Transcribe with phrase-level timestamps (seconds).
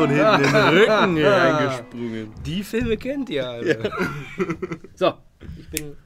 [0.00, 2.34] von hinten in den Rücken reingesprungen.
[2.46, 3.82] Die Filme kennt ihr alle.
[3.82, 3.90] Ja.
[4.94, 5.14] So,
[5.58, 5.96] ich bin.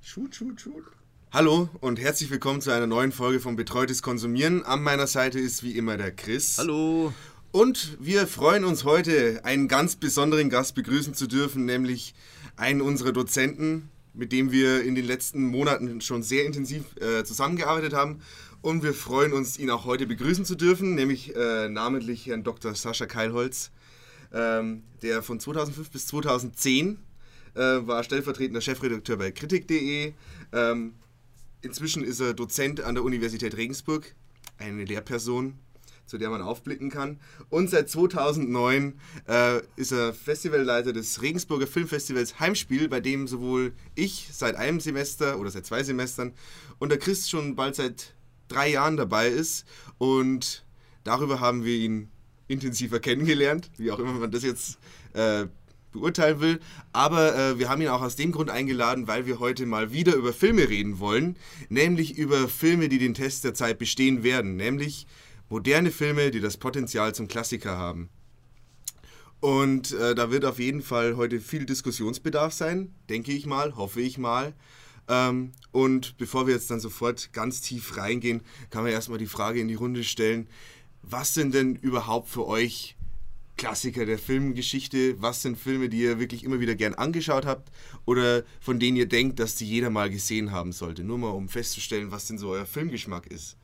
[0.00, 0.84] Shoot, shoot, shoot.
[1.32, 4.64] Hallo und herzlich willkommen zu einer neuen Folge von Betreutes Konsumieren.
[4.64, 6.58] An meiner Seite ist wie immer der Chris.
[6.58, 7.12] Hallo.
[7.50, 12.14] Und wir freuen uns heute, einen ganz besonderen Gast begrüßen zu dürfen, nämlich
[12.56, 17.94] einen unserer Dozenten, mit dem wir in den letzten Monaten schon sehr intensiv äh, zusammengearbeitet
[17.94, 18.20] haben.
[18.62, 22.74] Und wir freuen uns, ihn auch heute begrüßen zu dürfen, nämlich äh, namentlich Herrn Dr.
[22.74, 23.70] Sascha Keilholz,
[24.34, 26.98] ähm, der von 2005 bis 2010
[27.54, 30.12] äh, war stellvertretender Chefredakteur bei Kritik.de.
[30.52, 30.94] Ähm,
[31.62, 34.14] inzwischen ist er Dozent an der Universität Regensburg,
[34.58, 35.58] eine Lehrperson,
[36.04, 37.18] zu der man aufblicken kann.
[37.48, 44.28] Und seit 2009 äh, ist er Festivalleiter des Regensburger Filmfestivals Heimspiel, bei dem sowohl ich
[44.30, 46.34] seit einem Semester oder seit zwei Semestern
[46.78, 48.12] und der Chris schon bald seit
[48.50, 49.64] drei Jahren dabei ist.
[49.98, 50.64] Und
[51.04, 52.10] darüber haben wir ihn
[52.48, 54.78] intensiver kennengelernt, wie auch immer man das jetzt
[55.14, 55.46] äh,
[55.92, 56.60] beurteilen will.
[56.92, 60.14] Aber äh, wir haben ihn auch aus dem Grund eingeladen, weil wir heute mal wieder
[60.14, 61.36] über Filme reden wollen.
[61.68, 64.56] Nämlich über Filme, die den Test der Zeit bestehen werden.
[64.56, 65.06] Nämlich
[65.48, 68.08] moderne Filme, die das Potenzial zum Klassiker haben.
[69.40, 74.00] Und äh, da wird auf jeden Fall heute viel Diskussionsbedarf sein, denke ich mal, hoffe
[74.00, 74.54] ich mal.
[75.10, 79.60] Ähm, und bevor wir jetzt dann sofort ganz tief reingehen, kann man erstmal die Frage
[79.60, 80.46] in die Runde stellen,
[81.02, 82.96] was sind denn überhaupt für euch
[83.56, 85.20] Klassiker der Filmgeschichte?
[85.20, 87.70] Was sind Filme, die ihr wirklich immer wieder gern angeschaut habt
[88.06, 91.02] oder von denen ihr denkt, dass die jeder mal gesehen haben sollte?
[91.02, 93.56] Nur mal, um festzustellen, was denn so euer Filmgeschmack ist.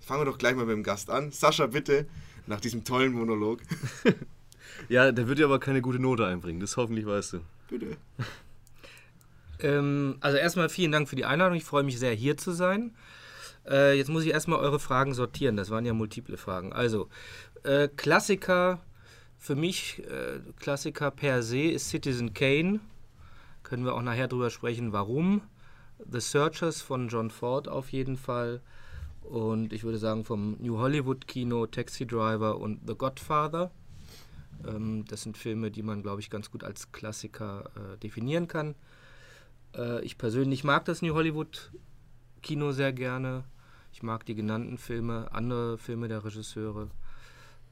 [0.00, 1.32] Fangen wir doch gleich mal mit dem Gast an.
[1.32, 2.06] Sascha, bitte,
[2.46, 3.60] nach diesem tollen Monolog.
[4.90, 7.40] ja, der wird dir aber keine gute Note einbringen, das hoffentlich weißt du.
[7.68, 7.96] Bitte.
[9.64, 11.56] Ähm, also erstmal vielen Dank für die Einladung.
[11.56, 12.94] Ich freue mich sehr, hier zu sein.
[13.66, 15.56] Äh, jetzt muss ich erstmal eure Fragen sortieren.
[15.56, 16.72] Das waren ja multiple Fragen.
[16.72, 17.08] Also,
[17.62, 18.80] äh, Klassiker,
[19.38, 22.80] für mich, äh, Klassiker per se ist Citizen Kane.
[23.62, 25.40] Können wir auch nachher drüber sprechen, warum.
[26.10, 28.60] The Searchers von John Ford auf jeden Fall.
[29.22, 33.70] Und ich würde sagen, vom New Hollywood Kino, Taxi Driver und The Godfather.
[34.68, 38.74] Ähm, das sind Filme, die man, glaube ich, ganz gut als Klassiker äh, definieren kann.
[39.76, 41.72] Äh, ich persönlich mag das New Hollywood
[42.42, 43.44] Kino sehr gerne.
[43.92, 46.90] Ich mag die genannten Filme, andere Filme der Regisseure,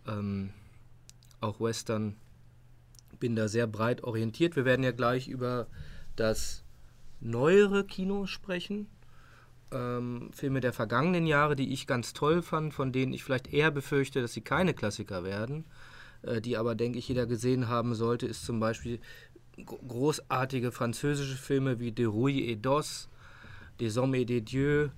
[0.06, 0.50] ähm,
[1.40, 2.16] auch Western.
[3.18, 4.56] Bin da sehr breit orientiert.
[4.56, 5.66] Wir werden ja gleich über
[6.16, 6.64] das
[7.20, 8.86] neuere Kino sprechen.
[9.72, 13.70] Ähm, Filme der vergangenen Jahre, die ich ganz toll fand, von denen ich vielleicht eher
[13.70, 15.64] befürchte, dass sie keine Klassiker werden,
[16.22, 19.00] äh, die aber, denke ich, jeder gesehen haben sollte, ist zum Beispiel
[19.64, 23.08] großartige französische Filme wie De Rouille et d'Os,
[23.80, 24.90] Des Hommes et des Dieux,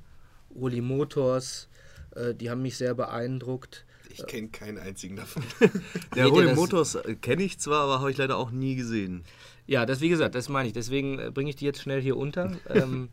[0.50, 1.68] Uli Motors,
[2.14, 3.84] äh, die haben mich sehr beeindruckt.
[4.10, 5.42] Ich kenne keinen einzigen davon.
[6.14, 9.24] Der Uli Motors äh, kenne ich zwar, aber habe ich leider auch nie gesehen.
[9.66, 10.74] Ja, das wie gesagt, das meine ich.
[10.74, 13.08] Deswegen äh, bringe ich die jetzt schnell hier unter, ähm,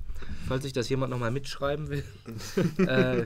[0.47, 2.03] falls sich das jemand nochmal mitschreiben will.
[2.85, 3.25] äh,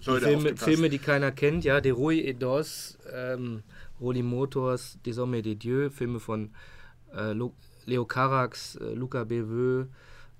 [0.00, 3.62] die Filme, Filme, die keiner kennt, ja, De Rouille et d'Os, ähm,
[4.00, 6.50] Roli Motors, Des Hommes et des Dieux, Filme von
[7.14, 7.34] äh,
[7.86, 9.88] Leo Carax, äh, Luca Beveux,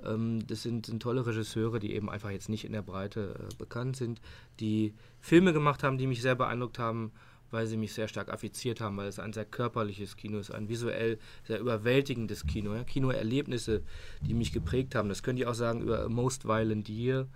[0.05, 3.55] ähm, das sind, sind, tolle Regisseure, die eben einfach jetzt nicht in der Breite äh,
[3.57, 4.21] bekannt sind,
[4.61, 7.13] die Filme gemacht haben, die mich sehr beeindruckt haben,
[7.51, 10.69] weil sie mich sehr stark affiziert haben, weil es ein sehr körperliches Kino ist, ein
[10.69, 12.85] visuell sehr überwältigendes Kino, ja?
[12.85, 13.83] Kinoerlebnisse,
[14.23, 15.09] die mich geprägt haben.
[15.09, 17.27] Das könnt ihr auch sagen über Most Violent Year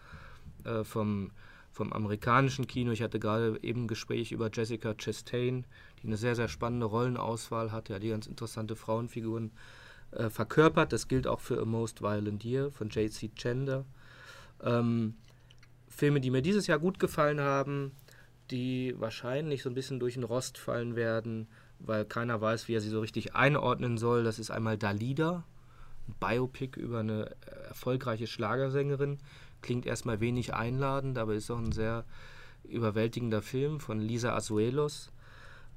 [0.65, 1.33] äh, vom,
[1.73, 2.93] vom amerikanischen Kino.
[2.93, 5.67] Ich hatte gerade eben ein Gespräch über Jessica Chastain,
[6.05, 9.53] die eine sehr, sehr spannende Rollenauswahl hat, ja, die ganz interessante Frauenfiguren
[10.11, 10.93] äh, verkörpert.
[10.93, 13.31] Das gilt auch für A Most Violent Year von J.C.
[13.35, 13.87] Chender.
[14.63, 15.15] Ähm,
[15.89, 17.93] Filme, die mir dieses Jahr gut gefallen haben,
[18.51, 21.49] die wahrscheinlich so ein bisschen durch den Rost fallen werden,
[21.79, 24.25] weil keiner weiß, wie er sie so richtig einordnen soll.
[24.25, 25.43] Das ist einmal Dalida,
[26.07, 29.21] ein Biopic über eine äh, erfolgreiche Schlagersängerin.
[29.63, 32.05] Klingt erstmal wenig einladend, aber ist auch ein sehr
[32.65, 35.11] überwältigender Film von Lisa Azuelos.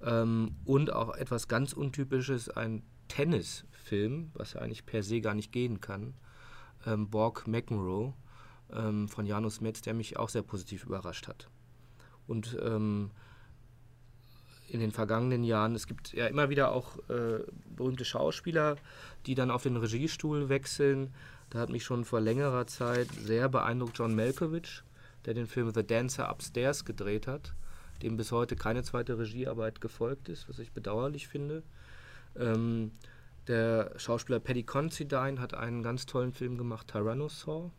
[0.02, 5.52] Ähm, und auch etwas ganz Untypisches, ein Tennisfilm, was ja eigentlich per se gar nicht
[5.52, 6.14] gehen kann.
[6.86, 8.14] Ähm, Borg McEnroe
[8.72, 11.50] ähm, von Janus Metz, der mich auch sehr positiv überrascht hat.
[12.28, 13.12] Und ähm,
[14.68, 17.40] in den vergangenen Jahren, es gibt ja immer wieder auch äh,
[17.70, 18.76] berühmte Schauspieler,
[19.26, 21.14] die dann auf den Regiestuhl wechseln.
[21.50, 24.84] Da hat mich schon vor längerer Zeit sehr beeindruckt John Malkovich,
[25.26, 27.56] der den Film The Dancer Upstairs gedreht hat
[28.02, 31.64] dem bis heute keine zweite Regiearbeit gefolgt ist, was ich bedauerlich finde.
[32.36, 32.92] Ähm,
[33.48, 37.72] der Schauspieler Paddy Considine hat einen ganz tollen Film gemacht, Tyrannosaur.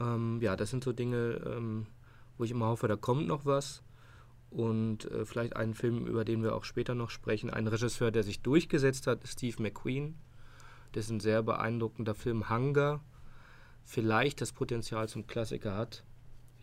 [0.00, 1.86] Ähm, ja, das sind so Dinge, ähm,
[2.38, 3.82] wo ich immer hoffe, da kommt noch was.
[4.50, 7.50] Und äh, vielleicht einen Film, über den wir auch später noch sprechen.
[7.50, 10.14] Ein Regisseur, der sich durchgesetzt hat, Steve McQueen.
[10.94, 13.00] Ein sehr beeindruckender Film, Hunger.
[13.84, 16.04] Vielleicht das Potenzial zum Klassiker hat.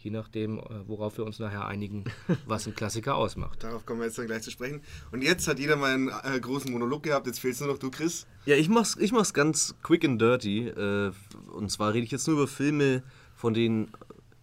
[0.03, 2.05] Je nachdem, äh, worauf wir uns nachher einigen,
[2.45, 3.63] was ein Klassiker ausmacht.
[3.63, 4.81] Darauf kommen wir jetzt dann gleich zu sprechen.
[5.11, 7.27] Und jetzt hat jeder mal einen äh, großen Monolog gehabt.
[7.27, 8.25] Jetzt fehlt es nur noch du, Chris.
[8.45, 10.67] Ja, ich mach's, ich mach's ganz quick and dirty.
[10.67, 11.11] Äh,
[11.53, 13.03] und zwar rede ich jetzt nur über Filme,
[13.35, 13.91] von denen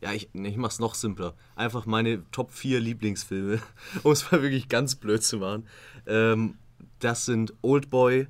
[0.00, 1.34] ja, ich, ich mach's noch simpler.
[1.56, 3.61] Einfach meine Top 4 Lieblingsfilme,
[4.02, 5.66] um es mal wirklich ganz blöd zu machen.
[6.06, 6.54] Ähm,
[7.00, 8.28] das sind Oldboy,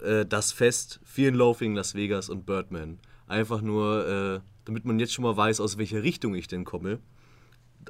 [0.00, 2.98] äh, Das Fest, Fear and Loafing Las Vegas und Birdman.
[3.32, 7.00] Einfach nur, äh, damit man jetzt schon mal weiß, aus welcher Richtung ich denn komme.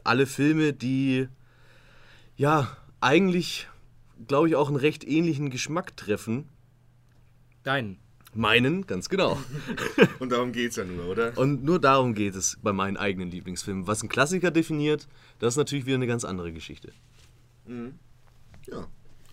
[0.05, 1.27] Alle Filme, die
[2.37, 3.69] ja eigentlich,
[4.29, 6.49] glaube ich, auch einen recht ähnlichen Geschmack treffen.
[7.65, 7.99] Deinen.
[8.35, 9.37] Meinen, ganz genau.
[10.21, 11.37] Und darum geht es ja nur, oder?
[11.37, 13.88] Und nur darum geht es bei meinen eigenen Lieblingsfilmen.
[13.88, 15.09] Was ein Klassiker definiert,
[15.41, 16.93] das ist natürlich wieder eine ganz andere Geschichte.
[17.67, 17.95] Mhm.
[18.69, 18.87] Ja,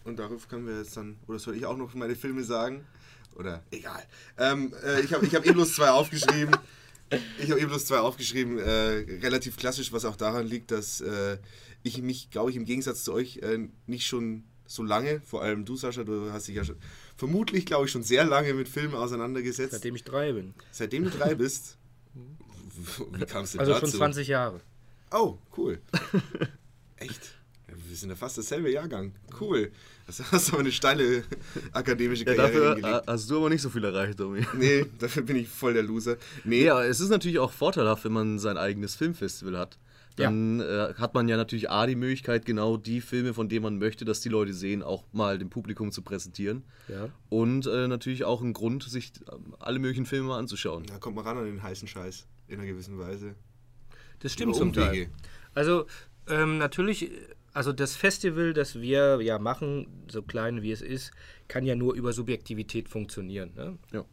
[0.05, 2.83] und darauf können wir jetzt dann, oder soll ich auch noch meine Filme sagen?
[3.39, 4.03] Oder egal.
[4.37, 6.55] Ähm, äh, ich habe ich hab eh bloß zwei aufgeschrieben.
[7.41, 8.59] Ich habe eh bloß zwei aufgeschrieben.
[8.59, 11.37] Äh, relativ klassisch, was auch daran liegt, dass äh,
[11.81, 15.63] ich mich, glaube ich, im Gegensatz zu euch äh, nicht schon so lange, vor allem
[15.65, 16.75] du, Sascha, du hast dich ja schon
[17.15, 19.71] vermutlich, glaube ich, schon sehr lange mit Filmen auseinandergesetzt.
[19.71, 20.53] Seitdem ich drei bin.
[20.71, 21.77] Seitdem du drei bist?
[23.13, 23.85] Wie kamst du also dazu?
[23.85, 24.59] Also schon 20 Jahre.
[25.11, 25.79] Oh, cool.
[26.97, 27.39] Echt?
[27.67, 29.15] Wir sind ja fast dasselbe Jahrgang.
[29.39, 29.71] Cool.
[30.09, 31.23] Das hast aber eine steile
[31.71, 33.03] akademische Karriere ja, dafür hingelegt.
[33.07, 34.45] hast du aber nicht so viel erreicht, Domi.
[34.57, 36.17] Nee, dafür bin ich voll der Loser.
[36.43, 39.77] Nee, ja, es ist natürlich auch vorteilhaft, wenn man sein eigenes Filmfestival hat
[40.15, 40.89] dann ja.
[40.89, 44.03] äh, hat man ja natürlich A, die Möglichkeit, genau die Filme, von denen man möchte,
[44.03, 46.63] dass die Leute sehen, auch mal dem Publikum zu präsentieren.
[46.89, 47.07] Ja.
[47.29, 50.83] Und äh, natürlich auch ein Grund, sich äh, alle möglichen Filme mal anzuschauen.
[50.87, 53.35] Da kommt man ran an den heißen Scheiß, in einer gewissen Weise.
[54.19, 55.07] Das stimmt zum Teil.
[55.53, 55.85] Also
[56.27, 57.11] ähm, natürlich,
[57.53, 61.11] also das Festival, das wir ja machen, so klein wie es ist,
[61.47, 63.51] kann ja nur über Subjektivität funktionieren.
[63.55, 63.77] Ne?
[63.91, 64.05] Ja.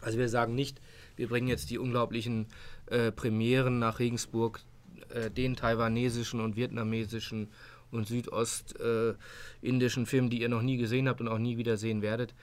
[0.00, 0.80] Also wir sagen nicht,
[1.16, 2.46] wir bringen jetzt die unglaublichen
[2.86, 4.60] äh, Premieren nach Regensburg
[5.08, 7.48] äh, den taiwanesischen und vietnamesischen
[7.90, 12.02] und südostindischen äh, Filmen, die ihr noch nie gesehen habt und auch nie wieder sehen
[12.02, 12.34] werdet.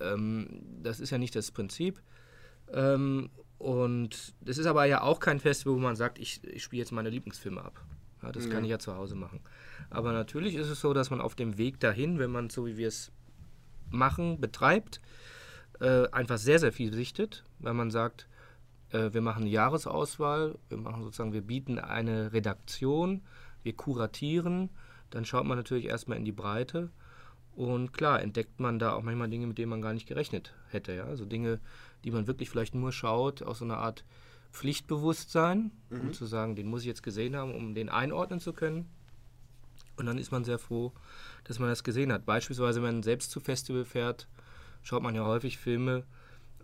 [0.00, 0.48] Ähm,
[0.82, 2.00] das ist ja nicht das Prinzip.
[2.72, 6.80] Ähm, und das ist aber ja auch kein Festival, wo man sagt, ich, ich spiele
[6.80, 7.80] jetzt meine Lieblingsfilme ab.
[8.26, 8.50] Ja, das ja.
[8.50, 9.40] kann ich ja zu Hause machen.
[9.90, 12.76] Aber natürlich ist es so, dass man auf dem Weg dahin, wenn man so wie
[12.76, 13.12] wir es
[13.90, 15.00] machen, betreibt,
[15.80, 18.26] äh, einfach sehr, sehr viel sichtet, weil man sagt,
[18.90, 23.22] äh, wir machen eine Jahresauswahl, wir machen sozusagen, wir bieten eine Redaktion,
[23.62, 24.70] wir kuratieren,
[25.10, 26.90] dann schaut man natürlich erstmal in die Breite
[27.54, 30.92] und klar entdeckt man da auch manchmal Dinge, mit denen man gar nicht gerechnet hätte.
[30.94, 31.04] Ja?
[31.04, 31.60] Also Dinge,
[32.04, 34.04] die man wirklich vielleicht nur schaut aus so einer Art
[34.56, 36.00] Pflichtbewusstsein, mhm.
[36.00, 38.88] um zu sagen, den muss ich jetzt gesehen haben, um den einordnen zu können.
[39.96, 40.92] Und dann ist man sehr froh,
[41.44, 42.24] dass man das gesehen hat.
[42.24, 44.26] Beispielsweise, wenn man selbst zu Festival fährt,
[44.82, 46.04] schaut man ja häufig Filme,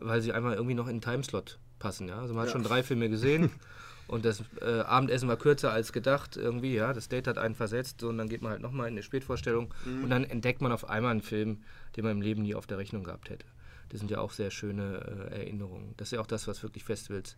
[0.00, 2.08] weil sie einmal irgendwie noch in einen Timeslot passen.
[2.08, 2.18] Ja?
[2.18, 2.46] Also man ja.
[2.46, 3.50] hat schon drei Filme gesehen
[4.08, 6.74] und das äh, Abendessen war kürzer als gedacht irgendwie.
[6.74, 9.72] Ja, das Date hat einen versetzt und dann geht man halt nochmal in eine Spätvorstellung
[9.84, 10.04] mhm.
[10.04, 11.62] und dann entdeckt man auf einmal einen Film,
[11.96, 13.46] den man im Leben nie auf der Rechnung gehabt hätte.
[13.90, 15.92] Das sind ja auch sehr schöne äh, Erinnerungen.
[15.98, 17.36] Das ist ja auch das, was wirklich Festivals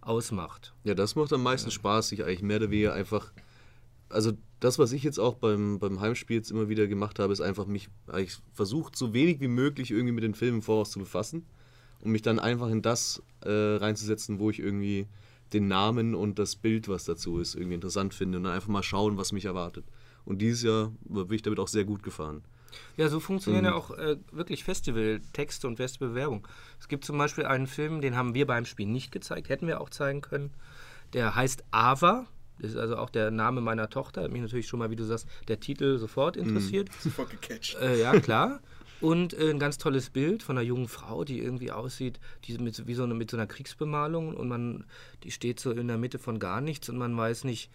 [0.00, 0.74] ausmacht.
[0.84, 1.70] Ja, das macht am meisten.
[1.70, 3.32] Spaß, sich eigentlich mehr oder weniger einfach
[4.08, 7.40] also das, was ich jetzt auch beim, beim Heimspiel jetzt immer wieder gemacht habe, ist
[7.40, 11.46] einfach mich eigentlich versucht, so wenig wie möglich irgendwie mit den Filmen Voraus zu befassen
[12.02, 15.06] um mich dann einfach in das äh, reinzusetzen, wo ich irgendwie
[15.52, 18.82] den Namen und das Bild, was dazu ist, irgendwie interessant finde und dann einfach mal
[18.82, 19.84] schauen, was mich erwartet.
[20.24, 22.42] Und dieses Jahr bin ich damit auch sehr gut gefahren.
[22.96, 23.70] Ja, so funktionieren mhm.
[23.70, 26.46] ja auch äh, wirklich Festivaltexte und Festivalwerbung.
[26.78, 29.80] Es gibt zum Beispiel einen Film, den haben wir beim Spiel nicht gezeigt, hätten wir
[29.80, 30.52] auch zeigen können.
[31.12, 32.26] Der heißt Ava.
[32.58, 34.22] Das ist also auch der Name meiner Tochter.
[34.22, 36.48] Hat mich natürlich schon mal, wie du sagst, der Titel sofort mhm.
[36.48, 36.88] interessiert.
[36.88, 36.94] Mhm.
[37.00, 37.76] Sofort gecatcht.
[37.80, 38.60] Äh, ja, klar.
[39.00, 42.86] Und äh, ein ganz tolles Bild von einer jungen Frau, die irgendwie aussieht, die mit,
[42.86, 44.84] wie so eine, mit so einer Kriegsbemalung und man,
[45.24, 47.70] die steht so in der Mitte von gar nichts und man weiß nicht,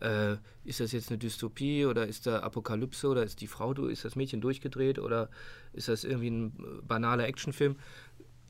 [0.00, 4.04] äh, ist das jetzt eine Dystopie oder ist da Apokalypse oder ist die Frau, ist
[4.04, 5.30] das Mädchen durchgedreht oder
[5.72, 7.76] ist das irgendwie ein äh, banaler Actionfilm?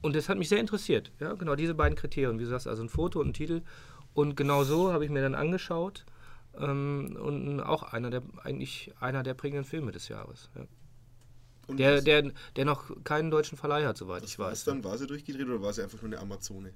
[0.02, 1.12] Und das hat mich sehr interessiert.
[1.20, 3.62] Ja, genau diese beiden Kriterien, wie du sagst, also ein Foto und ein Titel.
[4.14, 6.04] Und genau so habe ich mir dann angeschaut
[6.58, 10.50] ähm, und auch einer der eigentlich einer der prägenden Filme des Jahres.
[10.54, 10.66] Ja.
[11.74, 14.64] Der, der, der noch keinen deutschen Verleih hat, soweit ich weiß.
[14.64, 14.84] dann?
[14.84, 16.72] War sie durchgedreht oder war sie einfach nur eine Amazone?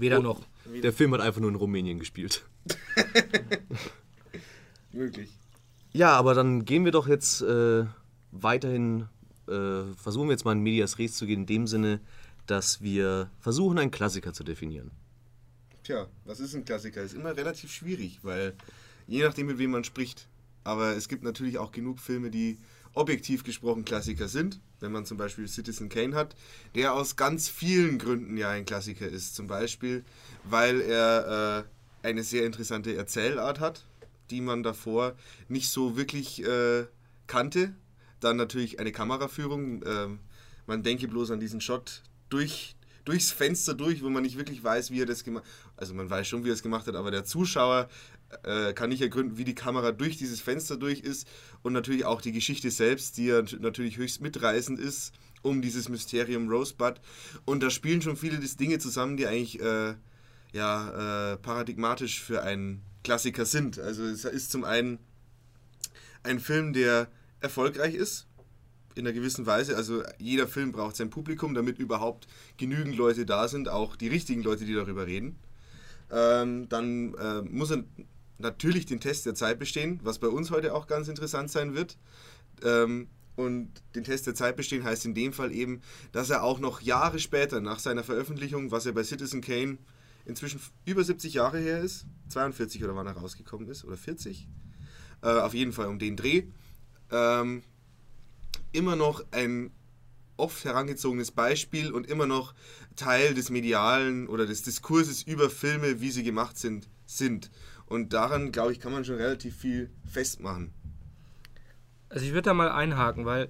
[0.00, 0.40] Weder oh, noch.
[0.82, 2.44] Der Film hat einfach nur in Rumänien gespielt.
[4.92, 5.30] Möglich.
[5.92, 7.84] Ja, aber dann gehen wir doch jetzt äh,
[8.32, 9.08] weiterhin,
[9.48, 12.00] äh, versuchen wir jetzt mal in Medias Res zu gehen, in dem Sinne,
[12.46, 14.90] dass wir versuchen, einen Klassiker zu definieren.
[15.84, 17.02] Tja, was ist ein Klassiker?
[17.02, 18.54] Ist immer relativ schwierig, weil
[19.10, 20.28] Je nachdem, mit wem man spricht.
[20.62, 22.58] Aber es gibt natürlich auch genug Filme, die
[22.94, 24.60] objektiv gesprochen Klassiker sind.
[24.80, 26.34] Wenn man zum Beispiel Citizen Kane hat,
[26.74, 29.34] der aus ganz vielen Gründen ja ein Klassiker ist.
[29.34, 30.04] Zum Beispiel,
[30.44, 31.64] weil er
[32.02, 33.84] äh, eine sehr interessante Erzählart hat,
[34.30, 35.14] die man davor
[35.48, 36.86] nicht so wirklich äh,
[37.26, 37.74] kannte.
[38.20, 39.82] Dann natürlich eine Kameraführung.
[39.82, 40.08] Äh,
[40.66, 42.76] man denke bloß an diesen Shot durch
[43.10, 45.72] durchs Fenster durch, wo man nicht wirklich weiß, wie er das gemacht hat.
[45.76, 47.88] Also man weiß schon, wie er es gemacht hat, aber der Zuschauer
[48.44, 51.26] äh, kann nicht ergründen, wie die Kamera durch dieses Fenster durch ist
[51.62, 55.12] und natürlich auch die Geschichte selbst, die ja natürlich höchst mitreißend ist
[55.42, 57.00] um dieses Mysterium Rosebud.
[57.46, 59.94] Und da spielen schon viele Dinge zusammen, die eigentlich äh,
[60.52, 63.78] ja, äh, paradigmatisch für einen Klassiker sind.
[63.78, 64.98] Also es ist zum einen
[66.22, 67.08] ein Film, der
[67.40, 68.26] erfolgreich ist,
[68.94, 69.76] in einer gewissen Weise.
[69.76, 74.42] Also jeder Film braucht sein Publikum, damit überhaupt genügend Leute da sind, auch die richtigen
[74.42, 75.36] Leute, die darüber reden.
[76.10, 77.84] Ähm, dann äh, muss er
[78.38, 81.96] natürlich den Test der Zeit bestehen, was bei uns heute auch ganz interessant sein wird.
[82.64, 85.80] Ähm, und den Test der Zeit bestehen heißt in dem Fall eben,
[86.12, 89.78] dass er auch noch Jahre später nach seiner Veröffentlichung, was er bei Citizen Kane
[90.26, 94.46] inzwischen über 70 Jahre her ist, 42 oder wann er rausgekommen ist, oder 40,
[95.22, 96.44] äh, auf jeden Fall um den Dreh,
[97.10, 97.62] ähm,
[98.72, 99.70] immer noch ein
[100.36, 102.54] oft herangezogenes Beispiel und immer noch
[102.96, 107.50] Teil des medialen oder des Diskurses über Filme, wie sie gemacht sind, sind.
[107.86, 110.72] Und daran, glaube ich, kann man schon relativ viel festmachen.
[112.08, 113.48] Also ich würde da mal einhaken, weil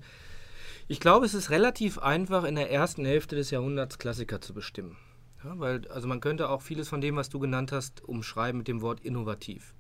[0.88, 4.96] ich glaube, es ist relativ einfach, in der ersten Hälfte des Jahrhunderts Klassiker zu bestimmen.
[5.44, 8.68] Ja, weil, also man könnte auch vieles von dem, was du genannt hast, umschreiben mit
[8.68, 9.74] dem Wort innovativ.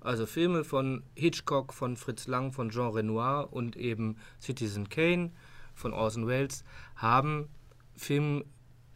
[0.00, 5.32] Also Filme von Hitchcock, von Fritz Lang, von Jean Renoir und eben Citizen Kane
[5.74, 6.64] von Orson Welles
[6.96, 7.48] haben
[7.96, 8.44] Film,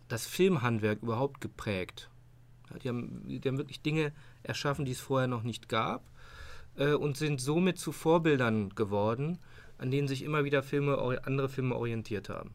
[0.09, 2.11] das Filmhandwerk überhaupt geprägt.
[2.83, 6.11] Die, haben, die haben wirklich Dinge erschaffen, die es vorher noch nicht gab
[6.77, 9.39] äh, und sind somit zu Vorbildern geworden,
[9.79, 12.53] an denen sich immer wieder Filme, andere Filme orientiert haben.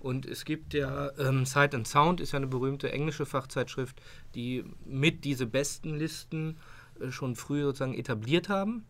[0.00, 4.00] Und es gibt ja, ähm, Sight and Sound ist ja eine berühmte englische Fachzeitschrift,
[4.36, 6.77] die mit diese besten Listen äh,
[7.10, 8.84] schon früh sozusagen etabliert haben.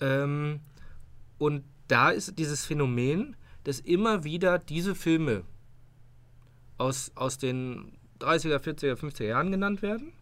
[0.00, 0.60] Ähm,
[1.38, 5.44] und da ist dieses Phänomen, dass immer wieder diese Filme
[6.78, 10.12] aus, aus den 30er, 40er, 50er Jahren genannt werden.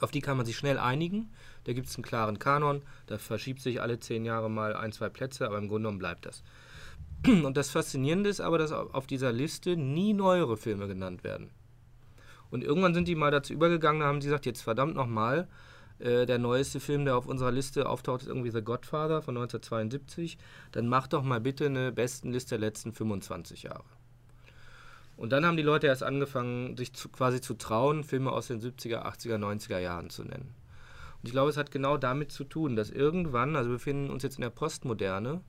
[0.00, 1.30] Auf die kann man sich schnell einigen.
[1.64, 2.82] Da gibt es einen klaren Kanon.
[3.06, 6.26] Da verschiebt sich alle zehn Jahre mal ein, zwei Plätze, aber im Grunde genommen bleibt
[6.26, 6.42] das.
[7.26, 11.50] Und das Faszinierende ist aber, dass auf dieser Liste nie neuere Filme genannt werden.
[12.50, 15.48] Und irgendwann sind die mal dazu übergegangen, da haben sie gesagt, jetzt verdammt nochmal,
[16.00, 20.38] äh, der neueste Film, der auf unserer Liste auftaucht, ist irgendwie The Godfather von 1972.
[20.72, 23.84] Dann mach doch mal bitte eine Bestenliste der letzten 25 Jahre.
[25.16, 28.60] Und dann haben die Leute erst angefangen, sich zu, quasi zu trauen, Filme aus den
[28.60, 30.54] 70er, 80er, 90er Jahren zu nennen.
[31.20, 34.22] Und ich glaube, es hat genau damit zu tun, dass irgendwann, also wir befinden uns
[34.22, 35.42] jetzt in der Postmoderne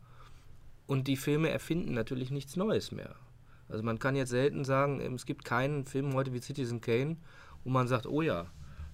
[0.88, 3.16] und die Filme erfinden natürlich nichts Neues mehr.
[3.70, 7.16] Also man kann jetzt selten sagen, es gibt keinen Film heute wie Citizen Kane,
[7.64, 8.48] wo man sagt, oh ja,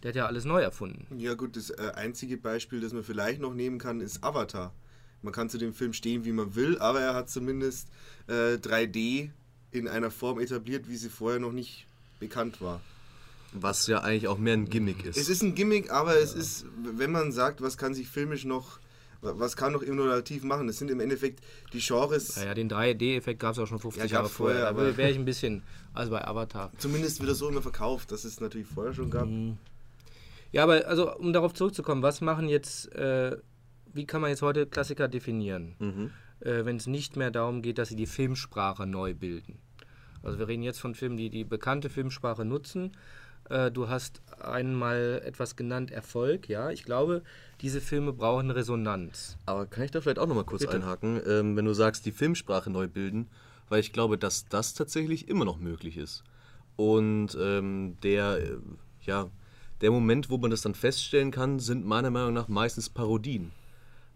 [0.03, 1.07] der hat ja alles neu erfunden.
[1.17, 4.73] Ja gut, das äh, einzige Beispiel, das man vielleicht noch nehmen kann, ist Avatar.
[5.21, 7.87] Man kann zu dem Film stehen, wie man will, aber er hat zumindest
[8.27, 9.31] äh, 3D
[9.71, 11.85] in einer Form etabliert, wie sie vorher noch nicht
[12.19, 12.81] bekannt war.
[13.53, 15.17] Was ja eigentlich auch mehr ein Gimmick ist.
[15.17, 16.21] Es ist ein Gimmick, aber ja.
[16.21, 18.79] es ist, wenn man sagt, was kann sich filmisch noch,
[19.21, 22.35] was kann noch innovativ machen, das sind im Endeffekt die Genres.
[22.35, 25.09] Ja, ja den 3D-Effekt gab es auch schon 50 ja, Jahre vorher, vorher aber wäre
[25.09, 25.63] ich ein bisschen,
[25.93, 26.71] also bei Avatar.
[26.77, 29.25] Zumindest wird das so immer verkauft, dass es natürlich vorher schon gab.
[29.25, 29.57] Mhm.
[30.51, 33.37] Ja, aber also um darauf zurückzukommen, was machen jetzt, äh,
[33.93, 36.11] wie kann man jetzt heute Klassiker definieren, mhm.
[36.39, 39.59] äh, wenn es nicht mehr darum geht, dass sie die Filmsprache neu bilden?
[40.23, 42.91] Also wir reden jetzt von Filmen, die die bekannte Filmsprache nutzen.
[43.49, 46.69] Äh, du hast einmal etwas genannt, Erfolg, ja.
[46.71, 47.23] Ich glaube,
[47.61, 49.37] diese Filme brauchen Resonanz.
[49.45, 50.75] Aber kann ich da vielleicht auch nochmal kurz Bitte?
[50.75, 53.27] einhaken, ähm, wenn du sagst, die Filmsprache neu bilden,
[53.69, 56.23] weil ich glaube, dass das tatsächlich immer noch möglich ist.
[56.75, 58.57] Und ähm, der, äh,
[59.01, 59.29] ja,
[59.81, 63.51] der Moment, wo man das dann feststellen kann, sind meiner Meinung nach meistens Parodien.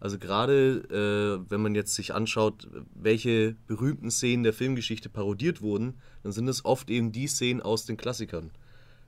[0.02, 5.94] Also gerade äh, wenn man jetzt sich anschaut, welche berühmten Szenen der Filmgeschichte parodiert wurden,
[6.24, 8.50] dann sind es oft eben die Szenen aus den Klassikern.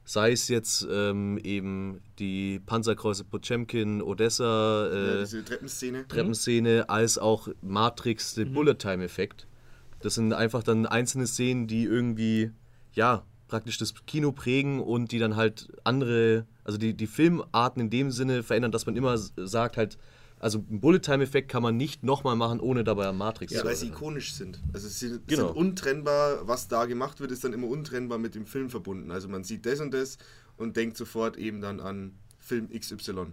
[0.04, 7.18] Sei es jetzt ähm, eben die Panzerkreuze Potemkin, Odessa, äh, ja, diese Treppenszene, Treppenszene als
[7.18, 8.52] auch Matrix, der mhm.
[8.52, 9.49] Bullet Time Effekt.
[9.99, 12.52] Das sind einfach dann einzelne Szenen, die irgendwie,
[12.92, 17.88] ja, praktisch das Kino prägen und die dann halt andere, also die, die Filmarten in
[17.88, 19.96] dem Sinne verändern, dass man immer sagt halt,
[20.40, 23.76] also einen Bullet-Time-Effekt kann man nicht nochmal machen, ohne dabei an Matrix ja, zu weil
[23.76, 24.61] sie ikonisch sind.
[24.73, 25.46] Also sie genau.
[25.46, 29.12] sind untrennbar, was da gemacht wird, ist dann immer untrennbar mit dem Film verbunden.
[29.12, 30.18] Also man sieht das und das
[30.56, 33.26] und denkt sofort eben dann an Film XY.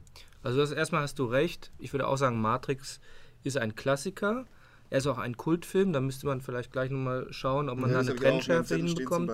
[0.43, 1.71] Also das erstmal hast du recht.
[1.79, 2.99] Ich würde auch sagen, Matrix
[3.43, 4.45] ist ein Klassiker.
[4.91, 5.93] Er ist auch ein Kultfilm.
[5.93, 9.31] Da müsste man vielleicht gleich nochmal schauen, ob man ja, da eine Trendschärfe hinbekommt.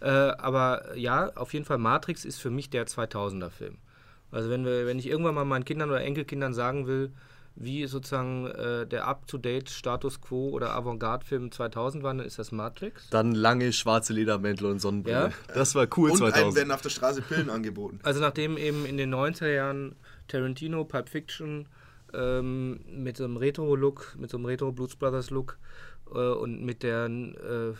[0.00, 3.76] Äh, aber ja, auf jeden Fall Matrix ist für mich der 2000er Film.
[4.32, 7.12] Also wenn, wir, wenn ich irgendwann mal meinen Kindern oder Enkelkindern sagen will,
[7.56, 13.10] wie sozusagen äh, der up-to-date Status Quo oder Avantgarde-Film 2000 war, dann ist das Matrix.
[13.10, 15.32] Dann lange schwarze Ledermäntel und Sonnenbrille.
[15.48, 15.54] Ja.
[15.54, 16.46] Das war cool und 2000.
[16.46, 18.00] Und werden auf der Straße Pillen angeboten.
[18.02, 19.96] Also nachdem eben in den 90er Jahren
[20.28, 21.66] Tarantino, Pulp Fiction
[22.14, 25.58] ähm, mit so einem Retro-Look, mit so einem Retro-Blues Brothers-Look
[26.12, 27.74] äh, und mit der äh,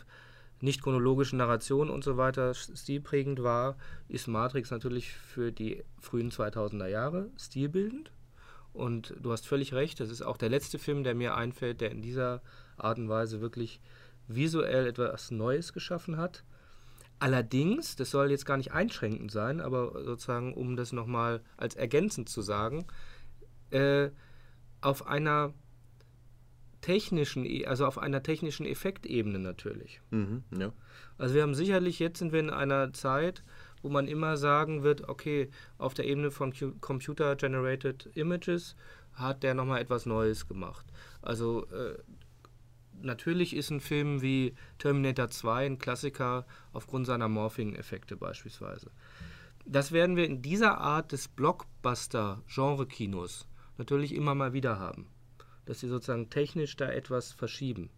[0.60, 3.76] nicht chronologischen Narration und so weiter stilprägend war,
[4.08, 8.12] ist Matrix natürlich für die frühen 2000er Jahre stilbildend.
[8.72, 11.90] Und du hast völlig recht, das ist auch der letzte Film, der mir einfällt, der
[11.90, 12.42] in dieser
[12.76, 13.80] Art und Weise wirklich
[14.28, 16.44] visuell etwas Neues geschaffen hat.
[17.18, 22.28] Allerdings, das soll jetzt gar nicht einschränkend sein, aber sozusagen, um das nochmal als ergänzend
[22.28, 22.86] zu sagen,
[23.70, 24.10] äh,
[24.80, 25.54] auf einer
[26.80, 30.00] technischen, e, also auf einer technischen Effektebene natürlich.
[30.10, 30.72] Mhm, ja.
[31.18, 33.44] Also wir haben sicherlich, jetzt sind wir in einer Zeit,
[33.82, 35.48] wo man immer sagen wird, okay,
[35.78, 38.76] auf der Ebene von Computer-Generated Images
[39.12, 40.86] hat der nochmal etwas Neues gemacht.
[41.20, 41.98] Also äh,
[43.02, 48.90] natürlich ist ein Film wie Terminator 2 ein Klassiker aufgrund seiner Morphing-Effekte beispielsweise.
[49.66, 53.46] Das werden wir in dieser Art des Blockbuster-Genre-Kinos
[53.80, 55.08] natürlich immer mal wieder haben
[55.70, 57.90] dass sie sozusagen technisch da etwas verschieben.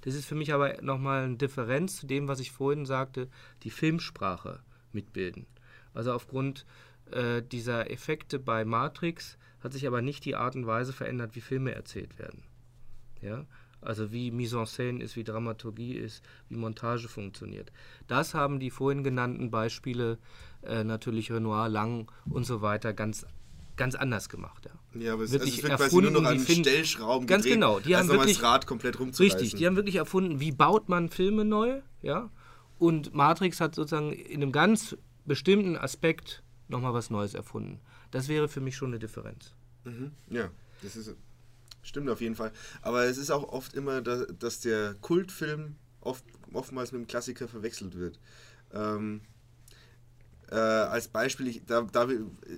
[0.00, 3.28] Das ist für mich aber nochmal eine Differenz zu dem, was ich vorhin sagte,
[3.64, 4.60] die Filmsprache
[4.92, 5.46] mitbilden.
[5.92, 6.64] Also aufgrund
[7.10, 11.42] äh, dieser Effekte bei Matrix hat sich aber nicht die Art und Weise verändert, wie
[11.42, 12.44] Filme erzählt werden.
[13.20, 13.44] Ja?
[13.82, 17.72] Also wie Mise en scène ist, wie Dramaturgie ist, wie Montage funktioniert.
[18.06, 20.18] Das haben die vorhin genannten Beispiele
[20.62, 23.26] äh, natürlich Renoir, Lang und so weiter ganz
[23.78, 24.66] ganz anders gemacht.
[24.66, 27.60] Ja, ja aber es, wirklich also es wird erfunden, nur noch an Stellschrauben Ganz gedreht,
[27.60, 27.80] genau.
[27.80, 29.38] Die haben wirklich, das Rad komplett rumzureißen.
[29.38, 32.30] Richtig, die haben wirklich erfunden, wie baut man Filme neu, ja.
[32.78, 37.80] Und Matrix hat sozusagen in einem ganz bestimmten Aspekt nochmal was Neues erfunden.
[38.10, 39.54] Das wäre für mich schon eine Differenz.
[39.84, 40.12] Mhm.
[40.30, 40.50] Ja,
[40.82, 41.14] das ist,
[41.82, 42.52] stimmt auf jeden Fall.
[42.82, 47.48] Aber es ist auch oft immer, dass, dass der Kultfilm oft, oftmals mit dem Klassiker
[47.48, 48.20] verwechselt wird.
[48.72, 49.22] Ähm,
[50.50, 52.08] äh, als Beispiel, ich, da, da,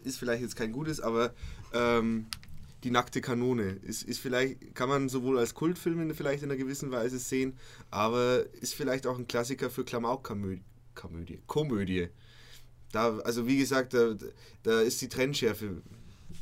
[0.04, 1.34] ist vielleicht jetzt kein gutes, aber
[1.72, 2.26] ähm,
[2.84, 6.58] die nackte Kanone ist, ist vielleicht, kann man sowohl als Kultfilm in, vielleicht in einer
[6.58, 7.58] gewissen Weise sehen,
[7.90, 11.42] aber ist vielleicht auch ein Klassiker für Klamauk-Komödie.
[11.46, 12.08] Komödie.
[12.92, 14.14] Da, also wie gesagt, da,
[14.62, 15.82] da ist die Trennschärfe.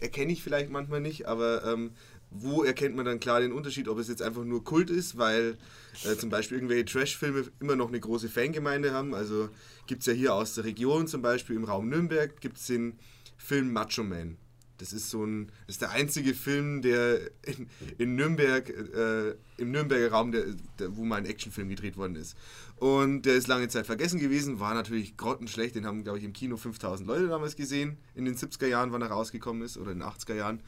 [0.00, 1.92] Erkenne ich vielleicht manchmal nicht, aber ähm,
[2.30, 5.56] wo erkennt man dann klar den Unterschied, ob es jetzt einfach nur Kult ist, weil
[6.04, 9.14] äh, zum Beispiel irgendwelche Trash-Filme immer noch eine große Fangemeinde haben.
[9.14, 9.48] Also
[9.86, 12.98] gibt es ja hier aus der Region, zum Beispiel im Raum Nürnberg, gibt es den
[13.36, 14.36] Film Macho Man.
[14.78, 20.10] Das ist so ein, ist der einzige Film, der in, in Nürnberg, äh, im Nürnberger
[20.12, 20.44] Raum, der,
[20.78, 22.36] der, wo mal ein Actionfilm gedreht worden ist.
[22.76, 25.74] Und der ist lange Zeit vergessen gewesen, war natürlich grottenschlecht.
[25.74, 29.02] Den haben, glaube ich, im Kino 5000 Leute damals gesehen, in den 70er Jahren, wann
[29.02, 30.62] er rausgekommen ist, oder in den 80er Jahren.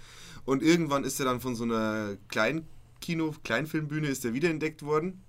[0.45, 2.67] Und irgendwann ist er dann von so einer kleinen
[3.01, 5.23] Kino, Kleinfilmbühne ist er wiederentdeckt worden.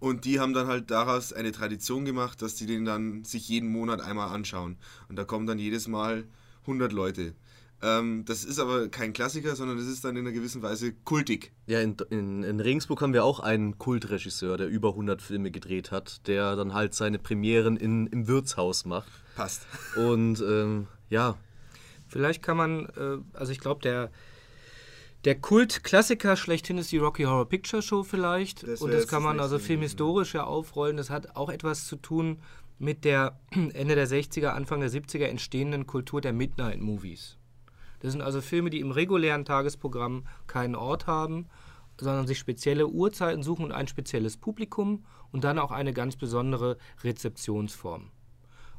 [0.00, 3.70] Und die haben dann halt daraus eine Tradition gemacht, dass die den dann sich jeden
[3.70, 4.76] Monat einmal anschauen.
[5.08, 6.24] Und da kommen dann jedes Mal
[6.62, 7.34] 100 Leute.
[7.82, 11.52] Ähm, das ist aber kein Klassiker, sondern das ist dann in einer gewissen Weise kultig.
[11.66, 15.90] Ja, in, in, in Regensburg haben wir auch einen Kultregisseur, der über 100 Filme gedreht
[15.90, 19.10] hat, der dann halt seine Premieren in, im Wirtshaus macht.
[19.36, 19.66] Passt.
[19.96, 21.36] Und ähm, ja.
[22.14, 24.08] Vielleicht kann man, äh, also ich glaube, der,
[25.24, 28.62] der Kult-Klassiker schlechthin ist die Rocky Horror Picture Show vielleicht.
[28.62, 30.96] Das und das kann man also filmhistorisch ja aufrollen.
[30.96, 32.38] Das hat auch etwas zu tun
[32.78, 37.36] mit der Ende der 60er, Anfang der 70er entstehenden Kultur der Midnight Movies.
[37.98, 41.48] Das sind also Filme, die im regulären Tagesprogramm keinen Ort haben,
[42.00, 46.78] sondern sich spezielle Uhrzeiten suchen und ein spezielles Publikum und dann auch eine ganz besondere
[47.02, 48.12] Rezeptionsform.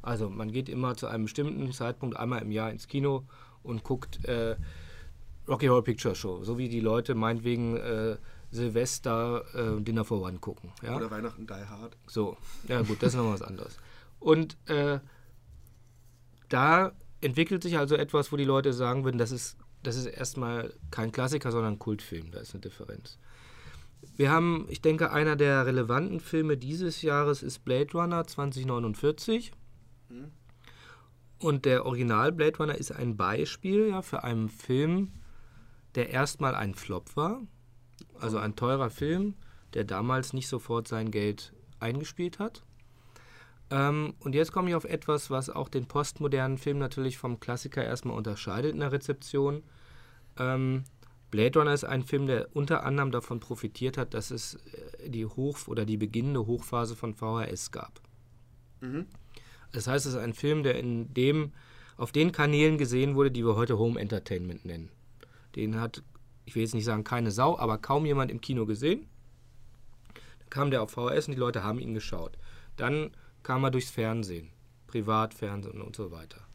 [0.06, 3.24] Also man geht immer zu einem bestimmten Zeitpunkt einmal im Jahr ins Kino
[3.64, 4.54] und guckt äh,
[5.48, 8.16] Rocky Horror Picture Show, so wie die Leute meinetwegen äh,
[8.52, 10.70] Silvester äh, Dinner for One gucken.
[10.80, 10.96] Ja?
[10.96, 11.96] Oder Weihnachten Die Hard.
[12.06, 12.36] So,
[12.68, 13.78] ja gut, das ist nochmal was anderes.
[14.20, 15.00] Und äh,
[16.48, 20.72] da entwickelt sich also etwas, wo die Leute sagen würden, das ist, das ist erstmal
[20.92, 22.30] kein Klassiker, sondern ein Kultfilm.
[22.30, 23.18] Da ist eine Differenz.
[24.14, 29.50] Wir haben, ich denke, einer der relevanten Filme dieses Jahres ist Blade Runner 2049.
[31.38, 35.12] Und der Original Blade Runner ist ein Beispiel ja, für einen Film,
[35.94, 37.42] der erstmal ein Flop war.
[38.18, 39.34] Also ein teurer Film,
[39.74, 42.62] der damals nicht sofort sein Geld eingespielt hat.
[43.70, 47.84] Ähm, und jetzt komme ich auf etwas, was auch den postmodernen Film natürlich vom Klassiker
[47.84, 49.62] erstmal unterscheidet in der Rezeption.
[50.38, 50.84] Ähm,
[51.30, 55.26] Blade Runner ist ein Film, der unter anderem davon profitiert hat, dass es äh, die
[55.26, 58.00] Hoch- oder die beginnende Hochphase von VHS gab.
[58.80, 59.06] Mhm.
[59.72, 61.52] Das heißt, es ist ein Film, der in dem,
[61.96, 64.90] auf den Kanälen gesehen wurde, die wir heute Home Entertainment nennen.
[65.54, 66.02] Den hat,
[66.44, 69.08] ich will jetzt nicht sagen keine Sau, aber kaum jemand im Kino gesehen.
[70.40, 72.36] Dann kam der auf VHS und die Leute haben ihn geschaut.
[72.76, 73.10] Dann
[73.42, 74.50] kam er durchs Fernsehen,
[74.86, 76.46] Privatfernsehen und so weiter.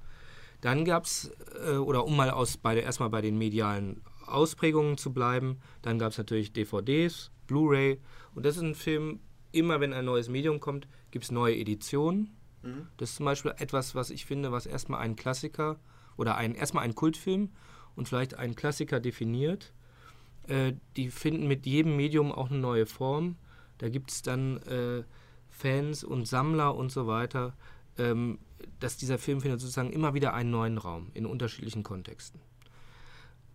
[0.61, 1.31] Dann gab es,
[1.65, 6.11] äh, oder um mal aus bei, erstmal bei den medialen Ausprägungen zu bleiben, dann gab
[6.11, 7.99] es natürlich DVDs, Blu-ray
[8.35, 9.19] und das ist ein Film,
[9.51, 12.29] immer wenn ein neues Medium kommt, gibt es neue Editionen.
[12.63, 12.87] Mhm.
[12.97, 15.79] Das ist zum Beispiel etwas, was ich finde, was erstmal einen Klassiker
[16.17, 17.49] oder ein, erstmal einen Kultfilm
[17.95, 19.73] und vielleicht einen Klassiker definiert.
[20.47, 23.37] Äh, die finden mit jedem Medium auch eine neue Form.
[23.77, 25.03] Da gibt es dann äh,
[25.49, 27.55] Fans und Sammler und so weiter,
[27.97, 28.39] ähm,
[28.79, 32.39] dass dieser Film findet sozusagen immer wieder einen neuen Raum in unterschiedlichen Kontexten.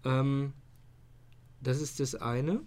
[0.04, 0.52] Ähm,
[1.60, 2.60] das ist das eine.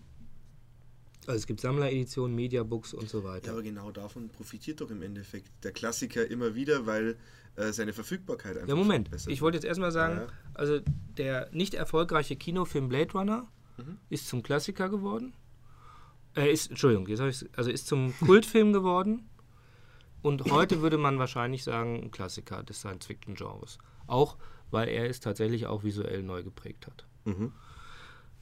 [1.28, 3.48] Also es gibt Sammlereditionen, Mediabooks und so weiter.
[3.48, 7.18] Ja, aber genau davon profitiert doch im Endeffekt der Klassiker immer wieder, weil
[7.56, 8.70] äh, seine Verfügbarkeit einfach.
[8.70, 9.10] Ja, Moment.
[9.28, 10.28] Ich wollte jetzt erstmal sagen, ja.
[10.54, 10.80] also
[11.18, 13.98] der nicht erfolgreiche Kinofilm Blade Runner mhm.
[14.10, 15.34] ist zum Klassiker geworden.
[16.36, 19.30] Äh, ist, Entschuldigung, jetzt ich, also ist zum Kultfilm geworden.
[20.22, 23.78] Und heute würde man wahrscheinlich sagen, ein Klassiker des Science-Fiction-Genres.
[24.08, 24.38] Auch
[24.72, 27.06] weil er es tatsächlich auch visuell neu geprägt hat.
[27.26, 27.54] Mhm.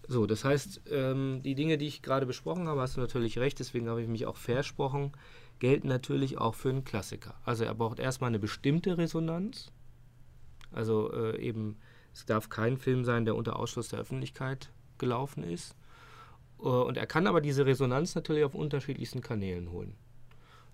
[0.07, 3.59] So, das heißt, ähm, die Dinge, die ich gerade besprochen habe, hast du natürlich recht,
[3.59, 5.11] deswegen habe ich mich auch versprochen,
[5.59, 7.35] gelten natürlich auch für einen Klassiker.
[7.43, 9.71] Also er braucht erstmal eine bestimmte Resonanz.
[10.71, 11.77] Also äh, eben,
[12.13, 15.75] es darf kein Film sein, der unter Ausschluss der Öffentlichkeit gelaufen ist.
[16.59, 19.95] Uh, und er kann aber diese Resonanz natürlich auf unterschiedlichsten Kanälen holen.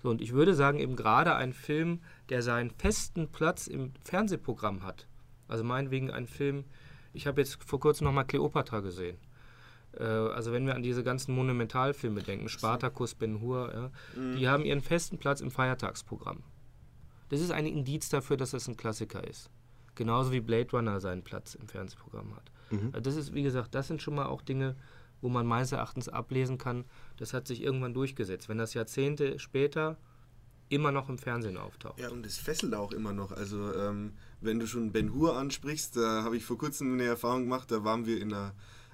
[0.01, 4.83] So, und ich würde sagen, eben gerade ein Film, der seinen festen Platz im Fernsehprogramm
[4.83, 5.07] hat,
[5.49, 6.63] also meinetwegen ein Film,
[7.13, 9.17] ich habe jetzt vor kurzem nochmal Cleopatra gesehen.
[9.97, 14.35] Äh, also wenn wir an diese ganzen Monumentalfilme denken, Spartacus, Ben Hur, ja, mhm.
[14.35, 16.43] die haben ihren festen Platz im Feiertagsprogramm.
[17.29, 19.49] Das ist ein Indiz dafür, dass das ein Klassiker ist.
[19.95, 22.51] Genauso wie Blade Runner seinen Platz im Fernsehprogramm hat.
[22.71, 22.89] Mhm.
[22.93, 24.75] Also das ist, wie gesagt, das sind schon mal auch Dinge,
[25.21, 26.83] wo man meines Erachtens ablesen kann,
[27.17, 28.49] das hat sich irgendwann durchgesetzt.
[28.49, 29.97] Wenn das Jahrzehnte später
[30.73, 31.99] immer noch im Fernsehen auftaucht.
[31.99, 33.31] Ja, und es fesselt auch immer noch.
[33.31, 37.43] Also, ähm, wenn du schon Ben Hur ansprichst, da habe ich vor kurzem eine Erfahrung
[37.43, 38.53] gemacht, da waren wir in einer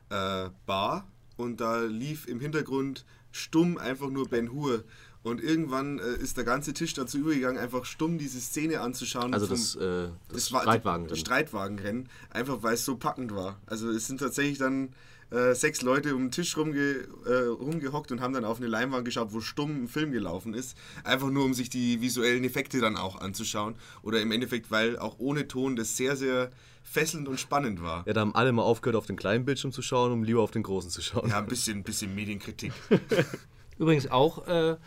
[0.09, 4.83] äh, Bar und da lief im Hintergrund stumm einfach nur Ben Hur.
[5.21, 9.33] Und irgendwann äh, ist der ganze Tisch dazu übergegangen, einfach stumm diese Szene anzuschauen.
[9.33, 11.17] Also das, äh, das, das Streitwagenrennen.
[11.17, 12.09] Streitwagenrennen.
[12.29, 13.59] Einfach weil es so packend war.
[13.65, 14.93] Also es sind tatsächlich dann
[15.31, 19.05] äh, sechs Leute um den Tisch rumge, äh, rumgehockt und haben dann auf eine Leinwand
[19.05, 20.77] geschaut, wo stumm ein Film gelaufen ist.
[21.03, 23.75] Einfach nur, um sich die visuellen Effekte dann auch anzuschauen.
[24.01, 26.49] Oder im Endeffekt, weil auch ohne Ton das sehr, sehr
[26.83, 28.03] fesselnd und spannend war.
[28.07, 30.51] Ja, da haben alle mal aufgehört, auf den kleinen Bildschirm zu schauen, um lieber auf
[30.51, 31.29] den großen zu schauen.
[31.29, 32.73] Ja, ein bisschen, ein bisschen Medienkritik.
[33.77, 34.77] Übrigens auch äh,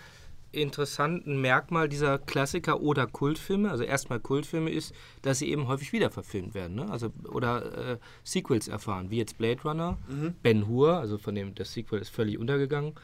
[0.52, 6.10] interessanten Merkmal dieser Klassiker oder Kultfilme, also erstmal Kultfilme ist, dass sie eben häufig wieder
[6.10, 6.90] verfilmt werden, ne?
[6.90, 10.34] also oder äh, Sequels erfahren, wie jetzt Blade Runner, mhm.
[10.42, 12.94] Ben Hur, also von dem das Sequel ist völlig untergegangen.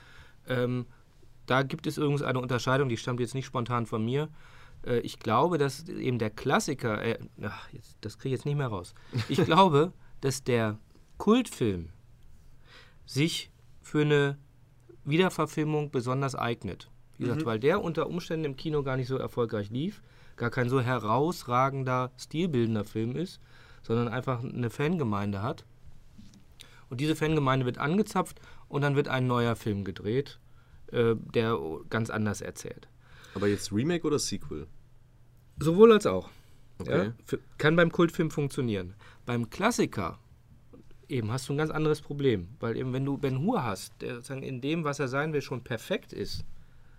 [0.46, 0.86] Ähm,
[1.46, 4.28] da gibt es übrigens eine Unterscheidung, die stammt jetzt nicht spontan von mir.
[4.86, 8.56] Äh, ich glaube, dass eben der Klassiker, äh, ach, jetzt, das kriege ich jetzt nicht
[8.58, 8.94] mehr raus.
[9.28, 10.78] Ich glaube, dass der
[11.16, 11.88] Kultfilm
[13.06, 14.38] sich für eine
[15.04, 16.90] Wiederverfilmung besonders eignet.
[17.18, 17.46] Wie gesagt, mhm.
[17.46, 20.02] weil der unter Umständen im Kino gar nicht so erfolgreich lief,
[20.36, 23.40] gar kein so herausragender, stilbildender Film ist,
[23.82, 25.64] sondern einfach eine Fangemeinde hat.
[26.90, 30.38] Und diese Fangemeinde wird angezapft und dann wird ein neuer Film gedreht,
[30.92, 31.58] äh, der
[31.90, 32.88] ganz anders erzählt.
[33.34, 34.66] Aber jetzt Remake oder Sequel?
[35.58, 36.30] Sowohl als auch.
[36.78, 37.06] Okay.
[37.06, 38.94] Ja, für, kann beim Kultfilm funktionieren.
[39.26, 40.18] Beim Klassiker
[41.08, 44.16] eben hast du ein ganz anderes Problem, weil eben wenn du Ben Hur hast, der
[44.16, 46.44] sozusagen in dem, was er sein will, schon perfekt ist,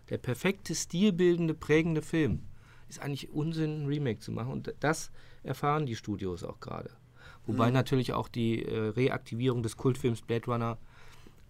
[0.10, 2.42] der perfekte, stilbildende, prägende Film.
[2.90, 4.52] Ist eigentlich Unsinn, ein Remake zu machen.
[4.52, 5.12] Und das
[5.44, 6.90] erfahren die Studios auch gerade.
[7.46, 7.74] Wobei mhm.
[7.74, 10.78] natürlich auch die äh, Reaktivierung des Kultfilms Blade Runner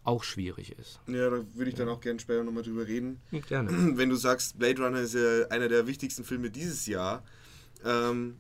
[0.04, 1.00] auch schwierig ist.
[1.08, 3.22] Ja, da würde ich dann auch gerne später nochmal drüber reden.
[3.48, 3.70] Gerne.
[3.98, 7.24] Wenn du sagst, Blade Runner ist ja einer der wichtigsten Filme dieses Jahr,
[7.86, 8.38] ähm,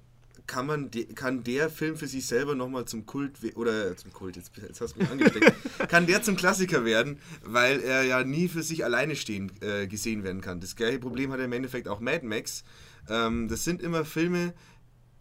[0.49, 4.51] kann man kann der Film für sich selber nochmal zum Kult oder zum Kult jetzt,
[4.57, 5.53] jetzt hast du mich angesteckt.
[5.89, 10.23] Kann der zum Klassiker werden weil er ja nie für sich alleine stehen äh, gesehen
[10.23, 10.59] werden kann.
[10.59, 12.63] Das gleiche Problem hat im Endeffekt auch Mad Max.
[13.07, 14.53] Ähm, das sind immer Filme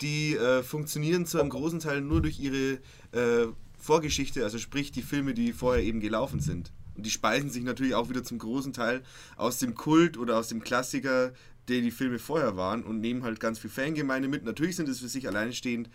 [0.00, 2.78] die äh, funktionieren zu einem großen Teil nur durch ihre
[3.12, 7.62] äh, Vorgeschichte also sprich die Filme die vorher eben gelaufen sind Und die speisen sich
[7.62, 9.04] natürlich auch wieder zum großen Teil
[9.36, 11.32] aus dem Kult oder aus dem Klassiker,
[11.68, 14.42] der die Filme vorher waren und nehmen halt ganz viel Fangemeinde mit.
[14.42, 15.88] Natürlich sind es für sich alleinstehend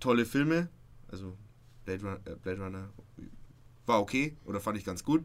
[0.00, 0.68] tolle Filme.
[1.06, 1.36] Also
[1.84, 2.90] Blade Runner, äh, Blade Runner
[3.86, 5.24] war okay oder fand ich ganz gut.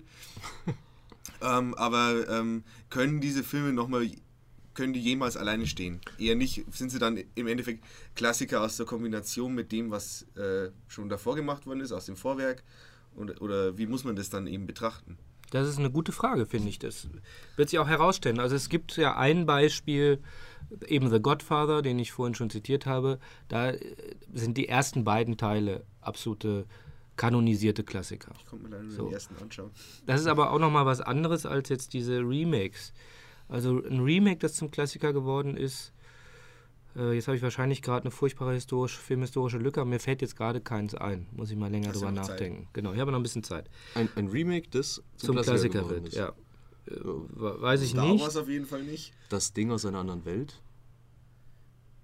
[1.42, 4.08] ähm, aber ähm, können diese Filme nochmal,
[4.76, 6.02] können die jemals alleine stehen?
[6.20, 7.84] Eher nicht, sind sie dann im Endeffekt
[8.14, 12.16] Klassiker aus der Kombination mit dem, was äh, schon davor gemacht worden ist, aus dem
[12.16, 12.64] Vorwerk?
[13.16, 15.18] Und, oder wie muss man das dann eben betrachten?
[15.52, 16.80] Das ist eine gute Frage, finde ich.
[16.80, 17.08] Das
[17.56, 18.40] wird sich auch herausstellen.
[18.40, 20.22] Also es gibt ja ein Beispiel,
[20.88, 23.20] eben The Godfather, den ich vorhin schon zitiert habe.
[23.48, 23.80] Da äh,
[24.34, 26.66] sind die ersten beiden Teile absolute
[27.18, 28.34] kanonisierte Klassiker.
[28.38, 29.06] Ich konnte mir leider so.
[29.06, 29.72] den ersten anschauen.
[30.06, 32.94] Das ist aber auch nochmal was anderes als jetzt diese Remakes.
[33.48, 35.94] Also ein Remake, das zum Klassiker geworden ist,
[36.96, 40.36] äh, jetzt habe ich wahrscheinlich gerade eine furchtbare historisch, filmhistorische Lücke, aber mir fällt jetzt
[40.36, 41.28] gerade keins ein.
[41.32, 42.66] Muss ich mal länger Hast drüber nachdenken.
[42.66, 42.74] Zeit?
[42.74, 43.70] Genau, ich habe noch ein bisschen Zeit.
[43.96, 46.30] Ein, ein Remake, das zum, zum Klassiker, Klassiker wird, ja.
[46.88, 48.24] Äh, weiß ich Star nicht.
[48.24, 49.14] Wars auf jeden Fall nicht.
[49.30, 50.62] Das Ding aus einer anderen Welt?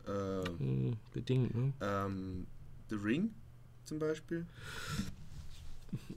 [0.08, 1.74] Ähm, hm, bedingt, ne?
[1.82, 2.48] Ähm,
[2.90, 3.32] The Ring
[3.86, 4.46] zum Beispiel?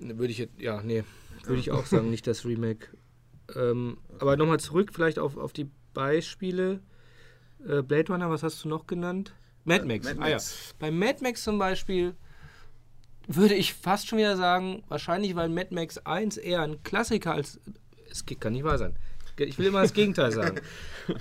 [0.01, 1.05] Würde ich jetzt, ja, nee,
[1.45, 2.89] würde ich auch sagen, nicht das Remake.
[3.55, 4.19] Ähm, okay.
[4.21, 6.81] Aber nochmal zurück vielleicht auf, auf die Beispiele.
[7.69, 9.35] Äh, Blade Runner, was hast du noch genannt?
[9.65, 10.05] Mad Max.
[10.07, 10.29] Mad Max.
[10.29, 10.75] Ah, ja.
[10.79, 12.15] Bei Mad Max zum Beispiel
[13.27, 17.59] würde ich fast schon wieder sagen, wahrscheinlich weil Mad Max 1 eher ein Klassiker als.
[18.11, 18.97] Es kann nicht wahr sein.
[19.37, 20.61] Ich will immer das Gegenteil sagen.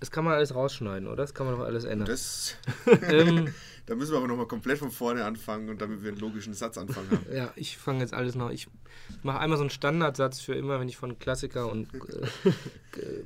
[0.00, 1.16] Das kann man alles rausschneiden, oder?
[1.16, 2.06] Das kann man doch alles ändern.
[2.06, 2.54] Das.
[3.02, 3.52] ähm,
[3.86, 6.78] da müssen wir aber nochmal komplett von vorne anfangen und damit wir einen logischen Satz
[6.78, 7.26] anfangen haben.
[7.34, 8.50] Ja, ich fange jetzt alles noch.
[8.50, 8.68] Ich
[9.22, 11.92] mache einmal so einen Standardsatz für immer, wenn ich von Klassiker und.
[11.94, 13.24] Äh,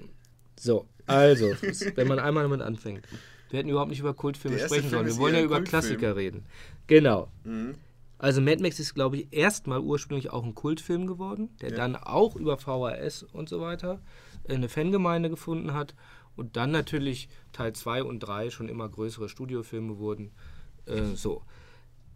[0.63, 1.53] so, also,
[1.97, 3.07] wenn man einmal damit anfängt.
[3.51, 5.07] Wir hätten überhaupt nicht über Kultfilme sprechen sollen.
[5.07, 6.45] Wir wollen ja über Klassiker reden.
[6.87, 7.29] Genau.
[7.45, 7.75] Mhm.
[8.19, 11.77] Also Mad Max ist, glaube ich, erstmal ursprünglich auch ein Kultfilm geworden, der ja.
[11.77, 14.01] dann auch über VHS und so weiter
[14.49, 15.95] eine Fangemeinde gefunden hat
[16.37, 20.31] und dann natürlich Teil 2 und 3 schon immer größere Studiofilme wurden.
[20.87, 21.43] Äh, so.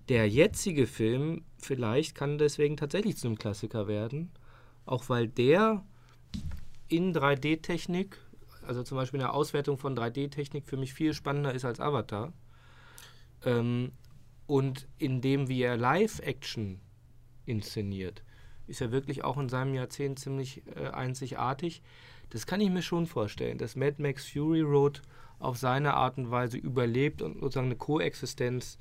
[0.09, 4.31] Der jetzige Film vielleicht kann deswegen tatsächlich zu einem Klassiker werden,
[4.85, 5.85] auch weil der
[6.89, 8.17] in 3D-Technik,
[8.67, 12.33] also zum Beispiel eine Auswertung von 3D-Technik für mich viel spannender ist als Avatar.
[13.45, 13.93] Ähm,
[14.47, 16.81] und in dem, wie er Live-Action
[17.47, 18.23] inszeniert,
[18.67, 21.83] ist er wirklich auch in seinem Jahrzehnt ziemlich äh, einzigartig.
[22.31, 25.03] Das kann ich mir schon vorstellen, dass Mad Max Fury Road
[25.39, 28.79] auf seine Art und Weise überlebt und sozusagen eine Koexistenz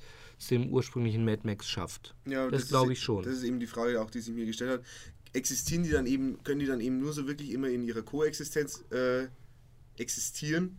[0.50, 2.14] dem ursprünglichen Mad Max schafft.
[2.26, 3.22] Ja, das, das glaube ich schon.
[3.22, 4.86] Das ist eben die Frage auch, die sich mir gestellt hat.
[5.32, 8.84] Existieren die dann eben, können die dann eben nur so wirklich immer in ihrer Koexistenz
[8.90, 9.28] äh,
[10.00, 10.78] existieren?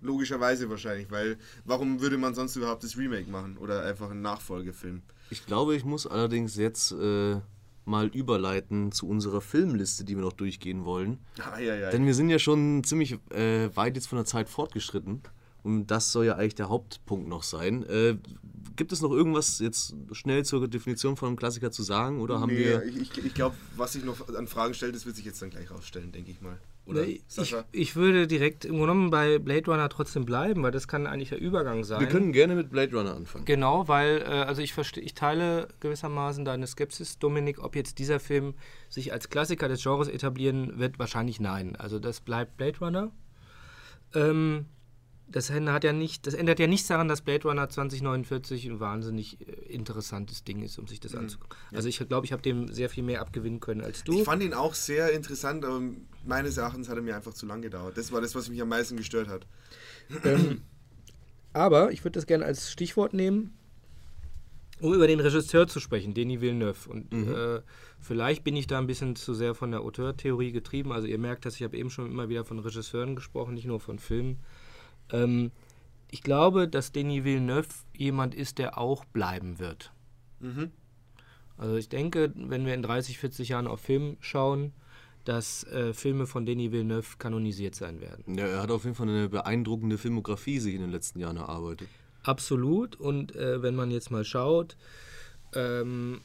[0.00, 5.02] Logischerweise wahrscheinlich, weil warum würde man sonst überhaupt das Remake machen oder einfach einen Nachfolgefilm?
[5.30, 7.36] Ich glaube, ich muss allerdings jetzt äh,
[7.84, 11.18] mal überleiten zu unserer Filmliste, die wir noch durchgehen wollen.
[11.38, 11.90] Ah, ja, ja.
[11.90, 15.22] Denn wir sind ja schon ziemlich äh, weit jetzt von der Zeit fortgeschritten.
[15.62, 17.84] Und das soll ja eigentlich der Hauptpunkt noch sein.
[17.84, 18.16] Äh,
[18.76, 22.20] gibt es noch irgendwas jetzt schnell zur Definition von einem Klassiker zu sagen?
[22.20, 22.84] Oder haben nee, wir.
[22.84, 25.70] Ich, ich glaube, was sich noch an Fragen stellt, das wird sich jetzt dann gleich
[25.70, 26.58] rausstellen, denke ich mal.
[26.84, 27.22] Oder ich,
[27.70, 31.28] ich, würde direkt im Grunde genommen bei Blade Runner trotzdem bleiben, weil das kann eigentlich
[31.28, 32.00] der Übergang sein.
[32.00, 33.44] Wir können gerne mit Blade Runner anfangen.
[33.44, 38.18] Genau, weil, äh, also ich verstehe, ich teile gewissermaßen deine Skepsis, Dominik, ob jetzt dieser
[38.18, 38.54] Film
[38.88, 41.76] sich als Klassiker des Genres etablieren wird, wahrscheinlich nein.
[41.76, 43.12] Also das bleibt Blade Runner.
[44.14, 44.66] Ähm,
[45.32, 49.40] das, hat ja nicht, das ändert ja nichts daran, dass Blade Runner 2049 ein wahnsinnig
[49.40, 51.20] äh, interessantes Ding ist, um sich das mhm.
[51.20, 51.58] anzugucken.
[51.72, 54.12] Also ich glaube, ich habe dem sehr viel mehr abgewinnen können als du.
[54.12, 55.80] Ich fand ihn auch sehr interessant, aber
[56.24, 57.96] meines Erachtens hat er mir einfach zu lang gedauert.
[57.96, 59.46] Das war das, was mich am meisten gestört hat.
[60.24, 60.62] Ähm,
[61.52, 63.56] aber ich würde das gerne als Stichwort nehmen,
[64.80, 66.90] um über den Regisseur zu sprechen, Denis Villeneuve.
[66.90, 67.34] Und mhm.
[67.34, 67.60] äh,
[68.00, 70.92] vielleicht bin ich da ein bisschen zu sehr von der Auteurtheorie getrieben.
[70.92, 73.80] Also ihr merkt, dass ich habe eben schon immer wieder von Regisseuren gesprochen, nicht nur
[73.80, 74.40] von Filmen.
[75.10, 75.50] Ähm,
[76.10, 79.92] ich glaube, dass Denis Villeneuve jemand ist, der auch bleiben wird.
[80.40, 80.70] Mhm.
[81.56, 84.72] Also ich denke, wenn wir in 30, 40 Jahren auf Film schauen,
[85.24, 88.36] dass äh, Filme von Denis Villeneuve kanonisiert sein werden.
[88.36, 91.88] Ja, er hat auf jeden Fall eine beeindruckende Filmografie sich in den letzten Jahren erarbeitet.
[92.24, 92.96] Absolut.
[92.96, 94.76] Und äh, wenn man jetzt mal schaut,
[95.54, 96.20] ähm,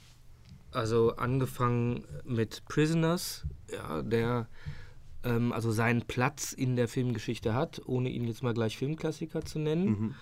[0.72, 4.48] also angefangen mit Prisoners, ja, der
[5.28, 9.60] ähm, also seinen Platz in der Filmgeschichte hat, ohne ihn jetzt mal gleich Filmklassiker zu
[9.60, 9.86] nennen.
[9.86, 10.16] Mhm.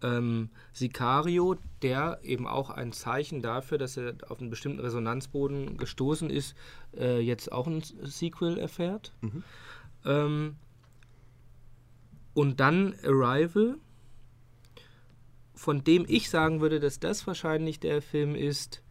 [0.00, 6.30] Ähm, Sicario, der eben auch ein Zeichen dafür, dass er auf einen bestimmten Resonanzboden gestoßen
[6.30, 6.54] ist,
[6.96, 9.12] äh, jetzt auch ein Sequel erfährt.
[9.20, 9.42] Mhm.
[10.04, 10.56] Ähm,
[12.34, 13.76] und dann Arrival,
[15.54, 18.82] von dem ich sagen würde, dass das wahrscheinlich der Film ist,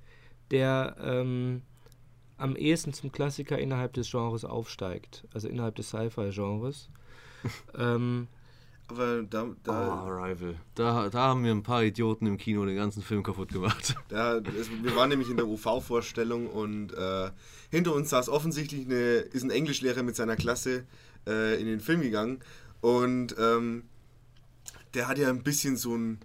[0.51, 1.62] der ähm,
[2.38, 6.89] am ehesten zum Klassiker innerhalb des Genres aufsteigt, also innerhalb des Sci-Fi-Genres.
[7.78, 8.28] ähm,
[8.88, 9.47] aber da.
[9.63, 10.56] da oh, Arrival.
[10.76, 13.95] Da, da haben wir ein paar Idioten im Kino den ganzen Film kaputt gemacht.
[14.08, 17.30] Da, es, wir waren nämlich in der UV-Vorstellung und äh,
[17.69, 20.86] hinter uns saß offensichtlich eine, ist ein Englischlehrer mit seiner Klasse
[21.28, 22.39] äh, in den Film gegangen.
[22.80, 23.84] Und ähm,
[24.93, 26.19] der hat ja ein bisschen so ein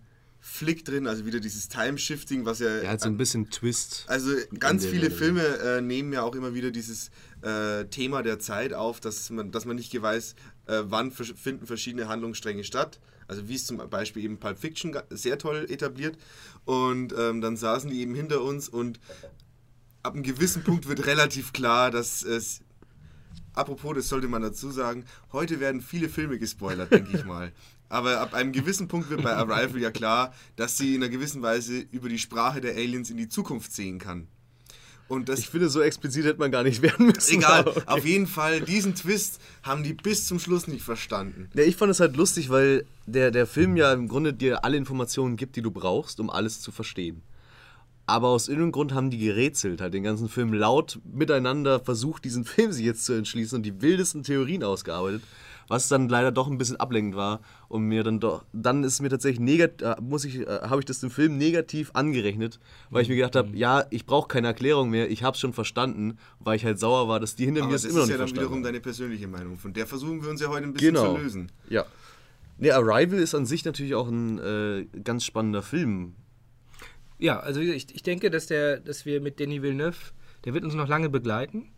[0.44, 2.66] Flick drin, also wieder dieses Time-Shifting, was ja.
[2.66, 4.05] Er hat so ein bisschen Twist.
[4.09, 8.74] Also ganz viele Filme äh, nehmen ja auch immer wieder dieses äh, Thema der Zeit
[8.74, 10.35] auf, dass man, dass man nicht weiß,
[10.66, 12.98] äh, wann finden verschiedene Handlungsstränge statt.
[13.28, 16.18] Also wie es zum Beispiel eben Pulp Fiction sehr toll etabliert.
[16.64, 18.98] Und ähm, dann saßen die eben hinter uns und
[20.02, 22.62] ab einem gewissen Punkt wird relativ klar, dass es.
[23.55, 27.52] Apropos, das sollte man dazu sagen, heute werden viele Filme gespoilert, denke ich mal.
[27.92, 31.42] Aber ab einem gewissen Punkt wird bei Arrival ja klar, dass sie in einer gewissen
[31.42, 34.28] Weise über die Sprache der Aliens in die Zukunft sehen kann.
[35.09, 37.35] Und das ich finde, so explizit hätte man gar nicht werden müssen.
[37.35, 37.83] Egal, okay.
[37.85, 41.50] auf jeden Fall, diesen Twist haben die bis zum Schluss nicht verstanden.
[41.52, 44.78] Ja, ich fand es halt lustig, weil der, der Film ja im Grunde dir alle
[44.78, 47.20] Informationen gibt, die du brauchst, um alles zu verstehen.
[48.07, 52.46] Aber aus irgendeinem Grund haben die gerätselt, halt den ganzen Film laut miteinander versucht, diesen
[52.46, 55.22] Film sich jetzt zu entschließen und die wildesten Theorien ausgearbeitet
[55.68, 59.09] was dann leider doch ein bisschen ablenkend war und mir dann doch, dann ist mir
[59.09, 63.09] tatsächlich negativ, äh, muss ich, äh, habe ich das dem Film negativ angerechnet, weil ich
[63.09, 63.57] mir gedacht habe, mhm.
[63.57, 67.09] ja, ich brauche keine Erklärung mehr, ich habe es schon verstanden, weil ich halt sauer
[67.09, 68.62] war, dass die hinter mir es immer noch nicht verstanden Das ist ja dann wiederum
[68.62, 71.14] deine persönliche Meinung, von der versuchen wir uns ja heute ein bisschen genau.
[71.14, 71.53] zu lösen.
[71.68, 71.85] Ja.
[72.59, 76.14] Ne, Arrival ist an sich natürlich auch ein äh, ganz spannender Film.
[77.18, 79.96] Ja, also ich, ich denke, dass, der, dass wir mit Denis Villeneuve,
[80.44, 81.70] der wird uns noch lange begleiten.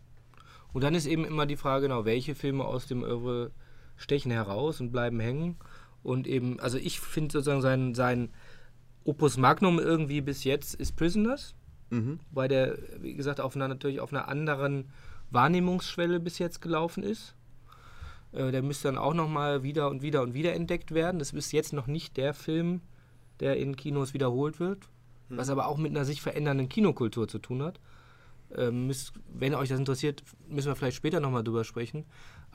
[0.73, 3.51] Und dann ist eben immer die Frage, genau, welche Filme aus dem Oeuvre
[3.97, 5.57] stechen heraus und bleiben hängen.
[6.03, 8.29] Und eben, also ich finde sozusagen sein, sein
[9.03, 11.55] Opus Magnum irgendwie bis jetzt ist Prisoners,
[11.89, 12.19] mhm.
[12.31, 14.91] weil der, wie gesagt, auf einer, natürlich auf einer anderen
[15.31, 17.35] Wahrnehmungsschwelle bis jetzt gelaufen ist.
[18.31, 21.19] Äh, der müsste dann auch nochmal wieder und wieder und wieder entdeckt werden.
[21.19, 22.81] Das ist jetzt noch nicht der Film,
[23.39, 24.89] der in Kinos wiederholt wird,
[25.29, 25.37] mhm.
[25.37, 27.79] was aber auch mit einer sich verändernden Kinokultur zu tun hat.
[28.55, 32.05] Ähm, müsst, wenn euch das interessiert, müssen wir vielleicht später nochmal drüber sprechen.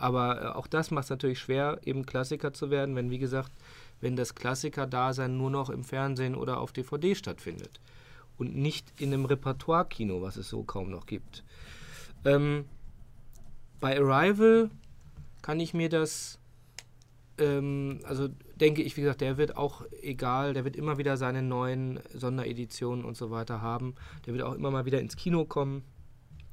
[0.01, 3.53] Aber äh, auch das macht es natürlich schwer, eben Klassiker zu werden, wenn, wie gesagt,
[4.01, 7.81] wenn das Klassiker-Dasein nur noch im Fernsehen oder auf DVD stattfindet
[8.39, 11.45] und nicht in einem Repertoire-Kino, was es so kaum noch gibt.
[12.25, 12.65] Ähm,
[13.79, 14.71] bei Arrival
[15.43, 16.39] kann ich mir das,
[17.37, 21.43] ähm, also denke ich, wie gesagt, der wird auch egal, der wird immer wieder seine
[21.43, 23.95] neuen Sondereditionen und so weiter haben.
[24.25, 25.83] Der wird auch immer mal wieder ins Kino kommen.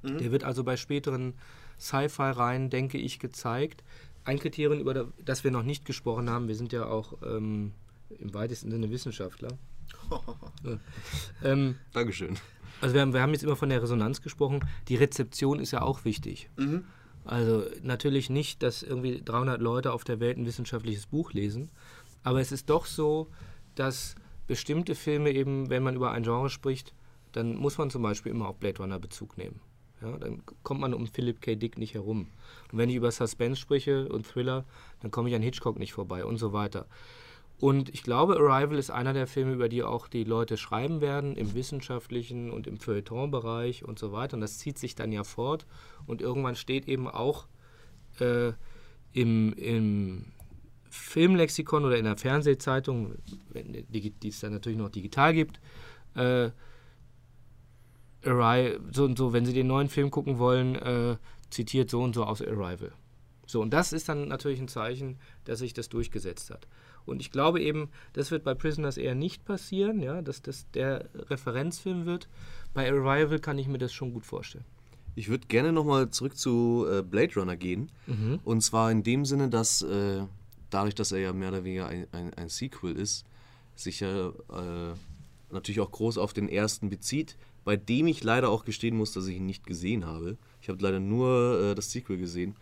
[0.01, 0.17] Mhm.
[0.17, 1.33] Der wird also bei späteren
[1.79, 3.83] Sci-Fi rein, denke ich, gezeigt.
[4.23, 7.73] Ein Kriterium, über das wir noch nicht gesprochen haben, wir sind ja auch ähm,
[8.19, 9.57] im weitesten Sinne Wissenschaftler.
[11.43, 12.37] ähm, Dankeschön.
[12.81, 14.59] Also wir haben, wir haben jetzt immer von der Resonanz gesprochen.
[14.87, 16.49] Die Rezeption ist ja auch wichtig.
[16.57, 16.85] Mhm.
[17.25, 21.69] Also natürlich nicht, dass irgendwie 300 Leute auf der Welt ein wissenschaftliches Buch lesen,
[22.23, 23.29] aber es ist doch so,
[23.75, 24.15] dass
[24.47, 26.93] bestimmte Filme eben, wenn man über ein Genre spricht,
[27.33, 29.59] dann muss man zum Beispiel immer auf Blade Runner Bezug nehmen.
[30.01, 31.55] Ja, dann kommt man um Philip K.
[31.55, 32.27] Dick nicht herum.
[32.71, 34.65] Und wenn ich über Suspense spreche und Thriller,
[35.01, 36.85] dann komme ich an Hitchcock nicht vorbei und so weiter.
[37.59, 41.35] Und ich glaube, Arrival ist einer der Filme, über die auch die Leute schreiben werden,
[41.35, 44.35] im wissenschaftlichen und im Feuilleton-Bereich und so weiter.
[44.35, 45.65] Und das zieht sich dann ja fort.
[46.05, 47.47] Und irgendwann steht eben auch
[48.19, 48.53] äh,
[49.13, 50.25] im, im
[50.89, 53.15] Filmlexikon oder in der Fernsehzeitung,
[53.55, 55.59] die es dann natürlich noch digital gibt,
[56.13, 56.51] äh,
[58.25, 61.17] Arrival, so und so, wenn Sie den neuen Film gucken wollen, äh,
[61.49, 62.91] zitiert so und so aus Arrival.
[63.45, 66.67] So, und das ist dann natürlich ein Zeichen, dass sich das durchgesetzt hat.
[67.05, 71.05] Und ich glaube eben, das wird bei Prisoners eher nicht passieren, ja, dass das der
[71.29, 72.27] Referenzfilm wird.
[72.73, 74.65] Bei Arrival kann ich mir das schon gut vorstellen.
[75.15, 77.89] Ich würde gerne nochmal zurück zu äh, Blade Runner gehen.
[78.05, 78.39] Mhm.
[78.43, 80.25] Und zwar in dem Sinne, dass äh,
[80.69, 83.25] dadurch, dass er ja mehr oder weniger ein, ein, ein Sequel ist,
[83.75, 84.93] sich ja äh,
[85.49, 87.37] natürlich auch groß auf den ersten bezieht,
[87.67, 90.37] bei dem ich leider auch gestehen muss, dass ich ihn nicht gesehen habe.
[90.61, 92.55] Ich habe leider nur äh, das Sequel gesehen.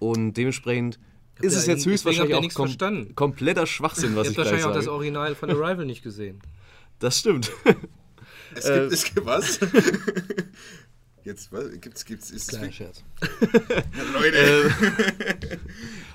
[0.00, 0.98] Und dementsprechend
[1.40, 3.14] ist es jetzt höchstwahrscheinlich auch kom verstanden.
[3.14, 6.40] kompletter Schwachsinn, was ich gleich wahrscheinlich auch das Original von Arrival nicht gesehen.
[6.98, 7.52] Das stimmt.
[8.54, 9.60] Es gibt, äh, es gibt was?
[11.24, 11.70] Jetzt, was?
[11.80, 13.02] Gibt's, gibt's, ist Kleiner Scherz.
[14.12, 14.74] Leute.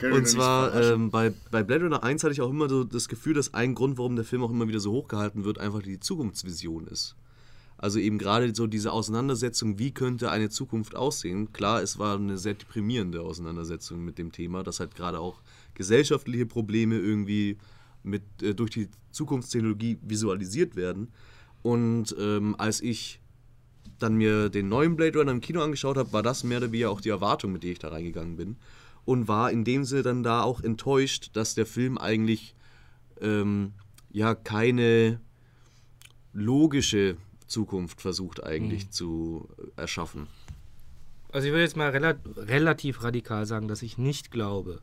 [0.04, 3.08] Ähm, und zwar ähm, bei, bei Blade Runner 1 hatte ich auch immer so das
[3.08, 6.00] Gefühl, dass ein Grund, warum der Film auch immer wieder so hochgehalten wird, einfach die
[6.00, 7.16] Zukunftsvision ist.
[7.78, 11.54] Also eben gerade so diese Auseinandersetzung, wie könnte eine Zukunft aussehen.
[11.54, 15.42] Klar, es war eine sehr deprimierende Auseinandersetzung mit dem Thema, dass halt gerade auch
[15.76, 17.58] gesellschaftliche Probleme irgendwie
[18.04, 21.10] mit, äh, durch die Zukunftstechnologie visualisiert werden.
[21.62, 23.20] Und ähm, als ich
[24.00, 26.90] dann mir den neuen Blade Runner im Kino angeschaut habe, war das mehr oder weniger
[26.90, 28.58] auch die Erwartung, mit der ich da reingegangen bin.
[29.06, 32.56] Und war in dem Sinne dann da auch enttäuscht, dass der Film eigentlich
[33.22, 33.74] ähm,
[34.12, 35.20] ja keine
[36.34, 37.18] logische
[37.48, 38.91] Zukunft versucht eigentlich mhm.
[38.91, 40.28] zu erschaffen.
[41.32, 44.82] Also ich würde jetzt mal rela relativ radikal sagen, dass ich nicht glaube,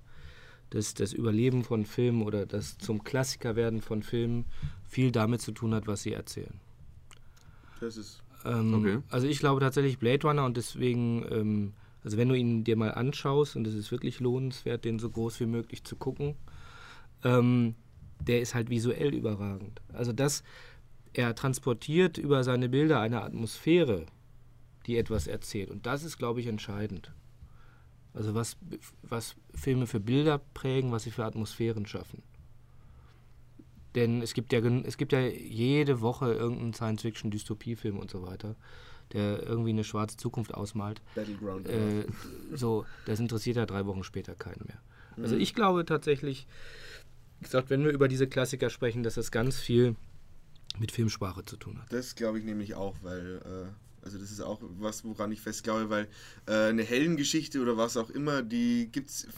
[0.70, 4.44] dass das Überleben von Filmen oder das zum Klassiker werden von Filmen
[4.88, 6.60] viel damit zu tun hat, was sie erzählen.
[7.80, 8.98] Das ist ähm, okay.
[9.10, 12.92] Also ich glaube tatsächlich Blade Runner und deswegen, ähm, also wenn du ihn dir mal
[12.92, 16.34] anschaust und es ist wirklich lohnenswert, den so groß wie möglich zu gucken,
[17.24, 17.74] ähm,
[18.20, 19.80] der ist halt visuell überragend.
[19.92, 20.44] Also das,
[21.14, 24.06] er transportiert über seine Bilder eine Atmosphäre,
[24.86, 25.70] die etwas erzählt.
[25.70, 27.12] Und das ist, glaube ich, entscheidend.
[28.12, 28.56] Also was,
[29.02, 32.22] was Filme für Bilder prägen, was sie für Atmosphären schaffen.
[33.94, 38.56] Denn es gibt ja, es gibt ja jede Woche irgendeinen Science-Fiction-Dystopiefilm und so weiter,
[39.12, 41.00] der irgendwie eine schwarze Zukunft ausmalt.
[41.14, 41.68] Battleground.
[41.68, 42.06] Äh,
[42.52, 44.80] so, das interessiert ja drei Wochen später keinen mehr.
[45.16, 45.40] Also mhm.
[45.40, 46.48] ich glaube tatsächlich,
[47.38, 49.94] wie gesagt, wenn wir über diese Klassiker sprechen, dass das ganz viel
[50.78, 51.92] mit Filmsprache zu tun hat.
[51.92, 55.64] Das glaube ich nämlich auch, weil äh, also das ist auch was, woran ich fest
[55.64, 56.08] glaube, weil
[56.46, 59.28] äh, eine Heldengeschichte oder was auch immer, die gibt es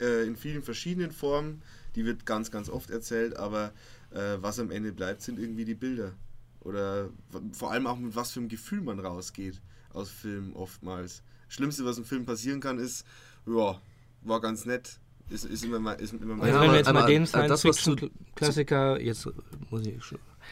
[0.00, 1.62] äh, in vielen verschiedenen Formen
[1.94, 3.72] die wird ganz, ganz oft erzählt, aber
[4.10, 6.12] äh, was am Ende bleibt, sind irgendwie die Bilder.
[6.60, 7.10] Oder
[7.52, 9.60] vor allem auch mit was für einem Gefühl man rausgeht
[9.92, 11.22] aus Filmen oftmals.
[11.48, 13.04] Schlimmste, was im Film passieren kann, ist,
[13.46, 13.80] ja,
[14.22, 14.98] war ganz nett.
[15.28, 19.28] Ist, ist immer mal, ist immer mal also wenn wir jetzt mal den Science-Fiction-Klassiker, jetzt
[19.70, 20.02] muss ich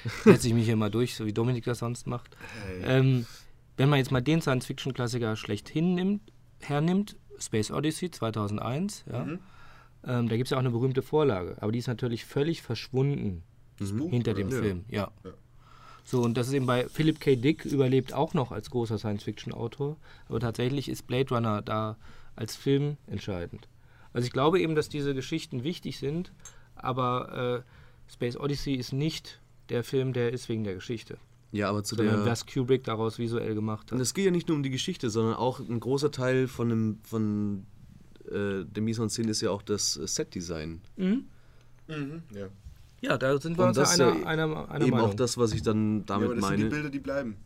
[0.24, 2.36] setze ich mich hier mal durch, so wie Dominik das sonst macht.
[2.66, 2.98] Hey.
[2.98, 3.26] Ähm,
[3.76, 9.38] wenn man jetzt mal den Science-Fiction-Klassiker schlechthin nimmt, hernimmt, Space Odyssey 2001, ja, mhm.
[10.06, 13.42] Ähm, da gibt es ja auch eine berühmte Vorlage, aber die ist natürlich völlig verschwunden
[13.78, 14.08] mhm.
[14.08, 14.58] hinter dem ja.
[14.58, 14.84] Film.
[14.88, 15.10] Ja.
[15.24, 15.30] ja.
[16.04, 17.36] So, und das ist eben bei Philip K.
[17.36, 19.96] Dick überlebt auch noch als großer Science-Fiction-Autor,
[20.28, 21.96] aber tatsächlich ist Blade Runner da
[22.34, 23.68] als Film entscheidend.
[24.12, 26.32] Also ich glaube eben, dass diese Geschichten wichtig sind,
[26.74, 27.62] aber
[28.08, 29.40] äh, Space Odyssey ist nicht
[29.70, 31.18] der Film, der ist wegen der Geschichte.
[31.52, 32.26] Ja, aber zu Sondern der.
[32.26, 33.92] was Kubrick daraus visuell gemacht hat.
[33.92, 36.70] Und es geht ja nicht nur um die Geschichte, sondern auch ein großer Teil von,
[36.70, 37.66] einem, von
[38.30, 40.80] äh, der Mise en Scène ist ja auch das äh, Set-Design.
[40.96, 41.24] Mhm.
[41.88, 42.46] Mhm, ja.
[43.00, 45.10] ja, da sind wir Und uns das einer, ja einer, einer Eben Meinung.
[45.10, 46.58] auch das, was ich dann damit ja, aber das meine.
[46.58, 47.36] Sind die Bilder, die bleiben,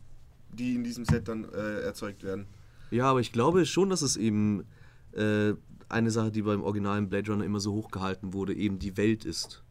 [0.53, 2.45] die in diesem Set dann äh, erzeugt werden.
[2.91, 4.65] Ja, aber ich glaube schon, dass es eben
[5.13, 5.53] äh,
[5.89, 9.63] eine Sache, die beim originalen Blade Runner immer so hochgehalten wurde, eben die Welt ist.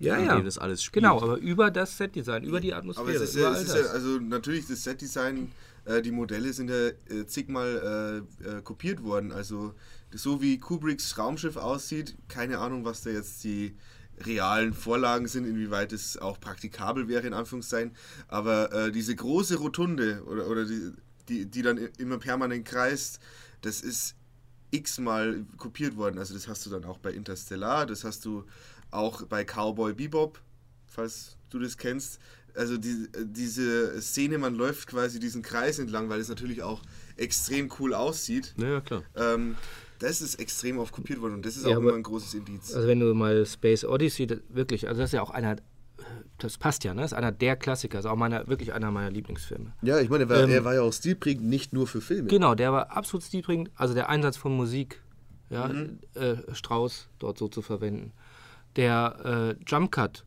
[0.00, 0.40] Ja, ja.
[0.40, 1.04] das alles spielt.
[1.04, 3.06] Genau, aber über das Setdesign, über die Atmosphäre.
[3.06, 5.52] Aber es ist, ja, es ist ja, also natürlich das Setdesign,
[5.84, 9.30] äh, die Modelle sind ja äh, zigmal äh, äh, kopiert worden.
[9.30, 9.74] Also
[10.10, 13.76] so wie Kubricks Raumschiff aussieht, keine Ahnung, was da jetzt die
[14.24, 17.92] realen Vorlagen sind, inwieweit es auch praktikabel wäre, in Anführungszeichen.
[18.26, 20.92] Aber äh, diese große Rotunde oder, oder die,
[21.28, 23.20] die, die dann immer permanent kreist,
[23.60, 24.14] das ist
[24.70, 26.18] x-mal kopiert worden.
[26.18, 28.44] Also das hast du dann auch bei Interstellar, das hast du
[28.90, 30.40] auch bei Cowboy Bebop,
[30.86, 32.18] falls du das kennst.
[32.54, 36.82] Also die, diese Szene, man läuft quasi diesen Kreis entlang, weil es natürlich auch
[37.16, 38.54] extrem cool aussieht.
[38.56, 39.02] Ja, klar.
[39.14, 39.56] Ähm,
[40.00, 42.74] das ist extrem oft kopiert worden und das ist ja, auch immer ein großes Indiz.
[42.74, 45.56] Also wenn du mal Space Odyssey, das, wirklich, also das ist ja auch einer,
[46.38, 47.02] das passt ja, ne?
[47.02, 49.74] Das ist einer der Klassiker, ist auch meiner, wirklich einer meiner Lieblingsfilme.
[49.82, 52.28] Ja, ich meine, er war, ähm, er war ja auch stilprägend, nicht nur für Filme.
[52.28, 55.02] Genau, der war absolut stilprägend, also der Einsatz von Musik,
[55.50, 55.98] ja, mhm.
[56.14, 58.12] äh, Strauß dort so zu verwenden.
[58.76, 60.24] Der äh, Jump Cut,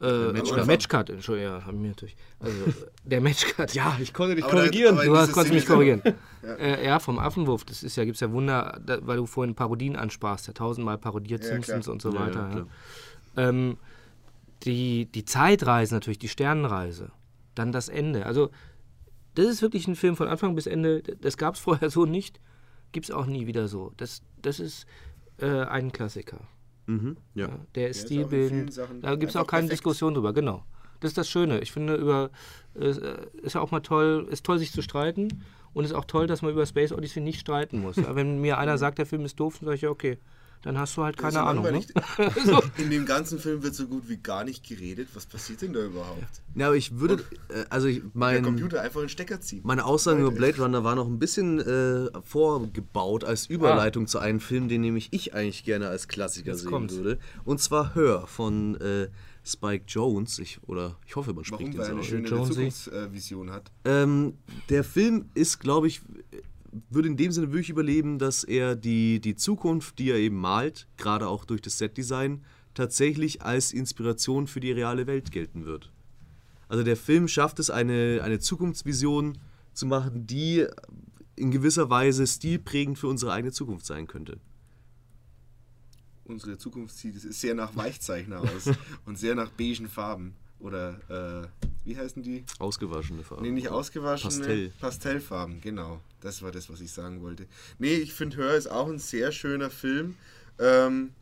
[0.00, 0.66] äh, Matchcut.
[0.66, 2.16] Matchcut, Entschuldigung, ja, haben wir natürlich.
[2.38, 2.56] Also
[3.04, 3.74] der Matchcut.
[3.74, 4.96] ja, ich konnte dich aber korrigieren.
[4.96, 6.02] Da, du hast, konntest mich korrigieren.
[6.42, 6.54] ja.
[6.54, 6.98] Äh, ja.
[7.00, 7.64] vom Affenwurf.
[7.64, 10.98] Das ist ja, gibt es ja Wunder, da, weil du vorhin Parodien ansprachst, ja tausendmal
[10.98, 11.92] parodiert ja, Simpsons klar.
[11.94, 12.66] und so weiter.
[13.36, 13.76] Ja, ähm,
[14.62, 17.10] die, die Zeitreise natürlich, die Sternenreise,
[17.56, 18.24] dann das Ende.
[18.26, 18.50] Also
[19.34, 21.02] das ist wirklich ein Film von Anfang bis Ende.
[21.02, 22.40] Das gab es vorher so nicht,
[22.92, 23.92] gibt es auch nie wieder so.
[23.96, 24.86] Das, das ist
[25.38, 26.38] äh, ein Klassiker.
[26.88, 27.48] Mhm, ja.
[27.48, 27.58] ja.
[27.74, 28.76] Der ist stilbildend.
[29.02, 29.72] Da gibt es auch keine perfekt.
[29.72, 30.64] Diskussion drüber, genau.
[31.00, 31.60] Das ist das Schöne.
[31.60, 32.30] Ich finde, über
[32.74, 32.94] äh,
[33.42, 35.44] ist ja auch mal toll, ist toll, sich zu streiten.
[35.74, 37.96] Und es ist auch toll, dass man über Space Odyssey nicht streiten muss.
[37.96, 40.18] Wenn mir einer sagt, der Film ist doof, dann sage ich ja, okay
[40.62, 41.64] dann hast du halt keine Ahnung.
[41.64, 41.80] Ne?
[42.44, 42.62] so.
[42.76, 45.08] In dem ganzen Film wird so gut wie gar nicht geredet.
[45.14, 46.42] Was passiert denn da überhaupt?
[46.54, 49.60] Ja, aber ich würde, äh, also ich mein, Der Computer einfach einen Stecker ziehen.
[49.64, 54.06] Meine Aussagen über Blade Runner war noch ein bisschen äh, vorgebaut als Überleitung ah.
[54.06, 56.94] zu einem Film, den nämlich ich eigentlich gerne als Klassiker Jetzt sehen kommt's.
[56.96, 57.18] würde.
[57.44, 59.08] Und zwar Hör von äh,
[59.44, 60.38] Spike Jones.
[60.38, 61.78] Ich, oder ich hoffe, man spricht Warum, ihn so.
[61.78, 63.70] Weil er eine schöne Zukunftsvision hat.
[63.84, 64.34] Ähm,
[64.68, 66.02] der Film ist, glaube ich,
[66.90, 70.86] würde in dem Sinne wirklich überleben, dass er die, die Zukunft, die er eben malt,
[70.96, 75.92] gerade auch durch das Setdesign, tatsächlich als Inspiration für die reale Welt gelten wird.
[76.68, 79.38] Also der Film schafft es, eine, eine Zukunftsvision
[79.72, 80.66] zu machen, die
[81.36, 84.38] in gewisser Weise stilprägend für unsere eigene Zukunft sein könnte.
[86.24, 88.70] Unsere Zukunft sieht sehr nach Weichzeichner aus
[89.06, 90.34] und sehr nach beigen Farben.
[90.58, 92.44] Oder äh, wie heißen die?
[92.58, 93.42] Ausgewaschene Farben.
[93.42, 94.34] Nee, nicht ausgewaschene.
[94.34, 94.72] Pastell.
[94.80, 96.00] Pastellfarben, genau.
[96.20, 97.46] Das war das, was ich sagen wollte.
[97.78, 100.16] Nee, ich finde Hör ist auch ein sehr schöner Film.
[100.58, 101.12] Ähm,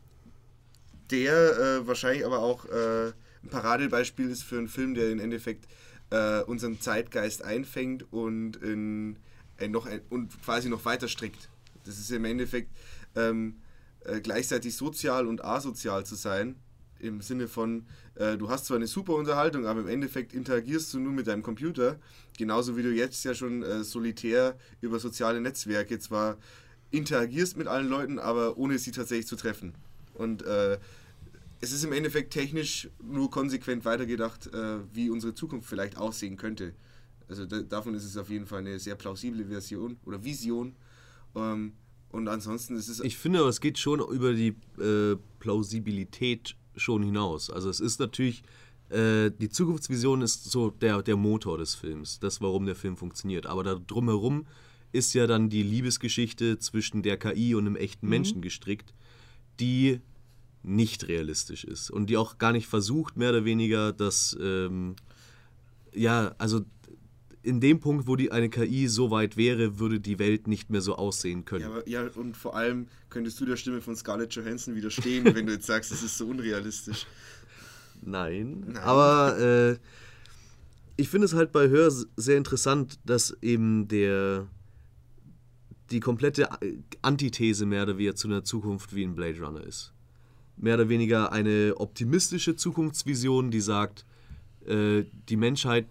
[1.09, 5.67] der äh, wahrscheinlich aber auch äh, ein Paradebeispiel ist für einen Film, der im Endeffekt
[6.09, 9.17] äh, unseren Zeitgeist einfängt und, in,
[9.69, 11.49] noch und quasi noch weiter strickt.
[11.85, 12.71] Das ist im Endeffekt
[13.15, 13.61] ähm,
[14.01, 16.55] äh, gleichzeitig sozial und asozial zu sein.
[16.99, 17.85] Im Sinne von,
[18.15, 21.43] äh, du hast zwar eine super Unterhaltung, aber im Endeffekt interagierst du nur mit deinem
[21.43, 21.99] Computer.
[22.37, 26.37] Genauso wie du jetzt ja schon äh, solitär über soziale Netzwerke zwar
[26.91, 29.73] interagierst mit allen Leuten, aber ohne sie tatsächlich zu treffen.
[30.13, 30.79] Und äh,
[31.61, 36.73] es ist im Endeffekt technisch nur konsequent weitergedacht, äh, wie unsere Zukunft vielleicht aussehen könnte.
[37.27, 40.75] Also da, davon ist es auf jeden Fall eine sehr plausible Version oder Vision.
[41.35, 41.73] Ähm,
[42.09, 42.99] und ansonsten ist es.
[43.01, 47.49] Ich finde, es geht schon über die äh, Plausibilität schon hinaus.
[47.49, 48.43] Also es ist natürlich,
[48.89, 53.45] äh, die Zukunftsvision ist so der, der Motor des Films, das, warum der Film funktioniert.
[53.45, 54.45] Aber da drumherum
[54.91, 58.11] ist ja dann die Liebesgeschichte zwischen der KI und einem echten mhm.
[58.11, 58.93] Menschen gestrickt,
[59.59, 59.99] die
[60.63, 64.95] nicht realistisch ist und die auch gar nicht versucht, mehr oder weniger, dass, ähm,
[65.93, 66.61] ja, also
[67.47, 70.81] in dem Punkt, wo die eine KI so weit wäre, würde die Welt nicht mehr
[70.81, 71.61] so aussehen können.
[71.61, 75.45] Ja, aber, ja, und vor allem könntest du der Stimme von Scarlett Johansson widerstehen, wenn
[75.45, 77.07] du jetzt sagst, es ist so unrealistisch.
[78.01, 78.77] Nein, Nein.
[78.77, 79.77] aber äh,
[80.97, 84.47] ich finde es halt bei Hör sehr interessant, dass eben der
[85.89, 86.49] die komplette
[87.01, 89.93] Antithese mehr oder weniger zu einer Zukunft wie ein Blade Runner ist.
[90.57, 94.05] Mehr oder weniger eine optimistische Zukunftsvision, die sagt,
[94.65, 95.87] äh, die Menschheit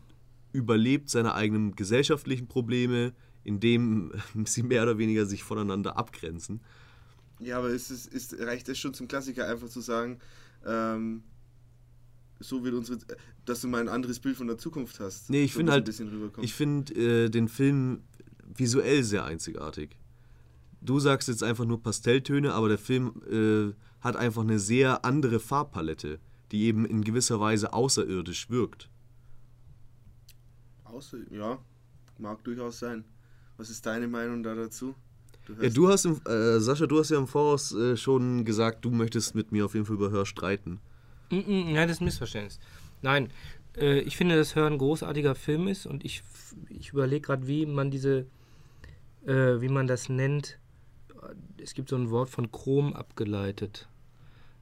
[0.56, 3.12] überlebt seine eigenen gesellschaftlichen Probleme,
[3.44, 4.12] indem
[4.44, 6.60] sie mehr oder weniger sich voneinander abgrenzen.
[7.38, 10.18] Ja, aber ist es, ist, reicht es schon zum Klassiker einfach zu sagen,
[10.64, 11.22] ähm,
[12.40, 12.98] so wird unsere,
[13.44, 15.30] dass du mal ein anderes Bild von der Zukunft hast.
[15.30, 15.88] Nee, ich finde halt,
[16.40, 18.02] ich finde äh, den Film
[18.54, 19.96] visuell sehr einzigartig.
[20.80, 25.40] Du sagst jetzt einfach nur Pastelltöne, aber der Film äh, hat einfach eine sehr andere
[25.40, 26.20] Farbpalette,
[26.52, 28.88] die eben in gewisser Weise außerirdisch wirkt.
[30.96, 31.58] Außer, ja,
[32.16, 33.04] mag durchaus sein.
[33.58, 34.94] Was ist deine Meinung da dazu?
[35.44, 38.82] Du ja, du hast, im, äh, Sascha, du hast ja im Voraus äh, schon gesagt,
[38.82, 40.80] du möchtest mit mir auf jeden Fall über Hör streiten.
[41.30, 42.58] Mm -mm, ja, das ist ein Missverständnis.
[43.02, 43.28] Nein,
[43.76, 46.22] äh, ich finde, dass Hör ein großartiger Film ist und ich,
[46.70, 48.24] ich überlege gerade, wie man diese,
[49.26, 50.58] äh, wie man das nennt.
[51.58, 53.86] Es gibt so ein Wort von Chrom abgeleitet.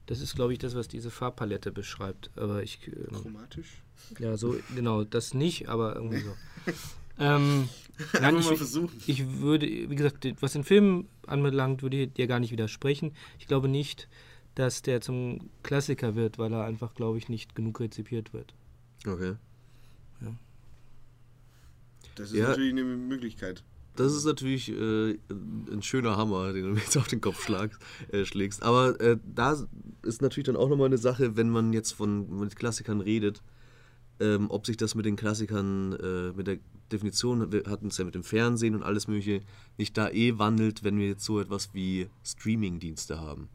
[0.07, 2.29] Das ist, glaube ich, das, was diese Farbpalette beschreibt.
[2.35, 2.85] Aber ich.
[2.87, 3.84] Ähm, Chromatisch?
[4.19, 6.33] Ja, so, genau, das nicht, aber irgendwie so.
[7.19, 7.69] ähm,
[8.13, 12.51] nein, ich, ich würde, wie gesagt, was den Film anbelangt, würde ich dir gar nicht
[12.51, 13.13] widersprechen.
[13.39, 14.07] Ich glaube nicht,
[14.55, 18.53] dass der zum Klassiker wird, weil er einfach, glaube ich, nicht genug rezipiert wird.
[19.05, 19.35] Okay.
[20.21, 20.35] Ja.
[22.15, 22.49] Das ist ja.
[22.49, 23.63] natürlich eine Möglichkeit.
[23.95, 27.79] Das ist natürlich äh, ein schöner Hammer, den du mir jetzt auf den Kopf schlagst,
[28.11, 28.63] äh, schlägst.
[28.63, 29.57] Aber äh, da
[30.03, 33.41] ist natürlich dann auch nochmal eine Sache, wenn man jetzt von mit Klassikern redet,
[34.19, 36.57] ähm, ob sich das mit den Klassikern, äh, mit der
[36.91, 39.41] Definition, wir hatten es ja mit dem Fernsehen und alles Mögliche,
[39.77, 43.49] nicht da eh wandelt, wenn wir jetzt so etwas wie Streaming-Dienste haben.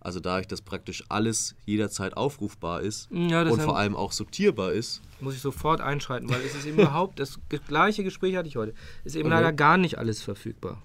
[0.00, 5.02] Also dadurch, dass praktisch alles jederzeit aufrufbar ist ja, und vor allem auch sortierbar ist.
[5.20, 8.74] Muss ich sofort einschreiten, weil es ist eben überhaupt, das gleiche Gespräch hatte ich heute,
[9.04, 9.36] ist eben okay.
[9.36, 10.80] leider gar nicht alles verfügbar.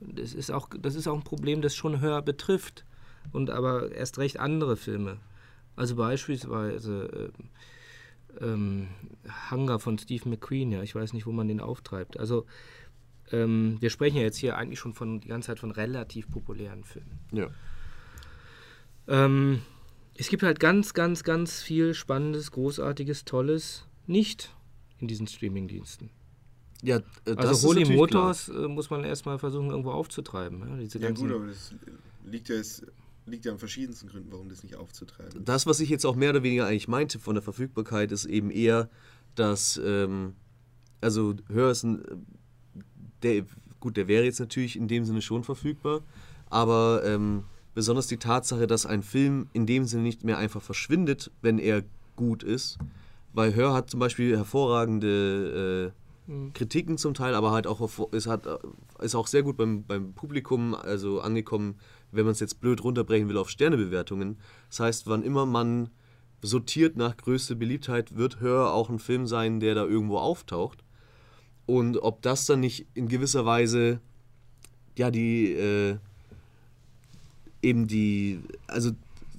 [0.00, 2.84] Das ist, auch, das ist auch ein Problem, das schon höher betrifft
[3.32, 5.18] und aber erst recht andere Filme.
[5.76, 7.42] Also beispielsweise äh,
[8.40, 8.88] ähm,
[9.50, 12.18] Hunger von Steve McQueen, ja, ich weiß nicht, wo man den auftreibt.
[12.18, 12.46] Also
[13.30, 16.84] ähm, wir sprechen ja jetzt hier eigentlich schon von die ganze Zeit von relativ populären
[16.84, 17.18] Filmen.
[17.32, 17.50] Ja.
[19.08, 19.62] Ähm,
[20.16, 24.54] es gibt halt ganz, ganz, ganz viel Spannendes, Großartiges, Tolles nicht
[24.98, 26.10] in diesen Streamingdiensten.
[26.82, 28.64] Ja, äh, also Holy Motors klar.
[28.64, 30.60] Äh, muss man erstmal versuchen, irgendwo aufzutreiben.
[30.60, 31.74] Ja, diese ja gut, aber das
[32.24, 32.86] liegt ja, jetzt,
[33.26, 35.44] liegt ja an verschiedensten Gründen, warum das nicht aufzutreiben.
[35.44, 38.50] Das, was ich jetzt auch mehr oder weniger eigentlich meinte von der Verfügbarkeit, ist eben
[38.50, 38.90] eher,
[39.34, 40.34] dass, ähm,
[41.00, 42.02] also Hör ist ein,
[43.22, 43.44] der,
[43.80, 46.02] gut, der wäre jetzt natürlich in dem Sinne schon verfügbar,
[46.50, 47.44] aber ähm,
[47.74, 51.82] besonders die Tatsache, dass ein Film in dem Sinne nicht mehr einfach verschwindet, wenn er
[52.16, 52.78] gut ist.
[53.32, 55.92] Weil Hör hat zum Beispiel hervorragende
[56.28, 56.52] äh, mhm.
[56.52, 58.46] Kritiken zum Teil, aber halt auch es hat,
[59.00, 61.76] ist auch sehr gut beim, beim Publikum also angekommen,
[62.12, 64.38] wenn man es jetzt blöd runterbrechen will auf Sternebewertungen.
[64.68, 65.90] Das heißt, wann immer man
[66.42, 70.84] sortiert nach größte Beliebtheit, wird Hör auch ein Film sein, der da irgendwo auftaucht.
[71.66, 74.00] Und ob das dann nicht in gewisser Weise,
[74.96, 75.96] ja, die, äh,
[77.62, 78.90] eben die, also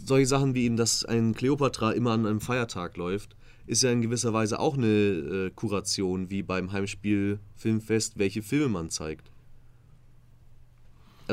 [0.03, 4.01] solche Sachen wie eben, dass ein Kleopatra immer an einem Feiertag läuft, ist ja in
[4.01, 9.32] gewisser Weise auch eine äh, Kuration, wie beim Heimspiel Filmfest, welche Filme man zeigt.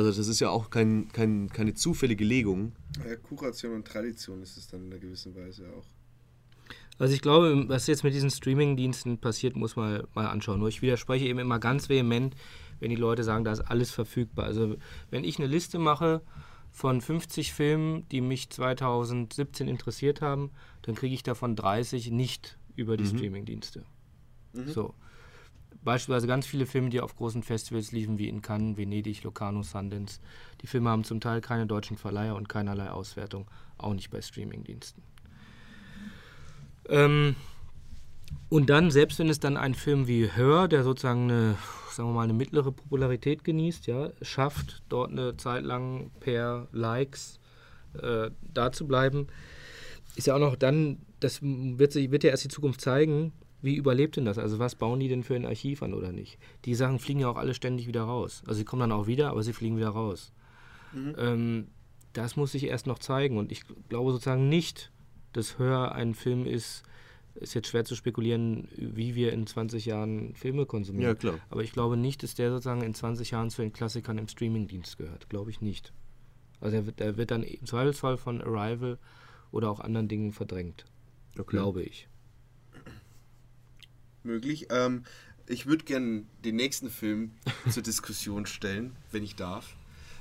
[0.01, 2.72] Also das ist ja auch kein, kein, keine zufällige Legung.
[3.07, 5.84] Ja, Kuration und Tradition ist es dann in einer gewissen Weise auch.
[6.98, 10.59] Also ich glaube, was jetzt mit diesen Streaming-Diensten passiert, muss man mal anschauen.
[10.59, 12.34] Nur ich widerspreche eben immer ganz vehement,
[12.78, 14.46] wenn die Leute sagen, da ist alles verfügbar.
[14.46, 14.76] Also
[15.11, 16.22] wenn ich eine Liste mache
[16.70, 22.96] von 50 Filmen, die mich 2017 interessiert haben, dann kriege ich davon 30 nicht über
[22.96, 23.18] die mhm.
[23.18, 23.84] Streaming-Dienste.
[24.55, 24.68] Mhm.
[24.68, 24.94] So.
[25.83, 30.21] Beispielsweise ganz viele Filme, die auf großen Festivals liefen, wie in Cannes, Venedig, Locarno, Sundance.
[30.61, 33.47] Die Filme haben zum Teil keine deutschen Verleiher und keinerlei Auswertung,
[33.79, 35.03] auch nicht bei Streaming-Diensten.
[36.89, 37.37] Ähm,
[38.49, 41.57] und dann, selbst wenn es dann ein Film wie Hör, der sozusagen eine,
[41.91, 47.39] sagen wir mal, eine mittlere Popularität genießt, ja, schafft, dort eine Zeit lang per Likes
[47.95, 49.29] äh, da zu bleiben,
[50.16, 54.16] ist ja auch noch dann, das wird, wird ja erst die Zukunft zeigen, wie überlebt
[54.16, 54.38] denn das?
[54.38, 56.38] Also was bauen die denn für ein Archiv an oder nicht?
[56.64, 58.42] Die Sachen fliegen ja auch alle ständig wieder raus.
[58.46, 60.32] Also sie kommen dann auch wieder, aber sie fliegen wieder raus.
[60.92, 61.14] Mhm.
[61.18, 61.66] Ähm,
[62.12, 63.38] das muss sich erst noch zeigen.
[63.38, 64.90] Und ich glaube sozusagen nicht,
[65.32, 66.82] dass Hör ein Film ist,
[67.34, 71.11] ist jetzt schwer zu spekulieren, wie wir in 20 Jahren Filme konsumieren.
[71.11, 71.38] Ja, klar.
[71.48, 74.98] Aber ich glaube nicht, dass der sozusagen in 20 Jahren zu den Klassikern im Streamingdienst
[74.98, 75.28] gehört.
[75.28, 75.92] Glaube ich nicht.
[76.61, 78.98] Also er wird, er wird dann im Zweifelsfall von Arrival
[79.52, 80.84] oder auch anderen Dingen verdrängt.
[81.38, 81.56] Okay.
[81.56, 82.08] Glaube ich.
[84.23, 84.68] Möglich.
[84.71, 85.05] Ähm,
[85.47, 87.33] ich würde gerne den nächsten Film
[87.71, 89.77] zur Diskussion stellen, wenn ich darf.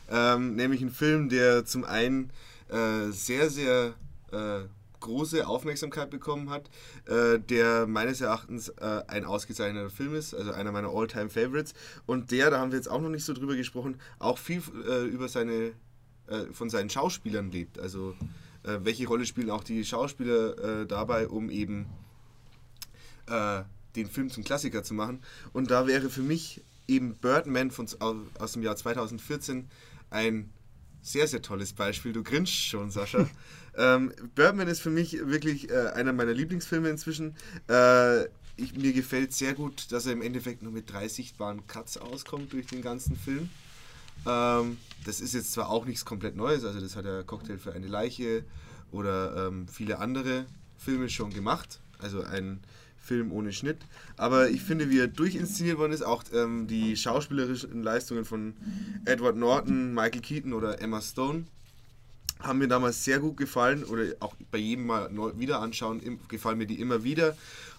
[0.09, 2.31] Ähm, nämlich einen Film, der zum einen
[2.69, 3.93] äh, sehr, sehr
[4.31, 4.61] äh,
[4.99, 6.69] große Aufmerksamkeit bekommen hat,
[7.05, 11.73] äh, der meines Erachtens äh, ein ausgezeichneter Film ist, also einer meiner All-Time-Favorites.
[12.05, 15.05] Und der, da haben wir jetzt auch noch nicht so drüber gesprochen, auch viel äh,
[15.05, 15.73] über seine,
[16.27, 17.79] äh, von seinen Schauspielern lebt.
[17.79, 18.15] Also
[18.63, 21.87] äh, welche Rolle spielen auch die Schauspieler äh, dabei, um eben
[23.95, 25.21] den Film zum Klassiker zu machen.
[25.53, 27.87] Und da wäre für mich eben Birdman von,
[28.39, 29.69] aus dem Jahr 2014
[30.09, 30.49] ein
[31.01, 32.13] sehr, sehr tolles Beispiel.
[32.13, 33.29] Du grinst schon, Sascha.
[33.77, 37.35] ähm, Birdman ist für mich wirklich äh, einer meiner Lieblingsfilme inzwischen.
[37.69, 38.25] Äh,
[38.57, 42.51] ich, mir gefällt sehr gut, dass er im Endeffekt nur mit drei sichtbaren Cuts auskommt
[42.51, 43.49] durch den ganzen Film.
[44.25, 47.71] Ähm, das ist jetzt zwar auch nichts komplett Neues, also das hat der Cocktail für
[47.71, 48.43] eine Leiche
[48.91, 50.45] oder ähm, viele andere
[50.77, 51.79] Filme schon gemacht.
[51.99, 52.59] Also ein
[53.01, 53.77] Film ohne Schnitt.
[54.17, 58.53] Aber ich finde, wie er durchinszeniert worden ist, auch ähm, die schauspielerischen Leistungen von
[59.05, 61.45] Edward Norton, Michael Keaton oder Emma Stone
[62.41, 66.67] haben mir damals sehr gut gefallen oder auch bei jedem Mal wieder anschauen, gefallen mir
[66.67, 67.35] die immer wieder.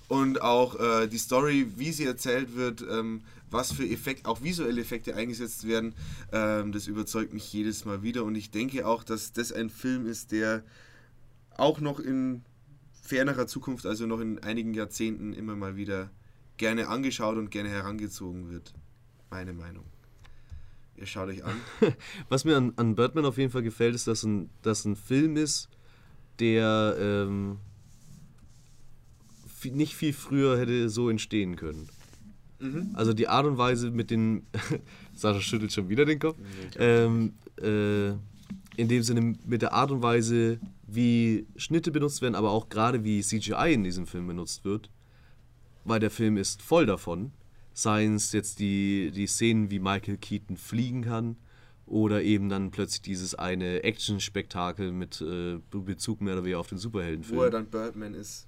[0.08, 4.80] Und auch äh, die Story, wie sie erzählt wird, ähm, was für Effekte, auch visuelle
[4.80, 5.94] Effekte eingesetzt werden,
[6.32, 8.24] ähm, das überzeugt mich jedes Mal wieder.
[8.24, 10.62] Und ich denke auch, dass das ein Film ist, der
[11.56, 12.42] auch noch in
[13.10, 16.10] fernerer Zukunft, also noch in einigen Jahrzehnten, immer mal wieder
[16.58, 18.72] gerne angeschaut und gerne herangezogen wird.
[19.30, 19.84] Meine Meinung.
[20.94, 21.56] Ihr schaut euch an.
[22.28, 25.36] Was mir an, an Birdman auf jeden Fall gefällt, ist, dass ein, dass ein Film
[25.36, 25.68] ist,
[26.38, 27.58] der ähm,
[29.64, 31.88] nicht viel früher hätte so entstehen können.
[32.60, 32.90] Mhm.
[32.94, 34.46] Also die Art und Weise mit den.
[35.14, 36.38] Sascha schüttelt schon wieder den Kopf.
[36.78, 38.12] Ähm, äh,
[38.80, 43.04] in dem Sinne mit der Art und Weise, wie Schnitte benutzt werden, aber auch gerade
[43.04, 44.90] wie CGI in diesem Film benutzt wird,
[45.84, 47.32] weil der Film ist voll davon.
[47.72, 51.36] Seien es jetzt die, die Szenen, wie Michael Keaton fliegen kann,
[51.86, 56.78] oder eben dann plötzlich dieses eine Action-Spektakel mit äh, Bezug mehr oder weniger auf den
[56.78, 57.38] Superheldenfilm.
[57.38, 58.46] Wo er dann Birdman ist.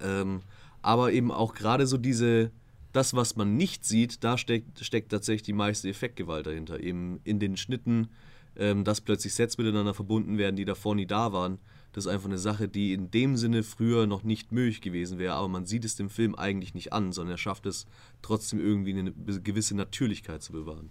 [0.00, 0.42] Ähm,
[0.82, 2.50] aber eben auch gerade so diese,
[2.92, 6.80] das, was man nicht sieht, da steckt, steckt tatsächlich die meiste Effektgewalt dahinter.
[6.80, 8.08] Eben in den Schnitten,
[8.56, 11.58] ähm, dass plötzlich Sets miteinander verbunden werden, die davor nie da waren.
[11.92, 15.34] Das ist einfach eine Sache, die in dem Sinne früher noch nicht möglich gewesen wäre,
[15.34, 17.86] aber man sieht es dem Film eigentlich nicht an, sondern er schafft es
[18.22, 20.90] trotzdem irgendwie eine gewisse Natürlichkeit zu bewahren.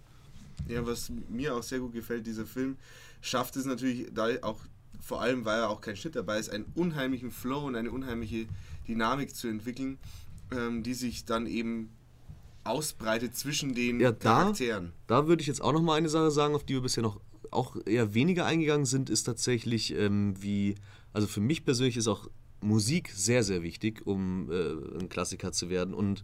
[0.68, 2.78] Ja, was mir auch sehr gut gefällt, dieser Film
[3.20, 4.59] schafft es natürlich, da auch
[4.99, 8.45] vor allem, weil er auch kein Schnitt dabei ist, einen unheimlichen Flow und eine unheimliche
[8.88, 9.97] Dynamik zu entwickeln,
[10.51, 11.89] ähm, die sich dann eben
[12.64, 14.93] ausbreitet zwischen den ja, Charakteren.
[15.07, 17.01] Da, da würde ich jetzt auch noch mal eine Sache sagen, auf die wir bisher
[17.01, 17.20] noch
[17.52, 20.76] auch eher weniger eingegangen sind, ist tatsächlich ähm, wie,
[21.14, 22.30] also für mich persönlich ist auch
[22.62, 25.93] Musik sehr, sehr wichtig, um äh, ein Klassiker zu werden.
[25.93, 26.24] Und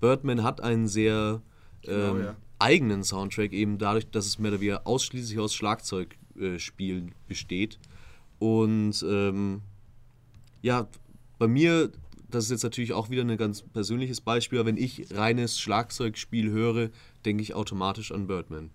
[0.00, 1.42] Birdman hat einen sehr
[1.82, 2.36] genau, ähm, ja.
[2.58, 7.78] eigenen Soundtrack, eben dadurch, dass es mehr oder weniger ausschließlich aus Schlagzeugspielen äh, besteht.
[8.38, 9.62] Und ähm,
[10.62, 10.88] ja,
[11.38, 11.92] bei mir
[12.34, 16.50] das ist jetzt natürlich auch wieder ein ganz persönliches Beispiel, aber wenn ich reines Schlagzeugspiel
[16.50, 16.90] höre,
[17.24, 18.70] denke ich automatisch an Birdman.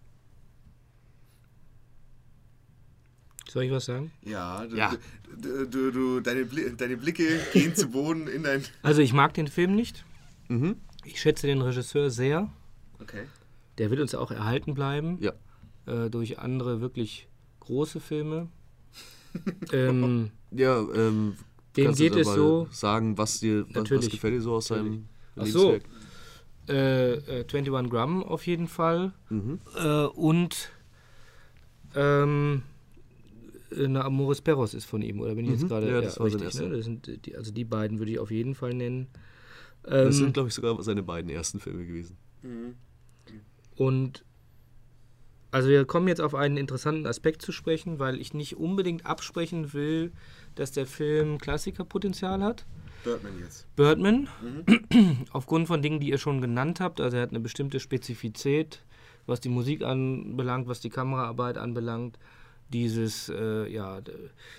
[3.57, 4.11] Soll ich was sagen?
[4.23, 4.93] Ja, du, Ja.
[5.35, 8.63] Du, du, du, deine, Bli- deine Blicke gehen zu Boden in dein.
[8.83, 10.05] Also ich mag den Film nicht.
[10.47, 10.75] Mhm.
[11.05, 12.51] Ich schätze den Regisseur sehr.
[13.01, 13.23] Okay.
[13.79, 15.33] Der wird uns auch erhalten bleiben Ja.
[15.87, 17.27] äh, durch andere wirklich
[17.61, 18.47] große Filme.
[19.73, 21.35] ähm, Ja, ähm,
[21.77, 25.47] Dem geht es so- sagen, was dir was, was gefällt dir so aus seinem Ach
[25.47, 25.79] so.
[26.69, 29.13] Äh, äh, 21 Gramm auf jeden Fall.
[29.29, 29.59] Mhm.
[29.75, 30.69] Äh, und
[31.95, 32.61] ähm,
[33.75, 35.67] eine Amoris Perros ist von ihm, oder bin ich jetzt Mhm.
[35.67, 36.59] gerade Ja, das war sein richtig?
[36.61, 36.69] erster.
[36.69, 36.75] Ne?
[36.77, 39.07] Das sind die, also die beiden würde ich auf jeden Fall nennen.
[39.83, 42.17] Das Ähm, sind, glaube ich, sogar seine beiden ersten Filme gewesen.
[43.75, 44.23] Und
[45.51, 49.73] also wir kommen jetzt auf einen interessanten Aspekt zu sprechen, weil ich nicht unbedingt absprechen
[49.73, 50.11] will,
[50.55, 52.65] dass der Film Klassikerpotenzial hat.
[53.03, 53.65] Birdman jetzt.
[53.75, 54.27] Birdman,
[55.31, 58.83] aufgrund von Dingen, die ihr schon genannt habt, also er hat eine bestimmte Spezifität,
[59.25, 62.19] was die Musik anbelangt, was die Kameraarbeit anbelangt,
[62.73, 64.01] dieses äh, ja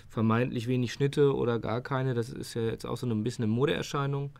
[0.09, 3.53] vermeintlich wenig Schnitte oder gar keine, das ist ja jetzt auch so ein bisschen eine
[3.53, 4.31] Modeerscheinung.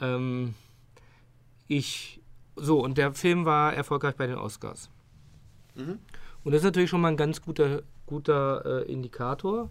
[0.00, 0.54] Ähm,
[1.66, 2.20] ich
[2.56, 4.90] so und der Film war erfolgreich bei den Oscars.
[6.44, 9.70] Und das ist natürlich schon mal ein ganz guter, guter äh, Indikator.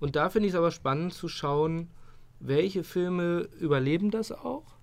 [0.00, 1.90] Und da finde ich es aber spannend zu schauen,
[2.40, 4.76] welche Filme überleben das auch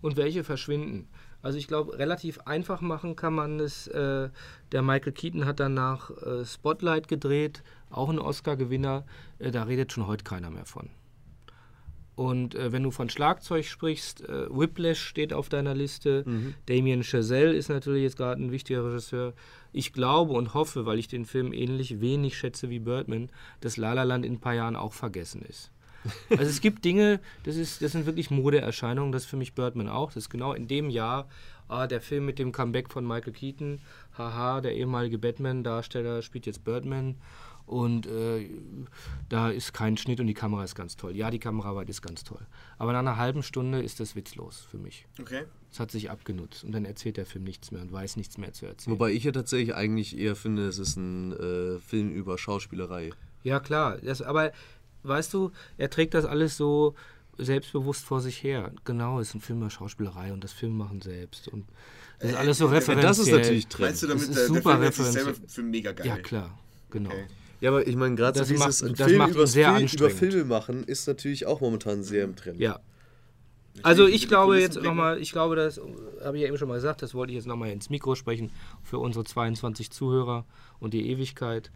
[0.00, 1.08] und welche verschwinden.
[1.42, 3.86] Also ich glaube, relativ einfach machen kann man es.
[3.86, 4.28] Äh,
[4.72, 9.04] der Michael Keaton hat danach äh, Spotlight gedreht, auch ein Oscar-Gewinner.
[9.38, 10.90] Äh, da redet schon heute keiner mehr von.
[12.14, 16.24] Und äh, wenn du von Schlagzeug sprichst, äh, Whiplash steht auf deiner Liste.
[16.66, 19.32] Damien Chazelle ist natürlich jetzt gerade ein wichtiger Regisseur.
[19.72, 23.30] Ich glaube und hoffe, weil ich den Film ähnlich wenig schätze wie Birdman,
[23.60, 25.70] dass La La Land in ein paar Jahren auch vergessen ist.
[26.30, 29.88] Also es gibt Dinge, das, ist, das sind wirklich Modeerscheinungen, das ist für mich Birdman
[29.88, 30.08] auch.
[30.08, 31.28] Das ist genau in dem Jahr
[31.68, 33.80] ah, der Film mit dem Comeback von Michael Keaton.
[34.16, 37.16] Haha, der ehemalige Batman-Darsteller spielt jetzt Birdman.
[37.66, 38.50] Und äh,
[39.28, 41.16] da ist kein Schnitt und die Kamera ist ganz toll.
[41.16, 42.44] Ja, die Kameraarbeit ist ganz toll.
[42.78, 45.06] Aber nach einer halben Stunde ist das witzlos für mich.
[45.20, 45.44] Okay.
[45.70, 48.52] Es hat sich abgenutzt und dann erzählt der Film nichts mehr und weiß nichts mehr
[48.52, 48.94] zu erzählen.
[48.94, 53.12] Wobei ich ja tatsächlich eigentlich eher finde, es ist ein äh, Film über Schauspielerei.
[53.44, 53.98] Ja, klar.
[53.98, 54.50] Das, aber
[55.02, 56.94] weißt du, er trägt das alles so
[57.38, 58.72] selbstbewusst vor sich her.
[58.84, 61.48] Genau, es ist ein Film über Schauspielerei und das Film machen selbst.
[61.48, 61.66] Und
[62.18, 63.08] das ist alles so äh, referenziell.
[63.08, 63.88] Das ist natürlich Trend.
[63.88, 65.48] Meinst du damit, Das ist der, der super Film selber referenziell.
[65.48, 66.06] für mega geil?
[66.06, 66.58] Ja, klar.
[66.90, 67.10] Genau.
[67.10, 67.26] Okay.
[67.62, 69.88] Ja, aber ich meine, gerade Das so dieses macht- ein das Film macht sehr Film,
[69.92, 70.10] über.
[70.10, 72.58] Filme machen ist natürlich auch momentan sehr im Trend.
[72.58, 72.80] Ja.
[73.82, 75.80] Also ich glaube jetzt nochmal, ich glaube, das
[76.24, 78.50] habe ich ja eben schon mal gesagt, das wollte ich jetzt nochmal ins Mikro sprechen
[78.82, 80.44] für unsere 22 Zuhörer
[80.80, 81.70] und die Ewigkeit.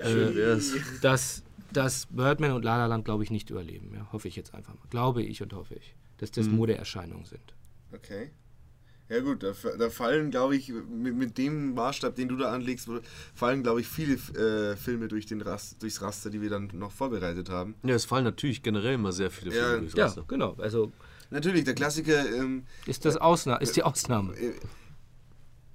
[0.00, 0.72] Schön Äh, wär's.
[1.02, 1.42] dass,
[1.72, 3.92] dass Birdman und La La Land, glaube ich, nicht überleben.
[3.94, 4.86] Ja, hoffe ich jetzt einfach mal.
[4.90, 7.54] Glaube ich und hoffe ich, dass das Modeerscheinungen sind.
[7.92, 8.30] Okay.
[9.08, 12.88] Ja gut, da, da fallen, glaube ich, mit, mit dem Maßstab, den du da anlegst,
[13.34, 16.92] fallen, glaube ich, viele äh, Filme durch den Rast, durchs Raster, die wir dann noch
[16.92, 17.74] vorbereitet haben.
[17.82, 19.64] Ja, es fallen natürlich generell immer sehr viele Ja.
[19.64, 20.24] Filme durchs Ja, Raster.
[20.28, 20.54] genau.
[20.58, 20.92] Also
[21.30, 24.34] Natürlich, der Klassiker, ähm, ist das Ausna ist die Ausnahme.
[24.36, 24.52] äh,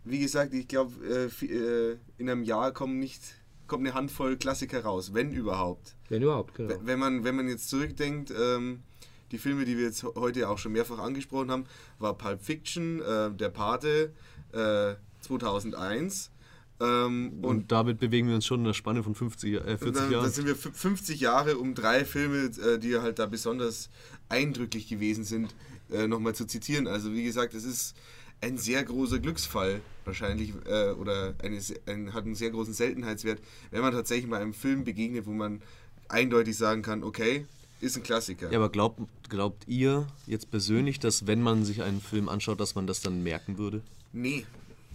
[0.06, 3.22] wie gesagt, ich glaube, äh, äh, in einem Jahr kommen nicht,
[3.68, 5.96] kommt eine Handvoll Klassiker raus, wenn überhaupt.
[6.10, 6.74] Wenn überhaupt, genau.
[6.84, 8.84] Wenn man, wenn man jetzt zurückdenkt, ähm,
[9.32, 11.66] die Filme, die wir jetzt heute auch schon mehrfach angesprochen haben,
[12.00, 14.14] war Pulp Fiction, äh, Der Pate,
[14.54, 16.32] äh, 2001
[16.80, 19.94] ähm, Und, und damit bewegen wir uns schon in der Spanne von 50, äh, 40
[19.94, 20.24] dann, Jahren.
[20.26, 23.90] dann sind wir fü- 50 Jahre, um drei Filme, äh, die halt da besonders
[24.30, 25.56] eindrücklich gewesen sind,
[25.90, 26.88] äh, nochmal zu zitieren.
[26.88, 27.96] Also wie gesagt, es ist
[28.46, 33.40] ein sehr großer Glücksfall wahrscheinlich äh, oder eine, ein, hat einen sehr großen Seltenheitswert,
[33.72, 35.62] wenn man tatsächlich mal einem Film begegnet, wo man
[36.10, 37.46] eindeutig sagen kann, okay,
[37.82, 38.52] ist ein Klassiker.
[38.52, 42.76] Ja, aber glaubt, glaubt ihr jetzt persönlich, dass wenn man sich einen Film anschaut, dass
[42.76, 43.82] man das dann merken würde?
[44.14, 44.46] Nee,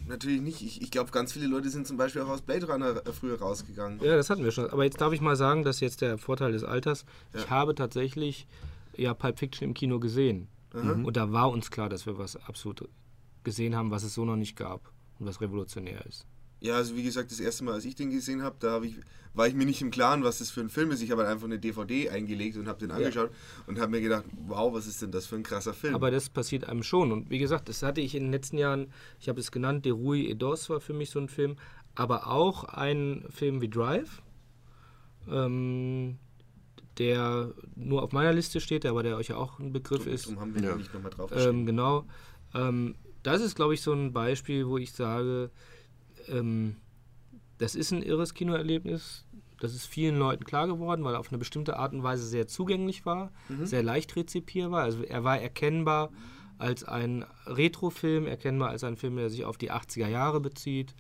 [0.07, 0.62] natürlich nicht.
[0.62, 3.38] Ich, ich glaube, ganz viele Leute sind zum Beispiel auch aus Blade Runner äh, früher
[3.38, 4.01] rausgegangen.
[4.03, 4.70] Ja, das hatten wir schon.
[4.70, 8.46] Aber jetzt darf ich mal sagen, dass jetzt der Vorteil des Alters, ich habe tatsächlich
[8.96, 10.46] ja Pulp Fiction im Kino gesehen.
[10.72, 12.88] Und da war uns klar, dass wir was absolut
[13.45, 16.26] gesehen haben, was es so noch nicht gab und was revolutionär ist.
[16.61, 18.95] Ja, also wie gesagt, das erste Mal, als ich den gesehen habe, da hab ich,
[19.32, 21.01] war ich mir nicht im Klaren, was das für ein Film ist.
[21.01, 23.30] Ich habe halt einfach eine DVD eingelegt und habe den angeschaut
[23.66, 25.95] und habe mir gedacht, wow, was ist denn das für ein krasser Film?
[25.95, 27.12] Aber das passiert einem schon.
[27.12, 29.93] Und wie gesagt, das hatte ich in den letzten Jahren, ich habe es genannt, De
[29.93, 31.57] Rui et Dos war für mich so ein Film,
[31.95, 34.20] aber auch ein Film wie Drive,
[35.30, 36.18] ähm,
[36.99, 40.26] der nur auf meiner Liste steht, aber der euch ja auch ein Begriff ist.
[40.26, 40.70] Darum haben wir Ja.
[40.70, 40.76] ja.
[40.76, 42.05] nicht nochmal drauf Ähm, genau.
[42.55, 45.51] Ähm, das ist, glaube ich, so ein Beispiel, wo ich sage,
[46.29, 46.77] ähm,
[47.59, 49.25] das ist ein irres Kinoerlebnis.
[49.61, 52.47] Das ist vielen Leuten klar geworden, weil er auf eine bestimmte Art und Weise sehr
[52.47, 53.66] zugänglich war, mhm.
[53.66, 54.83] sehr leicht rezipierbar.
[54.83, 56.11] Also er war erkennbar
[56.57, 60.95] als ein Retrofilm, erkennbar als ein Film, der sich auf die 80er Jahre bezieht,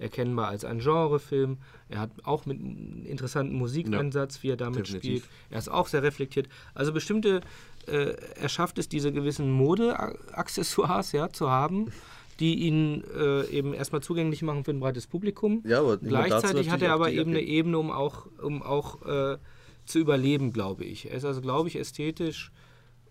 [0.00, 1.58] erkennbar als ein Genrefilm.
[1.88, 5.24] Er hat auch mit einem interessanten Musikeinsatz, ja, wie er damit definitiv.
[5.24, 5.34] spielt.
[5.50, 6.48] Er ist auch sehr reflektiert.
[6.74, 7.42] Also bestimmte,
[7.86, 11.92] äh, er schafft es, diese gewissen Modeaccessoires ja, zu haben
[12.40, 15.62] die ihn äh, eben erstmal zugänglich machen für ein breites Publikum.
[15.66, 19.36] Ja, aber Gleichzeitig hat er aber eben eine Ebene, um auch, um auch äh,
[19.84, 21.10] zu überleben, glaube ich.
[21.10, 22.50] Er ist also, glaube ich, ästhetisch,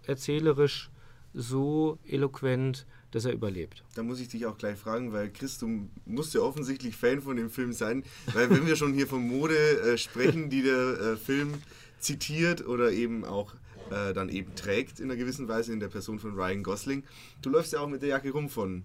[0.03, 0.89] erzählerisch
[1.33, 3.83] so eloquent, dass er überlebt.
[3.95, 7.37] Da muss ich dich auch gleich fragen, weil Chris, du musst ja offensichtlich Fan von
[7.37, 8.03] dem Film sein,
[8.33, 11.55] weil wenn wir schon hier von Mode äh, sprechen, die der äh, Film
[11.99, 13.53] zitiert oder eben auch
[13.91, 17.03] äh, dann eben trägt in einer gewissen Weise in der Person von Ryan Gosling.
[17.41, 18.83] Du läufst ja auch mit der Jacke rum von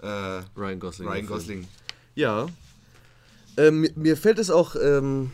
[0.00, 0.06] äh,
[0.56, 1.08] Ryan Gosling.
[1.08, 1.68] Ryan Gosling.
[2.14, 2.46] Ja.
[3.56, 5.30] Ähm, mir fällt es auch ähm,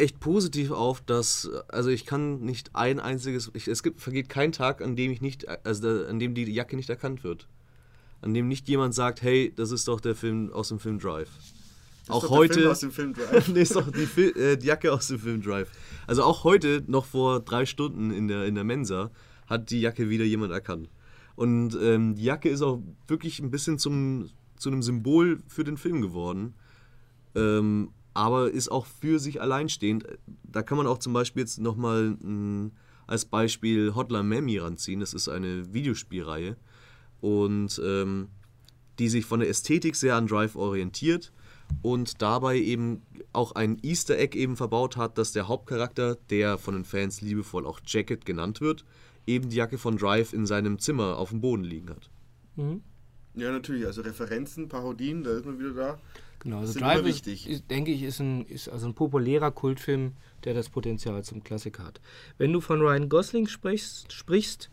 [0.00, 4.52] echt positiv auf, dass, also ich kann nicht ein einziges, ich, es gibt, vergeht kein
[4.52, 7.46] Tag, an dem ich nicht, also an dem die Jacke nicht erkannt wird.
[8.22, 11.30] An dem nicht jemand sagt, hey, das ist doch der Film aus dem Film Drive.
[12.06, 12.54] Das auch heute.
[12.54, 13.48] Der Film aus dem Film Drive.
[13.54, 15.70] nee, ist doch die, äh, die, Jacke aus dem Film Drive.
[16.06, 19.10] Also auch heute, noch vor drei Stunden in der, in der Mensa,
[19.46, 20.88] hat die Jacke wieder jemand erkannt.
[21.36, 25.76] Und ähm, die Jacke ist auch wirklich ein bisschen zum, zu einem Symbol für den
[25.76, 26.54] Film geworden.
[27.34, 30.04] Ähm, aber ist auch für sich alleinstehend.
[30.42, 32.16] Da kann man auch zum Beispiel jetzt nochmal
[33.06, 35.00] als Beispiel Hotline Miami ranziehen.
[35.00, 36.56] Das ist eine Videospielreihe
[37.20, 38.28] und ähm,
[38.98, 41.32] die sich von der Ästhetik sehr an Drive orientiert
[41.82, 43.02] und dabei eben
[43.32, 47.66] auch ein Easter Egg eben verbaut hat, dass der Hauptcharakter, der von den Fans liebevoll
[47.66, 48.84] auch Jacket genannt wird,
[49.26, 52.10] eben die Jacke von Drive in seinem Zimmer auf dem Boden liegen hat.
[52.56, 52.82] Mhm.
[53.34, 53.86] Ja, natürlich.
[53.86, 55.98] Also Referenzen, Parodien, da ist man wieder da.
[56.40, 60.12] Genau, also Drive, ist, ist, denke ich, ist ein, ist also ein populärer Kultfilm,
[60.44, 62.00] der das Potenzial zum Klassiker hat.
[62.38, 64.70] Wenn du von Ryan Gosling sprichst, sprichst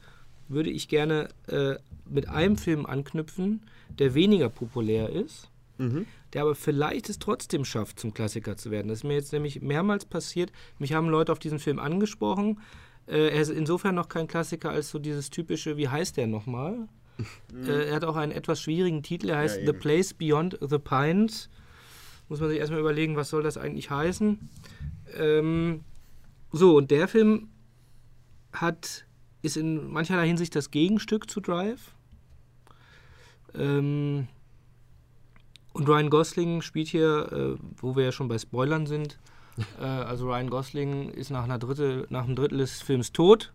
[0.47, 1.75] würde ich gerne äh,
[2.09, 3.65] mit einem Film anknüpfen,
[3.99, 6.05] der weniger populär ist, mhm.
[6.31, 8.87] der aber vielleicht es trotzdem schafft, zum Klassiker zu werden.
[8.87, 10.53] Das ist mir jetzt nämlich mehrmals passiert.
[10.79, 12.61] Mich haben Leute auf diesen Film angesprochen,
[13.07, 16.73] äh, er ist insofern noch kein Klassiker als so dieses typische, wie heißt der nochmal?
[16.73, 16.87] Mhm.
[17.67, 20.77] Äh, er hat auch einen etwas schwierigen Titel, er heißt ja, The Place Beyond the
[20.77, 21.49] Pines.
[22.29, 24.49] Muss man sich erstmal überlegen, was soll das eigentlich heißen?
[25.17, 25.81] Ähm,
[26.51, 27.49] so, und der Film
[28.51, 29.05] hat,
[29.41, 31.93] ist in mancherlei Hinsicht das Gegenstück zu Drive.
[33.55, 34.27] Ähm,
[35.73, 39.19] und Ryan Gosling spielt hier, äh, wo wir ja schon bei Spoilern sind,
[39.79, 43.53] äh, also Ryan Gosling ist nach, einer Drittel, nach einem Drittel des Films tot.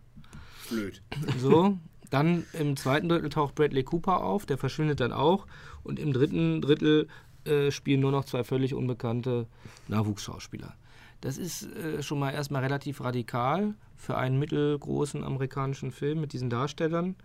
[0.69, 1.01] Blöd.
[1.37, 1.77] So.
[2.09, 5.47] Dann im zweiten Drittel taucht Bradley Cooper auf, der verschwindet dann auch.
[5.83, 7.07] Und im dritten Drittel
[7.45, 9.47] äh, spielen nur noch zwei völlig unbekannte
[9.87, 10.75] Nachwuchsschauspieler.
[11.21, 16.49] Das ist äh, schon mal erstmal relativ radikal für einen mittelgroßen amerikanischen Film mit diesen
[16.49, 17.15] Darstellern.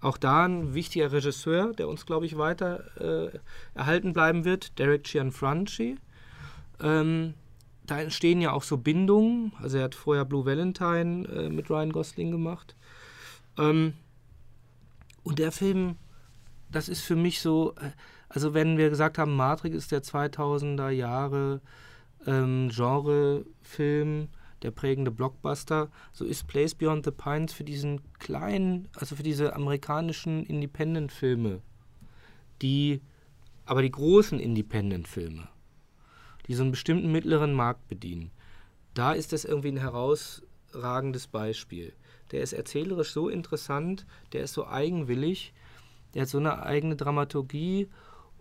[0.00, 3.38] Auch da ein wichtiger Regisseur, der uns, glaube ich, weiter äh,
[3.74, 5.96] erhalten bleiben wird, Derek Gianfranci.
[6.80, 7.34] Ähm,
[7.86, 9.52] da entstehen ja auch so Bindungen.
[9.60, 12.76] Also er hat vorher Blue Valentine äh, mit Ryan Gosling gemacht.
[13.58, 13.94] Ähm,
[15.22, 15.96] und der Film,
[16.70, 17.90] das ist für mich so, äh,
[18.28, 21.60] also wenn wir gesagt haben, Matrix ist der 2000er Jahre
[22.26, 24.28] ähm, Genrefilm,
[24.62, 29.54] der prägende Blockbuster, so ist Place Beyond the Pines für diesen kleinen, also für diese
[29.54, 31.60] amerikanischen Independent-Filme,
[32.62, 33.00] die,
[33.64, 35.48] aber die großen Independent-Filme,
[36.46, 38.30] die so einen bestimmten mittleren Markt bedienen.
[38.94, 41.92] Da ist das irgendwie ein herausragendes Beispiel.
[42.32, 45.52] Der ist erzählerisch so interessant, der ist so eigenwillig,
[46.14, 47.88] der hat so eine eigene Dramaturgie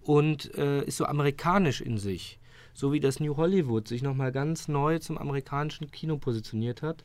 [0.05, 2.39] und äh, ist so amerikanisch in sich.
[2.73, 7.03] So wie das New Hollywood sich nochmal ganz neu zum amerikanischen Kino positioniert hat,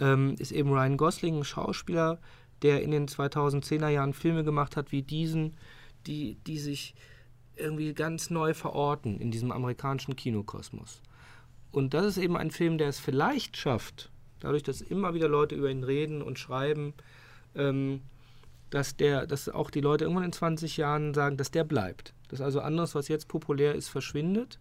[0.00, 2.18] ähm, ist eben Ryan Gosling ein Schauspieler,
[2.62, 5.56] der in den 2010er Jahren Filme gemacht hat wie diesen,
[6.06, 6.94] die, die sich
[7.54, 11.02] irgendwie ganz neu verorten in diesem amerikanischen Kinokosmos.
[11.70, 14.10] Und das ist eben ein Film, der es vielleicht schafft,
[14.40, 16.94] dadurch, dass immer wieder Leute über ihn reden und schreiben,
[17.54, 18.00] ähm,
[18.70, 22.14] dass, der, dass auch die Leute irgendwann in 20 Jahren sagen, dass der bleibt.
[22.28, 24.58] Dass also anderes, was jetzt populär ist, verschwindet.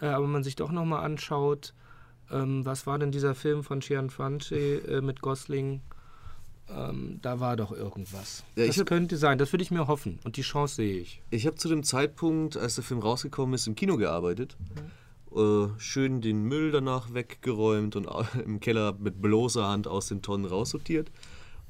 [0.00, 1.74] Äh, aber man sich doch nochmal anschaut,
[2.30, 5.80] ähm, was war denn dieser Film von Gian Franchi äh, mit Gosling?
[6.70, 8.44] ähm, da war doch irgendwas.
[8.56, 11.22] Ja, das hab, könnte sein, das würde ich mir hoffen und die Chance sehe ich.
[11.30, 14.56] Ich habe zu dem Zeitpunkt, als der Film rausgekommen ist, im Kino gearbeitet.
[15.32, 15.38] Mhm.
[15.38, 18.08] Äh, schön den Müll danach weggeräumt und
[18.44, 21.10] im Keller mit bloßer Hand aus den Tonnen raussortiert.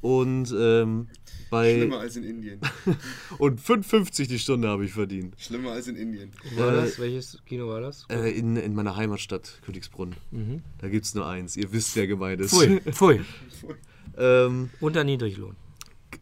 [0.00, 1.08] Und ähm,
[1.50, 1.74] bei.
[1.76, 2.60] Schlimmer als in Indien.
[3.38, 5.34] und 5,50 die Stunde habe ich verdient.
[5.38, 6.30] Schlimmer als in Indien.
[6.54, 6.98] Wo war das?
[7.00, 8.06] Welches Kino war das?
[8.08, 10.14] Äh, in, in meiner Heimatstadt, Königsbrunn.
[10.30, 10.62] Mhm.
[10.78, 11.56] Da gibt es nur eins.
[11.56, 12.50] Ihr wisst, wer gemeint ist.
[12.54, 13.20] Pfui, pfui.
[14.16, 15.56] ähm, Unter Niedriglohn.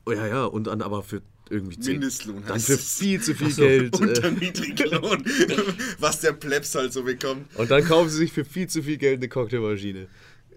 [0.06, 1.20] oh, ja, ja, und dann aber für
[1.50, 1.92] irgendwie 10.
[1.94, 2.96] Mindestlohn Dann heißt für es.
[2.98, 4.00] viel zu viel Geld.
[4.00, 5.22] Unter Äh, Niedriglohn.
[6.00, 7.54] Was der Plebs halt so bekommt.
[7.56, 10.08] und dann kaufen sie sich für viel zu viel Geld eine Cocktailmaschine.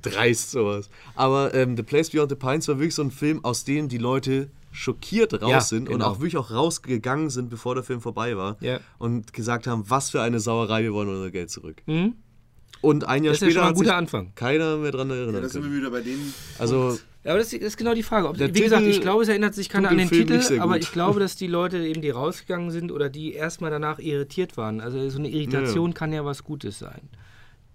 [0.02, 0.90] Dreist sowas.
[1.16, 3.98] Aber ähm, The Place Beyond the Pines war wirklich so ein Film, aus dem die
[3.98, 6.06] Leute schockiert raus Ja, sind und genau.
[6.12, 8.58] auch wirklich auch rausgegangen sind, bevor der Film vorbei war.
[8.62, 8.80] Ja.
[9.00, 11.82] Und gesagt haben, was für eine Sauerei, wir wollen unser Geld zurück.
[11.88, 12.14] Mhm.
[12.82, 14.32] Und ein Jahr Das ist ja später schon mal ein hat guter sich Anfang.
[14.36, 16.34] keiner mehr dran Ja, erinnern da sind wir wieder bei denen.
[16.60, 18.30] Also, Ja, aber das ist, das genau die Frage.
[18.30, 20.78] Ob, wie gesagt, Titel ich glaube, es erinnert sich keiner an den Film Titel, aber
[20.78, 24.80] ich glaube, dass die Leute eben, die rausgegangen sind oder die erstmal danach irritiert waren.
[24.80, 25.94] Also so eine Irritation Ja.
[25.96, 27.02] kann ja was Gutes sein.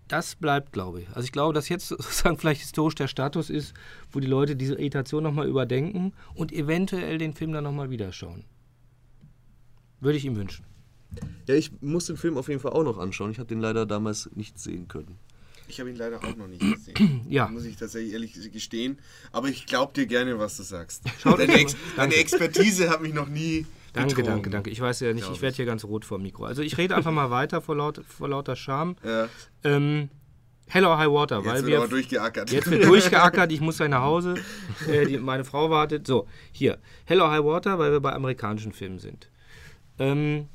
[0.08, 1.08] Das bleibt, glaube ich.
[1.08, 3.74] Also ich glaube, dass jetzt sozusagen vielleicht historisch der Status ist,
[4.12, 8.44] wo die Leute diese Irritation nochmal überdenken und eventuell den Film dann nochmal wieder schauen.
[10.00, 10.64] Würde ich ihm wünschen.
[11.48, 13.30] ja, ich muss den Film auf jeden Fall auch noch anschauen.
[13.30, 15.16] Ich habe den leider damals nicht sehen können.
[15.66, 17.22] Ich habe ihn leider auch noch nicht gesehen.
[17.30, 17.48] Ja.
[17.48, 18.98] Muss ich tatsächlich ehrlich gestehen.
[19.32, 21.04] Aber ich glaube dir gerne, was du sagst.
[21.24, 22.14] Deine, Ex deine.
[22.14, 23.64] Expertise hat mich noch nie.
[23.94, 24.34] Danke, betrogen.
[24.34, 24.70] danke, danke.
[24.70, 26.44] Ich weiß ja nicht, ich werde hier ganz rot vor dem Mikro.
[26.44, 28.96] Also ich rede einfach mal weiter vor, laut, vor lauter Scham.
[29.04, 29.28] Ja,
[29.62, 30.10] Ähm,
[30.66, 32.50] Hello High Water, jetzt weil wird wir aber durchgeackert.
[32.50, 34.34] Jetzt wird durchgeackert, ich muss gleich nach Hause.
[34.88, 36.06] Äh, die, meine Frau wartet.
[36.06, 36.78] So, hier.
[37.04, 39.30] Hello High Water, weil wir bei amerikanischen Filmen sind.
[39.98, 40.48] Ähm,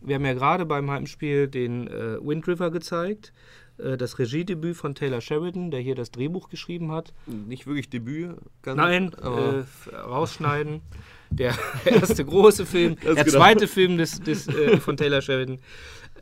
[0.00, 3.32] wir haben ja gerade beim Heimspiel den äh, Wind River gezeigt.
[3.78, 7.12] Äh, das Regiedebüt von Taylor Sheridan, der hier das Drehbuch geschrieben hat.
[7.26, 8.36] Nicht wirklich Debüt.
[8.62, 10.80] Ganz, Nein, aber äh, rausschneiden.
[11.30, 11.54] Der
[11.84, 13.38] erste große Film, Ganz der genau.
[13.38, 15.58] zweite Film des, des, äh, von Taylor Sheridan.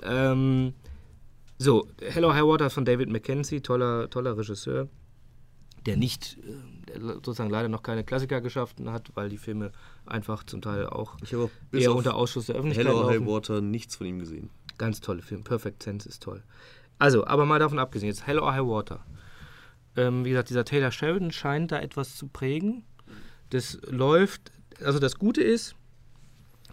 [0.03, 0.75] Ähm,
[1.59, 4.89] so, Hello High Water von David Mackenzie, toller, toller Regisseur,
[5.87, 9.73] der nicht, äh, der sozusagen leider noch keine Klassiker geschaffen hat, weil die Filme
[10.07, 11.17] einfach zum Teil auch
[11.73, 13.27] eher unter Ausschuss der Öffentlichkeit Hello High laufen.
[13.27, 14.51] Water nichts von ihm gesehen.
[14.79, 15.45] Ganz tolle Film.
[15.45, 16.43] Perfect Sense ist toll.
[16.99, 19.05] Also, aber mal davon abgesehen, jetzt Hello High Water.
[19.97, 22.85] Ähm, wie gesagt, dieser Taylor Sheridan scheint da etwas zu prägen.
[23.51, 24.51] Das läuft,
[24.85, 25.75] also das Gute ist,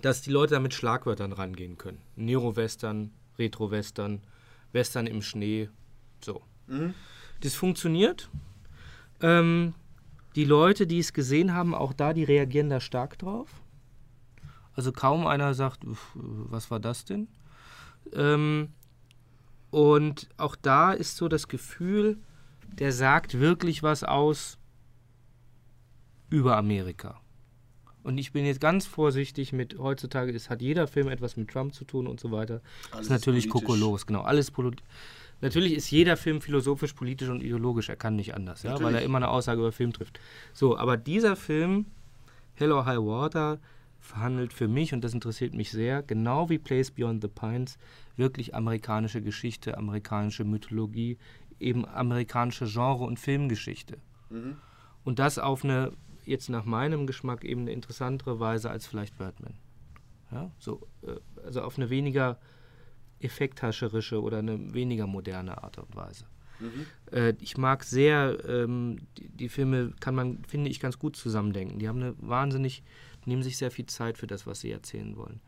[0.01, 2.01] dass die Leute da mit Schlagwörtern rangehen können.
[2.15, 4.21] Neo-Western, Retro-Western,
[4.71, 5.69] Western im Schnee,
[6.23, 6.41] so.
[7.41, 8.29] Das funktioniert.
[9.21, 9.73] Ähm,
[10.35, 13.49] die Leute, die es gesehen haben, auch da, die reagieren da stark drauf.
[14.73, 17.27] Also kaum einer sagt, "Uff, was war das denn?
[18.13, 18.69] Ähm,
[19.69, 22.17] und auch da ist so das Gefühl,
[22.67, 24.57] der sagt wirklich was aus
[26.29, 27.19] über Amerika.
[28.03, 31.73] Und ich bin jetzt ganz vorsichtig mit, heutzutage ist, hat jeder Film etwas mit Trump
[31.73, 32.61] zu tun und so weiter.
[32.91, 34.21] Alles ist natürlich kokolos, genau.
[34.21, 34.51] Alles
[35.41, 37.89] Natürlich ist jeder Film philosophisch, politisch und ideologisch.
[37.89, 40.19] Er kann nicht anders, ja, weil er immer eine Aussage über Film trifft.
[40.53, 41.87] So, aber dieser Film,
[42.53, 43.59] Hello High Water,
[43.99, 47.77] verhandelt für mich, und das interessiert mich sehr, genau wie Place Beyond the Pines,
[48.17, 51.17] wirklich amerikanische Geschichte, amerikanische Mythologie,
[51.59, 53.97] eben amerikanische Genre- und Filmgeschichte.
[55.03, 55.91] Und das auf eine,
[56.31, 59.53] jetzt nach meinem Geschmack, eben eine interessantere Weise als vielleicht Birdman.
[60.31, 62.39] Ja, so, äh, also auf eine weniger
[63.19, 66.25] effekthascherische oder eine weniger moderne Art und Weise.
[67.11, 71.79] Äh, ich mag sehr, ähm, die, die Filme kann man, finde ich, ganz gut zusammendenken.
[71.79, 72.83] Die haben eine wahnsinnig,
[73.25, 75.41] nehmen sich sehr viel Zeit für das, was sie erzählen wollen.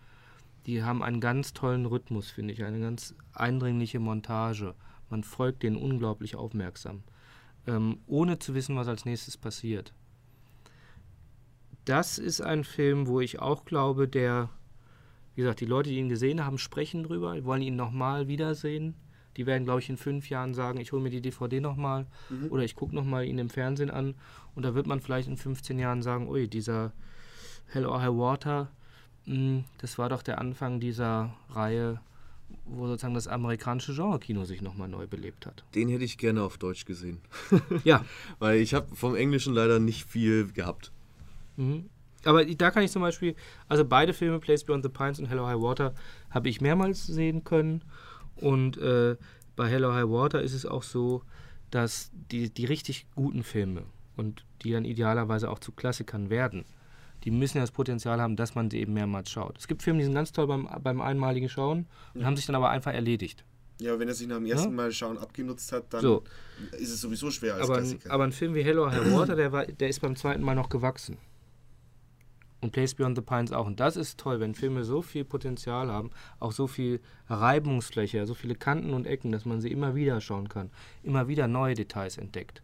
[0.65, 4.75] Die haben einen ganz tollen Rhythmus, finde ich, eine ganz eindringliche Montage.
[5.09, 7.03] Man folgt denen unglaublich aufmerksam,
[7.67, 9.93] ähm, ohne zu wissen, was als nächstes passiert.
[11.85, 14.49] Das ist ein Film, wo ich auch glaube, der,
[15.35, 18.95] wie gesagt, die Leute, die ihn gesehen haben, sprechen drüber, die wollen ihn nochmal wiedersehen.
[19.35, 22.05] Die werden, glaube ich, in fünf Jahren sagen, ich hole mir die DVD nochmal
[22.51, 24.13] oder ich gucke nochmal ihn im Fernsehen an.
[24.55, 26.93] Und da wird man vielleicht in 15 Jahren sagen, ui, dieser
[27.65, 28.69] Hello High Water,
[29.25, 31.99] mh, das war doch der Anfang dieser Reihe,
[32.65, 35.65] wo sozusagen das amerikanische Genre-Kino sich nochmal neu belebt hat.
[35.73, 37.19] Den hätte ich gerne auf Deutsch gesehen.
[37.83, 38.05] Ja,
[38.39, 40.91] Weil ich habe vom Englischen leider nicht viel gehabt.
[41.57, 41.89] Mhm.
[42.25, 43.35] Aber da kann ich zum Beispiel,
[43.67, 45.93] also beide Filme, Place Beyond the Pines und Hello High Water,
[46.29, 47.83] habe ich mehrmals sehen können.
[48.37, 49.17] Und äh,
[49.55, 51.23] bei Hello High Water ist es auch so,
[51.69, 53.83] dass die, die richtig guten Filme
[54.15, 56.63] und die dann idealerweise auch zu Klassikern werden,
[57.25, 59.57] die müssen ja das Potenzial haben, dass man sie eben mehrmals schaut.
[59.57, 62.55] Es gibt Filme, die sind ganz toll beim, beim einmaligen Schauen und haben sich dann
[62.55, 63.43] aber einfach erledigt.
[63.81, 66.23] Ja, wenn er sich nach dem ersten Mal schauen abgenutzt hat, dann So.
[66.73, 68.11] ist es sowieso schwer als Aber ein, Klassiker.
[68.11, 70.69] aber ein Film wie Hello High Water, der, war, der ist beim zweiten Mal noch
[70.69, 71.17] gewachsen.
[72.63, 73.65] Und Place Beyond the Pines auch.
[73.65, 78.33] Und das ist toll, wenn Filme so viel Potenzial haben, auch so viel Reibungsfläche, so
[78.33, 80.71] viele Kanten und Ecken, dass man sie immer wieder schauen kann,
[81.03, 82.63] immer wieder neue Details entdeckt.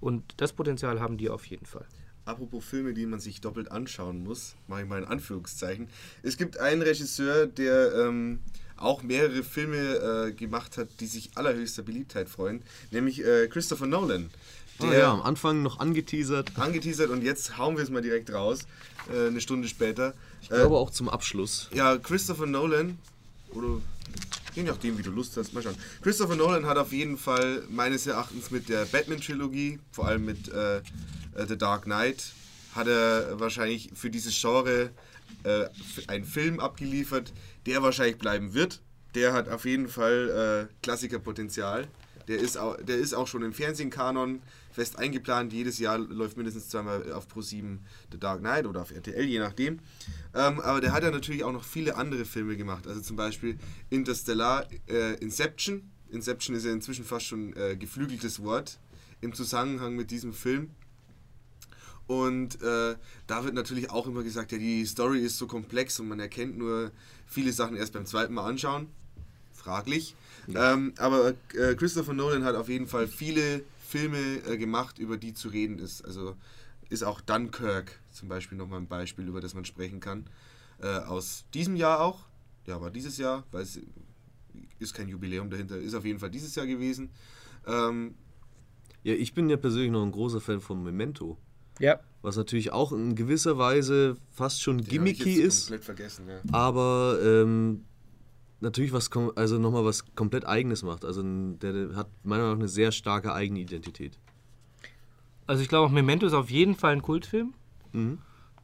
[0.00, 1.86] Und das Potenzial haben die auf jeden Fall.
[2.24, 5.88] apropos Filme, die man sich doppelt anschauen muss, mache ich mal in Anführungszeichen.
[6.24, 8.40] Es gibt einen Regisseur, der ähm,
[8.76, 14.30] auch mehrere Filme äh, gemacht hat, die sich allerhöchster Beliebtheit freuen, nämlich äh, Christopher Nolan.
[14.80, 16.52] Der oh ja, am Anfang noch angeteasert.
[16.56, 18.66] Angeteasert und jetzt hauen wir es mal direkt raus,
[19.12, 20.14] äh, eine Stunde später.
[20.42, 21.68] Ich glaube äh, auch zum Abschluss.
[21.72, 22.98] Ja, Christopher Nolan,
[23.50, 23.80] oder
[24.54, 25.76] je nachdem, wie du Lust hast, mal schauen.
[26.02, 30.78] Christopher Nolan hat auf jeden Fall meines Erachtens mit der Batman-Trilogie, vor allem mit äh,
[30.78, 30.82] äh,
[31.46, 32.32] The Dark Knight,
[32.74, 34.90] hat er wahrscheinlich für dieses Genre
[35.44, 35.66] äh,
[36.06, 37.32] einen Film abgeliefert,
[37.64, 38.80] der wahrscheinlich bleiben wird.
[39.14, 41.88] Der hat auf jeden Fall Klassikerpotenzial.
[42.28, 45.52] Der ist, auch, der ist auch schon im Fernsehkanon fest eingeplant.
[45.52, 47.78] Jedes Jahr läuft mindestens zweimal auf Pro7
[48.10, 49.78] The Dark Knight oder auf RTL, je nachdem.
[50.34, 52.86] Ähm, aber der hat ja natürlich auch noch viele andere Filme gemacht.
[52.86, 53.58] Also zum Beispiel
[53.90, 55.90] Interstellar, äh, Inception.
[56.10, 58.78] Inception ist ja inzwischen fast schon äh, geflügeltes Wort
[59.20, 60.70] im Zusammenhang mit diesem Film.
[62.06, 62.96] Und äh,
[63.26, 66.56] da wird natürlich auch immer gesagt, ja, die Story ist so komplex und man erkennt
[66.56, 66.92] nur
[67.26, 68.88] viele Sachen erst beim zweiten Mal anschauen.
[69.52, 70.14] Fraglich.
[70.48, 70.74] Ja.
[70.74, 75.34] Ähm, aber äh, Christopher Nolan hat auf jeden Fall viele Filme äh, gemacht, über die
[75.34, 76.04] zu reden ist.
[76.04, 76.36] Also
[76.88, 80.26] ist auch Dunkirk zum Beispiel nochmal ein Beispiel, über das man sprechen kann.
[80.80, 82.24] Äh, aus diesem Jahr auch.
[82.66, 83.78] Ja, war dieses Jahr, weil es
[84.78, 87.10] ist kein Jubiläum dahinter, ist auf jeden Fall dieses Jahr gewesen.
[87.66, 88.14] Ähm,
[89.04, 91.38] ja, ich bin ja persönlich noch ein großer Fan von Memento.
[91.78, 92.00] Ja.
[92.22, 95.68] Was natürlich auch in gewisser Weise fast schon Den gimmicky ist.
[95.68, 96.40] Komplett vergessen, ja.
[96.50, 97.84] Aber ähm,
[98.60, 101.04] natürlich was also nochmal was komplett eigenes macht.
[101.04, 104.18] Also der, der hat meiner Meinung nach eine sehr starke eigene Identität.
[105.46, 107.54] Also ich glaube auch Memento ist auf jeden Fall ein Kultfilm.
[107.92, 108.18] Mhm.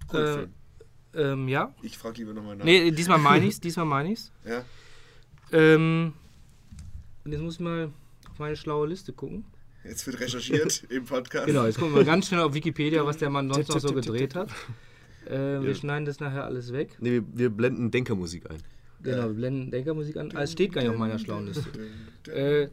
[0.08, 0.50] Kultfilm.
[1.14, 1.74] Äh, ähm, ja.
[1.82, 2.64] Ich frage lieber nochmal nach.
[2.64, 4.30] Nee, diesmal meine ich's, diesmal meine ich's.
[4.44, 4.64] Ja.
[5.52, 6.14] Ähm,
[7.24, 7.90] und jetzt muss ich mal
[8.30, 9.44] auf meine schlaue Liste gucken.
[9.84, 11.46] Jetzt wird recherchiert im Podcast.
[11.46, 14.34] Genau, jetzt gucken wir ganz schnell auf Wikipedia, was der Mann sonst noch so gedreht
[14.34, 14.48] hat.
[15.24, 15.74] Äh, wir ja.
[15.76, 16.96] schneiden das nachher alles weg.
[16.98, 18.58] Nee, wir, wir blenden Denkermusik ein.
[19.02, 20.30] Genau, wir blenden Denkermusik an.
[20.34, 21.68] Ah, es steht gar nicht auf meiner schlauen Liste.
[22.30, 22.68] Äh,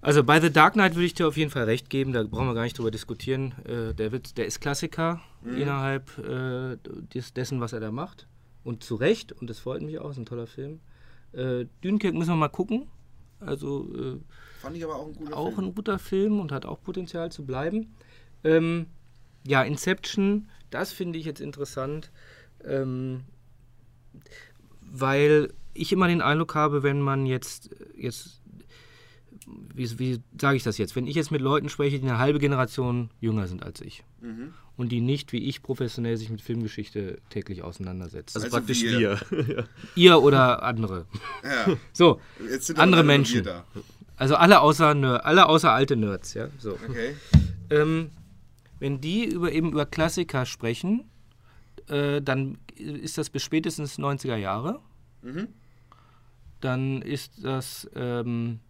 [0.00, 2.46] also bei The Dark Knight würde ich dir auf jeden Fall recht geben, da brauchen
[2.46, 3.54] wir gar nicht drüber diskutieren.
[3.64, 5.56] Äh, der, wird, der ist Klassiker mhm.
[5.56, 6.76] innerhalb äh,
[7.14, 8.26] des, dessen, was er da macht.
[8.64, 10.80] Und zu Recht, und das freut mich auch, ist ein toller Film.
[11.32, 12.88] Äh, Dünkirk müssen wir mal gucken.
[13.40, 14.18] Also äh,
[14.60, 15.66] Fand ich aber auch ein guter auch Film.
[15.66, 17.94] ein guter Film und hat auch Potenzial zu bleiben.
[18.42, 18.86] Ähm,
[19.46, 22.10] ja, Inception, das finde ich jetzt interessant,
[22.64, 23.24] ähm,
[24.90, 28.40] weil ich immer den Eindruck habe, wenn man jetzt, jetzt
[29.74, 32.38] wie, wie sage ich das jetzt, wenn ich jetzt mit Leuten spreche, die eine halbe
[32.38, 34.52] Generation jünger sind als ich mhm.
[34.76, 38.36] und die nicht wie ich professionell sich mit Filmgeschichte täglich auseinandersetzen.
[38.36, 39.20] Also, also praktisch wir.
[39.30, 39.68] wir.
[39.94, 41.06] Ihr oder andere.
[41.42, 41.76] Ja.
[41.92, 42.20] So,
[42.76, 43.46] andere Menschen.
[44.16, 46.48] Also alle außer, Nerd, alle außer alte Nerds, ja.
[46.58, 46.72] So.
[46.72, 47.16] Okay.
[47.70, 48.10] Ähm,
[48.78, 51.04] wenn die über, eben über Klassiker sprechen,
[51.88, 54.80] äh, dann ist das bis spätestens 90er Jahre.
[55.22, 55.48] Mhm.
[56.60, 58.60] Dann ist das ähm,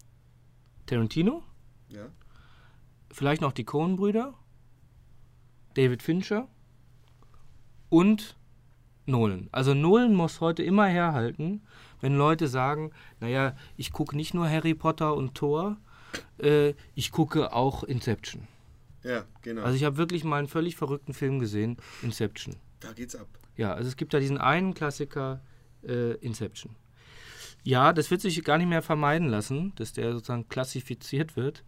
[0.86, 1.42] Tarantino.
[1.88, 2.06] Ja.
[3.10, 4.34] Vielleicht noch die Coen-Brüder.
[5.74, 6.48] David Fincher.
[7.88, 8.36] Und
[9.06, 9.48] Nolan.
[9.52, 11.62] Also Nolan muss heute immer herhalten,
[12.00, 15.76] wenn Leute sagen, naja, ich gucke nicht nur Harry Potter und Thor,
[16.38, 18.46] äh, ich gucke auch Inception.
[19.02, 19.62] Ja, genau.
[19.62, 22.56] Also ich habe wirklich mal einen völlig verrückten Film gesehen, Inception.
[22.80, 23.28] Da geht's ab.
[23.56, 25.42] Ja, also es gibt da diesen einen Klassiker,
[25.82, 26.76] äh, Inception.
[27.62, 31.64] Ja, das wird sich gar nicht mehr vermeiden lassen, dass der sozusagen klassifiziert wird.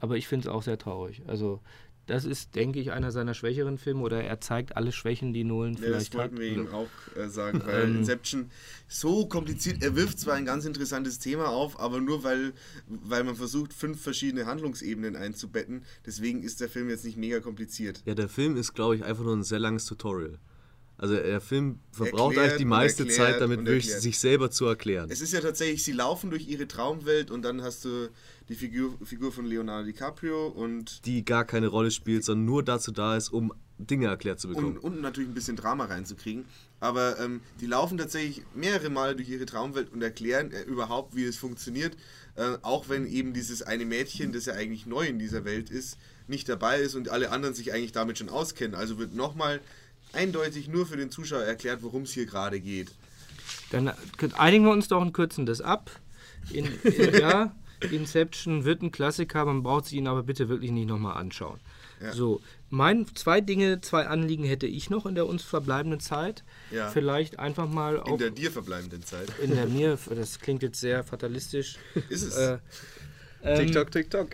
[0.00, 1.22] Aber ich finde es auch sehr traurig.
[1.26, 1.62] Also
[2.06, 5.74] das ist, denke ich, einer seiner schwächeren Filme oder er zeigt alle Schwächen, die Nolan
[5.74, 6.32] ja, vielleicht hat.
[6.32, 8.50] Das wollten wir ihm auch äh, sagen, weil ähm, Inception
[8.86, 12.52] so kompliziert, er wirft zwar ein ganz interessantes Thema auf, aber nur weil,
[12.86, 18.02] weil man versucht, fünf verschiedene Handlungsebenen einzubetten, deswegen ist der Film jetzt nicht mega kompliziert.
[18.04, 20.38] Ja, der Film ist, glaube ich, einfach nur ein sehr langes Tutorial.
[20.98, 25.10] Also der Film verbraucht eigentlich die meiste Zeit damit, wirklich sich selber zu erklären.
[25.10, 28.08] Es ist ja tatsächlich, sie laufen durch ihre Traumwelt und dann hast du
[28.48, 31.04] die Figur, Figur von Leonardo DiCaprio und...
[31.04, 34.78] Die gar keine Rolle spielt, sondern nur dazu da ist, um Dinge erklärt zu bekommen.
[34.78, 36.46] Und, und natürlich ein bisschen Drama reinzukriegen.
[36.80, 41.24] Aber ähm, die laufen tatsächlich mehrere Male durch ihre Traumwelt und erklären äh, überhaupt, wie
[41.24, 41.96] es funktioniert.
[42.36, 45.98] Äh, auch wenn eben dieses eine Mädchen, das ja eigentlich neu in dieser Welt ist,
[46.26, 48.74] nicht dabei ist und alle anderen sich eigentlich damit schon auskennen.
[48.74, 49.60] Also wird nochmal
[50.12, 52.92] eindeutig nur für den Zuschauer erklärt, worum es hier gerade geht.
[53.70, 53.92] Dann
[54.36, 55.90] einigen wir uns doch und kürzen das ab.
[56.52, 57.54] In, in, ja,
[57.90, 61.60] Inception wird ein Klassiker, man braucht sich ihn aber bitte wirklich nicht nochmal anschauen.
[62.00, 62.12] Ja.
[62.12, 66.44] So, mein, zwei Dinge, zwei Anliegen hätte ich noch in der uns verbleibenden Zeit.
[66.70, 66.90] Ja.
[66.90, 69.28] Vielleicht einfach mal In der dir verbleibenden Zeit.
[69.42, 71.78] In der mir, das klingt jetzt sehr fatalistisch.
[72.08, 72.36] Ist es.
[72.36, 72.58] Äh,
[73.42, 74.28] ähm, TikTok, TikTok.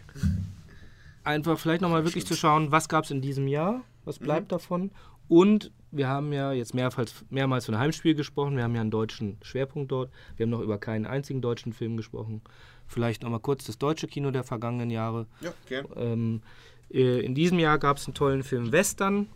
[1.24, 4.48] Einfach vielleicht nochmal wirklich zu schauen, was gab es in diesem Jahr Was bleibt mhm.
[4.48, 4.90] davon?
[5.28, 8.56] Und wir haben ja jetzt mehrmals, mehrmals von Heimspiel gesprochen.
[8.56, 10.10] Wir haben ja einen deutschen Schwerpunkt dort.
[10.36, 12.40] Wir haben noch über keinen einzigen deutschen Film gesprochen.
[12.86, 15.26] Vielleicht nochmal kurz das deutsche Kino der vergangenen Jahre.
[15.40, 15.82] Ja, okay.
[15.96, 16.42] Ähm,
[16.90, 19.28] äh, in diesem Jahr gab es einen tollen Film Western.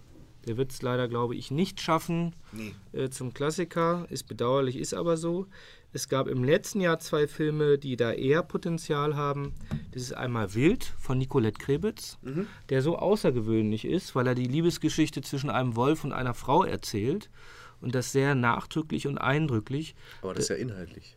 [0.46, 2.74] Der wird es leider, glaube ich, nicht schaffen nee.
[2.92, 4.06] äh, zum Klassiker.
[4.10, 5.46] Ist bedauerlich, ist aber so.
[5.92, 9.54] Es gab im letzten Jahr zwei Filme, die da eher Potenzial haben.
[9.92, 12.46] Das ist einmal Wild von Nicolette Krebitz, mhm.
[12.68, 17.30] der so außergewöhnlich ist, weil er die Liebesgeschichte zwischen einem Wolf und einer Frau erzählt.
[17.80, 19.94] Und das sehr nachdrücklich und eindrücklich.
[20.22, 21.16] Aber das ist ja inhaltlich.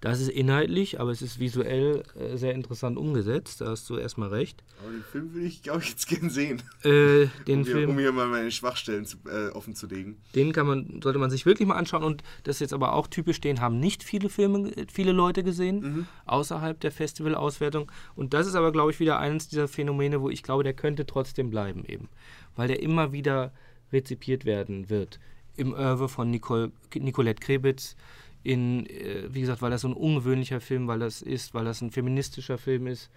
[0.00, 3.60] Das ist inhaltlich, aber es ist visuell äh, sehr interessant umgesetzt.
[3.60, 4.64] Da hast du erstmal recht.
[4.82, 6.62] Aber den Film würde ich, glaube ich, jetzt gern sehen.
[6.84, 10.16] Äh, den um, Film, hier, um hier mal meine Schwachstellen zu, äh, offen zu legen.
[10.34, 12.02] Den kann man, sollte man sich wirklich mal anschauen.
[12.02, 15.80] Und das ist jetzt aber auch typisch, den haben nicht viele Filme, viele Leute gesehen,
[15.80, 16.06] mhm.
[16.24, 17.92] außerhalb der Festivalauswertung.
[18.16, 21.04] Und das ist aber, glaube ich, wieder eines dieser Phänomene, wo ich glaube, der könnte
[21.04, 22.08] trotzdem bleiben eben.
[22.56, 23.52] Weil der immer wieder
[23.92, 25.20] rezipiert werden wird.
[25.56, 27.96] Im Erwe von Nicole, Nicolette Krebitz,
[28.42, 31.80] in, äh, wie gesagt, weil das so ein ungewöhnlicher Film, weil das ist, weil das
[31.80, 33.10] ein feministischer Film ist.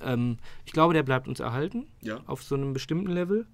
[0.00, 2.20] Ähm, ich glaube, der bleibt uns erhalten ja.
[2.26, 3.46] auf so einem bestimmten Level.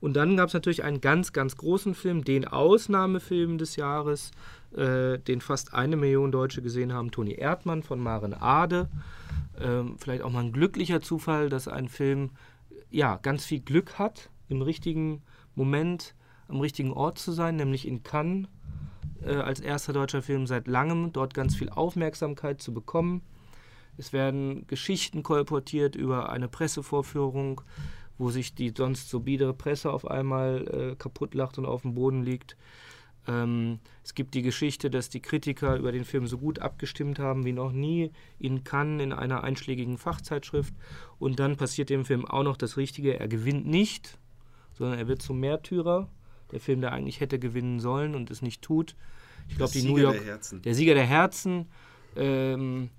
[0.00, 4.32] Und dann gab es natürlich einen ganz, ganz großen Film, den Ausnahmefilm des Jahres,
[4.74, 8.88] äh, den fast eine Million Deutsche gesehen haben, Toni Erdmann von Maren Ade.
[9.60, 12.30] Ähm, vielleicht auch mal ein glücklicher Zufall, dass ein Film
[12.90, 15.22] ja ganz viel Glück hat, im richtigen
[15.54, 16.14] Moment
[16.48, 18.48] am richtigen Ort zu sein, nämlich in Cannes
[19.24, 23.22] äh, als erster deutscher Film seit langem, dort ganz viel Aufmerksamkeit zu bekommen.
[23.96, 27.60] Es werden Geschichten kolportiert über eine Pressevorführung,
[28.18, 32.22] wo sich die sonst so biedere Presse auf einmal äh, kaputtlacht und auf dem Boden
[32.22, 32.56] liegt.
[33.28, 37.44] Ähm, es gibt die Geschichte, dass die Kritiker über den Film so gut abgestimmt haben
[37.44, 40.74] wie noch nie in Cannes in einer einschlägigen Fachzeitschrift.
[41.18, 43.18] Und dann passiert dem Film auch noch das Richtige.
[43.18, 44.18] Er gewinnt nicht,
[44.72, 46.08] sondern er wird zum Märtyrer
[46.52, 48.94] der Film, der eigentlich hätte gewinnen sollen und es nicht tut.
[49.48, 51.66] Ich glaube, die New York, der, der, Sieger der Herzen.
[52.16, 52.90] Ähm,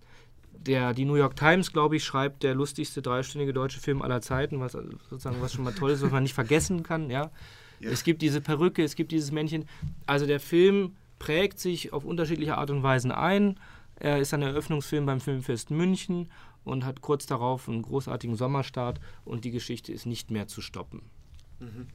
[0.52, 4.60] der, die New York Times, glaube ich, schreibt der lustigste dreistündige deutsche Film aller Zeiten,
[4.60, 7.10] was sozusagen was schon mal toll ist, was man nicht vergessen kann.
[7.10, 7.32] Ja?
[7.80, 7.90] ja.
[7.90, 9.66] Es gibt diese Perücke, es gibt dieses Männchen.
[10.06, 13.60] Also der Film prägt sich auf unterschiedliche Art und Weisen ein.
[13.96, 16.30] Er ist ein Eröffnungsfilm beim Filmfest München
[16.64, 21.02] und hat kurz darauf einen großartigen Sommerstart und die Geschichte ist nicht mehr zu stoppen.
[21.60, 21.88] Mhm.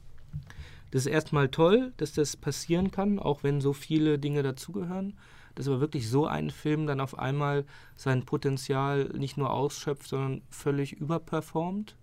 [0.91, 5.17] Das ist erstmal toll, dass das passieren kann, auch wenn so viele Dinge dazugehören.
[5.55, 10.41] Dass aber wirklich so ein Film dann auf einmal sein Potenzial nicht nur ausschöpft, sondern
[10.49, 11.95] völlig überperformt.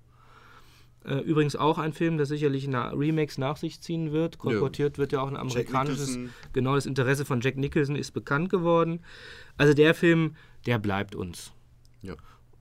[1.05, 4.39] Äh, übrigens auch ein Film, der sicherlich eine Remakes nach sich ziehen wird.
[4.39, 4.99] Kolportiert ja.
[4.99, 6.19] wird ja auch ein amerikanisches.
[6.53, 9.01] Genau, das Interesse von Jack Nicholson ist bekannt geworden.
[9.57, 10.35] Also der Film,
[10.67, 11.53] der bleibt uns.
[12.03, 12.15] Ja.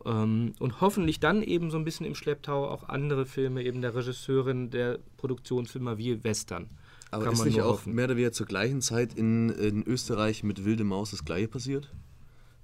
[0.05, 3.95] Ähm, und hoffentlich dann eben so ein bisschen im Schlepptau auch andere Filme eben der
[3.95, 6.69] Regisseurin der Produktionsfilme wie Western.
[7.11, 7.93] Aber ist nicht auch hoffen.
[7.93, 11.89] mehr oder weniger zur gleichen Zeit in, in Österreich mit Wilde Maus das gleiche passiert?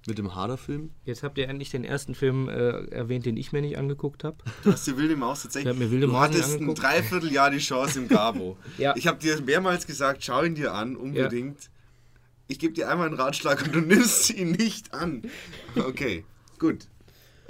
[0.06, 0.90] Mit dem Harder-Film?
[1.04, 4.36] Jetzt habt ihr endlich den ersten Film äh, erwähnt, den ich mir nicht angeguckt habe.
[4.64, 5.72] Du hast die Wilde Maus tatsächlich.
[5.72, 8.56] Ich mir Wilde du Maus hattest ein Dreivierteljahr die Chance im Gabo.
[8.78, 8.94] ja.
[8.96, 11.62] Ich habe dir mehrmals gesagt, schau ihn dir an, unbedingt.
[11.62, 11.68] Ja.
[12.48, 15.22] Ich gebe dir einmal einen Ratschlag und du nimmst ihn nicht an.
[15.76, 16.24] Okay,
[16.58, 16.88] gut.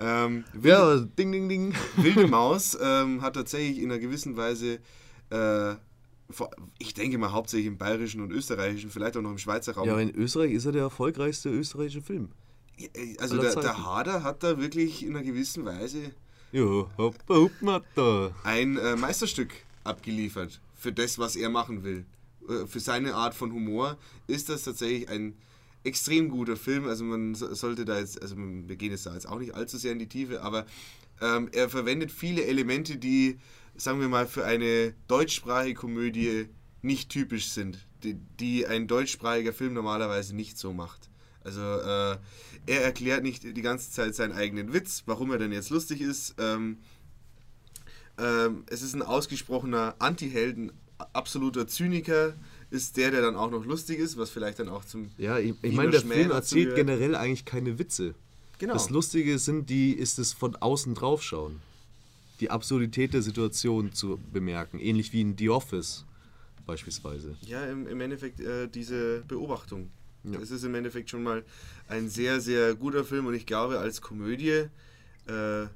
[0.02, 1.74] Ähm, wilde, ja, ding, ding, ding.
[1.96, 4.80] Wilde Maus ähm, hat tatsächlich in einer gewissen Weise,
[5.30, 5.74] äh,
[6.78, 9.86] ich denke mal hauptsächlich im bayerischen und österreichischen, vielleicht auch noch im Schweizer Raum.
[9.86, 12.30] Ja, in Österreich ist er der erfolgreichste österreichische Film.
[12.78, 16.12] Äh, also der, der, Hader hat da wirklich in einer gewissen Weise
[16.52, 16.64] ja,
[16.98, 17.52] hopp, hopp,
[18.44, 19.50] ein äh, Meisterstück
[19.84, 22.04] abgeliefert für das, was er machen will.
[22.48, 23.96] Äh, für seine Art von Humor
[24.26, 25.34] ist das tatsächlich ein
[25.84, 26.86] extrem guter Film.
[26.86, 29.92] Also man sollte da jetzt, also wir gehen jetzt da jetzt auch nicht allzu sehr
[29.92, 30.66] in die Tiefe, aber
[31.20, 33.38] ähm, er verwendet viele Elemente, die,
[33.76, 36.48] sagen wir mal, für eine deutschsprachige Komödie
[36.82, 41.10] nicht typisch sind, die, die ein deutschsprachiger Film normalerweise nicht so macht.
[41.44, 42.18] Also äh,
[42.66, 46.34] er erklärt nicht die ganze Zeit seinen eigenen Witz, warum er denn jetzt lustig ist.
[46.38, 46.78] Ähm,
[48.18, 50.72] ähm, es ist ein ausgesprochener Anti-Helden,
[51.12, 52.34] absoluter Zyniker,
[52.72, 55.10] ist der, der dann auch noch lustig ist, was vielleicht dann auch zum.
[55.18, 58.14] Ja, ich, ich meine, der Film erzählt generell eigentlich keine Witze.
[58.58, 58.72] Genau.
[58.72, 61.60] Das Lustige sind die, ist es von außen draufschauen.
[62.40, 66.04] Die Absurdität der Situation zu bemerken, ähnlich wie in The Office
[66.66, 67.36] beispielsweise.
[67.42, 69.90] Ja, im, im Endeffekt äh, diese Beobachtung.
[70.24, 70.40] Ja.
[70.40, 71.44] Es ist im Endeffekt schon mal
[71.88, 74.68] ein sehr, sehr guter Film und ich glaube, als Komödie
[75.26, 75.66] äh,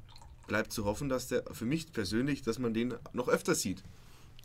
[0.46, 3.82] bleibt zu hoffen, dass der für mich persönlich, dass man den noch öfter sieht.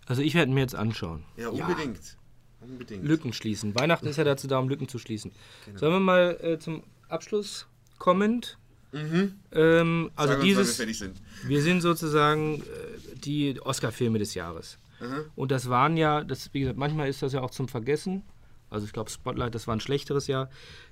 [0.07, 1.23] Also ich werde mir jetzt anschauen.
[1.37, 2.17] Ja, unbedingt.
[2.61, 3.03] Unbedingt.
[3.03, 3.75] Lücken schließen.
[3.75, 5.31] Weihnachten ist ja dazu da, um Lücken zu schließen.
[5.65, 5.79] Genau.
[5.79, 7.67] Sollen wir mal äh, zum Abschluss
[7.97, 8.45] kommen?
[8.91, 9.33] Mhm.
[9.51, 11.21] Ähm, also Sag dieses, wir, sind.
[11.45, 14.77] wir sind sozusagen äh, die Oscar-Filme des Jahres.
[14.99, 15.25] Mhm.
[15.35, 18.23] Und das waren ja, das, wie gesagt, manchmal ist das ja auch zum Vergessen.
[18.69, 20.49] Also ich glaube, Spotlight, das war ein schlechteres Jahr.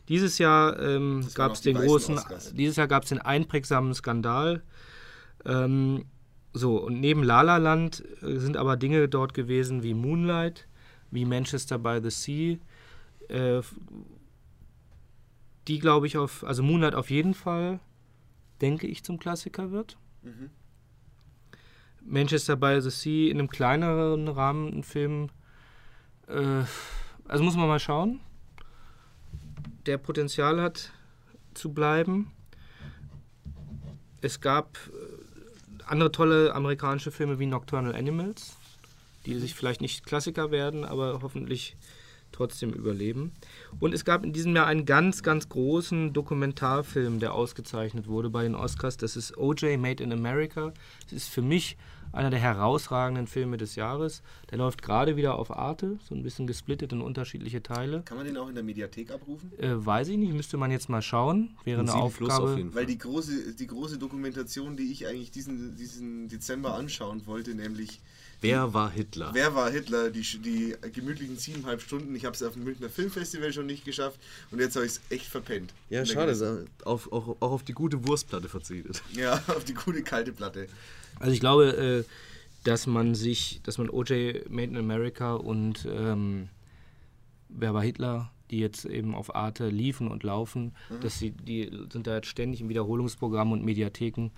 [0.10, 2.54] Dieses Jahr ähm, gab es den großen, Oscars.
[2.54, 4.64] dieses Jahr gab es den einprägsamen Skandal.
[5.46, 6.06] Ähm,
[6.52, 10.68] so, und neben La La Land äh, sind aber Dinge dort gewesen wie Moonlight,
[11.12, 12.58] wie Manchester by the Sea,
[13.30, 13.62] äh,
[15.68, 17.80] die glaube ich auf, also Moonlight auf jeden Fall,
[18.62, 19.98] denke ich, zum Klassiker wird.
[20.24, 20.50] Mhm.
[22.02, 25.30] Manchester by the Sea in einem kleineren Rahmen ein Film.
[26.28, 26.64] Äh,
[27.28, 28.20] also muss man mal schauen.
[29.86, 30.92] Der Potenzial hat
[31.54, 32.32] zu bleiben.
[34.22, 38.58] Es gab äh, andere tolle amerikanische Filme wie Nocturnal Animals,
[39.26, 41.76] die sich vielleicht nicht Klassiker werden, aber hoffentlich
[42.32, 43.32] trotzdem überleben.
[43.80, 48.44] Und es gab in diesem Jahr einen ganz, ganz großen Dokumentarfilm, der ausgezeichnet wurde bei
[48.44, 48.98] den Oscars.
[48.98, 50.74] Das ist OJ Made in America.
[51.06, 51.78] Das ist für mich
[52.12, 54.24] einer der herausragenden Filme des Jahres.
[54.50, 58.02] Der läuft gerade wieder auf Arte, so ein bisschen gesplittet in unterschiedliche Teile.
[58.04, 59.52] Kann man den auch in der Mediathek abrufen?
[59.60, 61.56] Äh, weiß ich nicht, müsste man jetzt mal schauen.
[61.66, 62.54] Wäre eine Aufgabe.
[62.54, 67.54] Auf Weil die große, die große Dokumentation, die ich eigentlich diesen, diesen Dezember anschauen wollte,
[67.54, 68.02] nämlich
[68.42, 69.32] Wer war Hitler?
[69.34, 70.10] Wer war Hitler?
[70.10, 72.16] Die, die gemütlichen siebeneinhalb Stunden.
[72.16, 74.20] Ich habe es auf dem Münchner Filmfestival schon nicht geschafft
[74.52, 75.74] und jetzt habe ich es echt verpennt.
[75.90, 76.66] Ja, schade.
[76.86, 79.02] Auf, auch, auch auf die gute Wurstplatte verzichtet.
[79.12, 80.68] Ja, auf die gute kalte Platte.
[81.20, 82.14] Also ich glaube, äh,
[82.64, 86.50] dass man sich, dass man OJ Made in America und ähm,
[87.50, 91.02] Wer war Hitler, die jetzt eben auf Arte liefen und laufen, mhm.
[91.02, 94.30] dass sie, die sind da jetzt ständig im Wiederholungsprogramm und Mediatheken.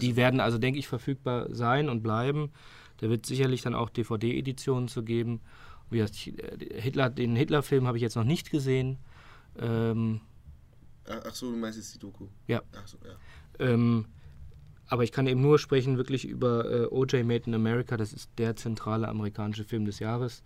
[0.00, 2.50] Die also, werden also, denke ich, verfügbar sein und bleiben.
[2.98, 5.40] Da wird sicherlich dann auch DVD-Editionen zu geben.
[5.90, 8.98] Wie heißt, Hitler, den Hitler-Film habe ich jetzt noch nicht gesehen.
[9.58, 10.20] Ähm,
[11.08, 12.26] Ach so, du meinst jetzt die Doku?
[12.48, 12.62] Ja.
[12.76, 13.64] Ach so, ja.
[13.64, 14.06] Ähm,
[14.88, 17.96] aber ich kann eben nur sprechen wirklich über äh, OJ Made in America.
[17.96, 20.42] Das ist der zentrale amerikanische Film des Jahres.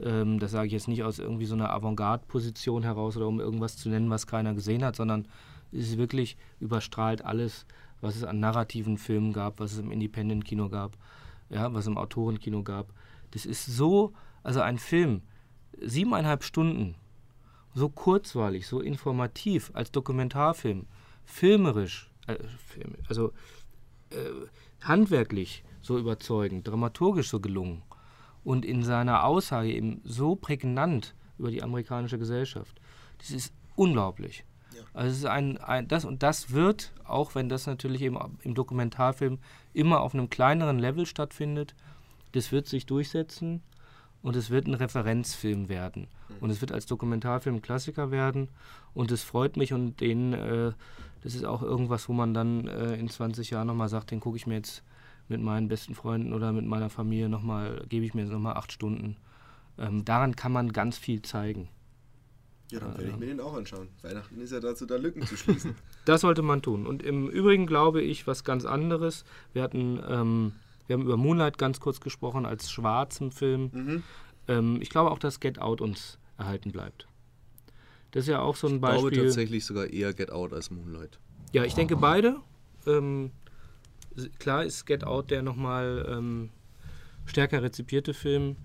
[0.00, 3.76] Ähm, das sage ich jetzt nicht aus irgendwie so einer Avantgarde-Position heraus oder um irgendwas
[3.76, 5.26] zu nennen, was keiner gesehen hat, sondern
[5.72, 7.66] es ist wirklich überstrahlt alles,
[8.00, 10.96] was es an narrativen Filmen gab, was es im Independent-Kino gab,
[11.52, 12.92] ja, was im Autorenkino gab.
[13.30, 14.12] Das ist so,
[14.42, 15.22] also ein Film,
[15.80, 16.96] siebeneinhalb Stunden,
[17.74, 20.86] so kurzweilig, so informativ als Dokumentarfilm,
[21.24, 22.36] filmerisch, äh,
[23.08, 23.32] also
[24.10, 24.16] äh,
[24.82, 27.82] handwerklich so überzeugend, dramaturgisch so gelungen
[28.44, 32.80] und in seiner Aussage eben so prägnant über die amerikanische Gesellschaft.
[33.18, 34.44] Das ist unglaublich.
[34.74, 34.82] Ja.
[34.94, 38.54] Also es ist ein, ein, das und das wird, auch wenn das natürlich eben im
[38.54, 39.38] Dokumentarfilm
[39.72, 41.74] immer auf einem kleineren Level stattfindet,
[42.32, 43.62] das wird sich durchsetzen
[44.22, 46.08] und es wird ein Referenzfilm werden.
[46.40, 48.48] Und es wird als Dokumentarfilm Klassiker werden.
[48.94, 50.72] Und es freut mich und den, äh,
[51.22, 54.36] das ist auch irgendwas, wo man dann äh, in 20 Jahren nochmal sagt, den gucke
[54.36, 54.82] ich mir jetzt
[55.28, 58.72] mit meinen besten Freunden oder mit meiner Familie nochmal, gebe ich mir jetzt nochmal acht
[58.72, 59.16] Stunden.
[59.78, 61.68] Ähm, daran kann man ganz viel zeigen.
[62.72, 63.88] Ja, dann werde ich mir den auch anschauen.
[64.02, 65.74] Weihnachten ist ja dazu da, Lücken zu schließen.
[66.04, 66.86] das sollte man tun.
[66.86, 69.24] Und im Übrigen glaube ich was ganz anderes.
[69.52, 70.52] Wir hatten ähm,
[70.86, 73.70] wir haben über Moonlight ganz kurz gesprochen als schwarzen Film.
[73.72, 74.02] Mhm.
[74.48, 77.08] Ähm, ich glaube auch, dass Get Out uns erhalten bleibt.
[78.10, 79.08] Das ist ja auch so ein ich Beispiel.
[79.08, 81.18] Ich glaube tatsächlich sogar eher Get Out als Moonlight.
[81.52, 82.36] Ja, ich denke beide.
[82.86, 83.30] Ähm,
[84.38, 86.50] klar ist Get Out der nochmal ähm,
[87.24, 88.56] stärker rezipierte Film.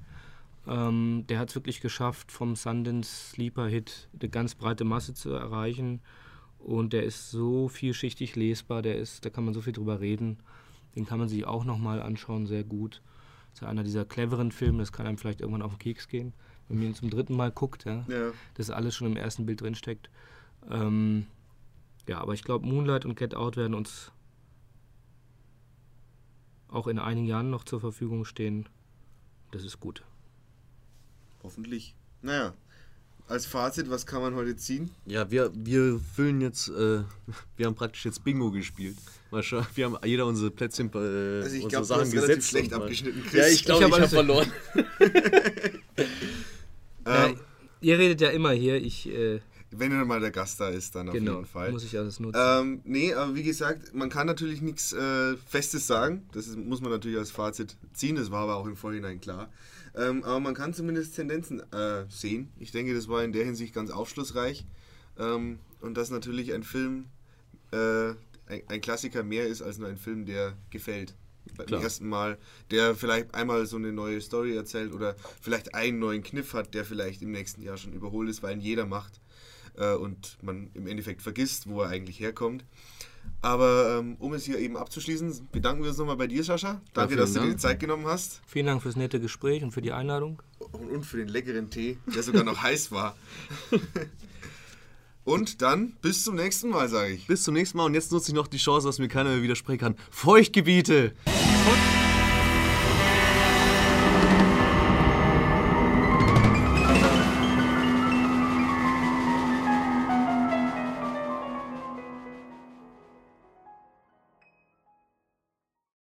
[0.68, 5.32] Ähm, der hat es wirklich geschafft, vom Sundance Sleeper Hit eine ganz breite Masse zu
[5.32, 6.02] erreichen.
[6.60, 10.40] Und der ist so vielschichtig lesbar, der ist, da kann man so viel drüber reden.
[10.96, 13.02] Den kann man sich auch nochmal anschauen, sehr gut.
[13.52, 16.08] Das ist ja einer dieser cleveren Filme, das kann einem vielleicht irgendwann auf den Keks
[16.08, 16.34] gehen,
[16.68, 18.32] wenn man ihn zum dritten Mal guckt, ja, ja.
[18.56, 20.10] dass alles schon im ersten Bild drinsteckt.
[20.70, 21.28] Ähm,
[22.08, 24.12] ja, aber ich glaube, Moonlight und Get Out werden uns
[26.68, 28.68] auch in einigen Jahren noch zur Verfügung stehen.
[29.52, 30.04] Das ist gut.
[31.44, 31.96] Hoffentlich.
[32.22, 32.54] Naja,
[33.28, 34.90] als Fazit, was kann man heute ziehen?
[35.06, 37.02] Ja, wir, wir füllen jetzt, äh,
[37.58, 38.98] wir haben praktisch jetzt Bingo gespielt.
[39.32, 42.50] Mal schauen, wir haben jeder unsere Plätzchen, äh, also ich glaube, Sachen du hast gesetzt.
[42.50, 43.34] schlecht abgeschnitten, Chris.
[43.34, 44.52] Ja, ich glaube, ich, ich habe verloren.
[47.06, 47.40] ja, ähm,
[47.82, 49.10] ihr redet ja immer hier, ich...
[49.10, 49.42] Äh,
[49.72, 51.72] wenn dann mal der Gast da ist, dann genau, auf jeden Fall.
[51.72, 52.40] muss ich alles nutzen.
[52.42, 56.26] Ähm, nee, aber wie gesagt, man kann natürlich nichts äh, Festes sagen.
[56.32, 58.16] Das ist, muss man natürlich als Fazit ziehen.
[58.16, 59.50] Das war aber auch im Vorhinein klar.
[59.98, 62.52] Ähm, aber man kann zumindest Tendenzen äh, sehen.
[62.60, 64.66] Ich denke, das war in der Hinsicht ganz aufschlussreich.
[65.18, 67.06] Ähm, und dass natürlich ein Film
[67.72, 68.10] äh,
[68.46, 71.16] ein, ein, Klassiker mehr ist als nur ein Film, der gefällt.
[71.56, 71.82] Beim Klar.
[71.82, 72.38] ersten Mal,
[72.72, 76.86] der vielleicht einmal so eine neue Story erzählt oder vielleicht einen neuen Kniff hat, der
[76.86, 79.22] vielleicht im nächsten Jahr schon überholt ist, weil ihn jeder macht
[79.78, 82.66] äh, und man im Endeffekt vergisst, wo er eigentlich herkommt.
[83.42, 86.82] Aber ähm, um es hier eben abzuschließen, bedanken wir uns nochmal bei dir, Sascha.
[86.94, 88.42] Danke, ja, dass du dir die Zeit genommen hast.
[88.48, 90.42] Vielen Dank fürs nette Gespräch und für die Einladung.
[90.60, 93.16] Und, und für den leckeren Tee, der sogar noch heiß war.
[95.24, 97.28] Und dann bis zum nächsten Mal, sage ich.
[97.28, 97.84] Bis zum nächsten Mal.
[97.84, 99.96] Und jetzt nutze ich noch die Chance, dass mir keiner mehr widersprechen kann.
[100.10, 101.12] Feuchtgebiete!
[101.26, 101.97] Feucht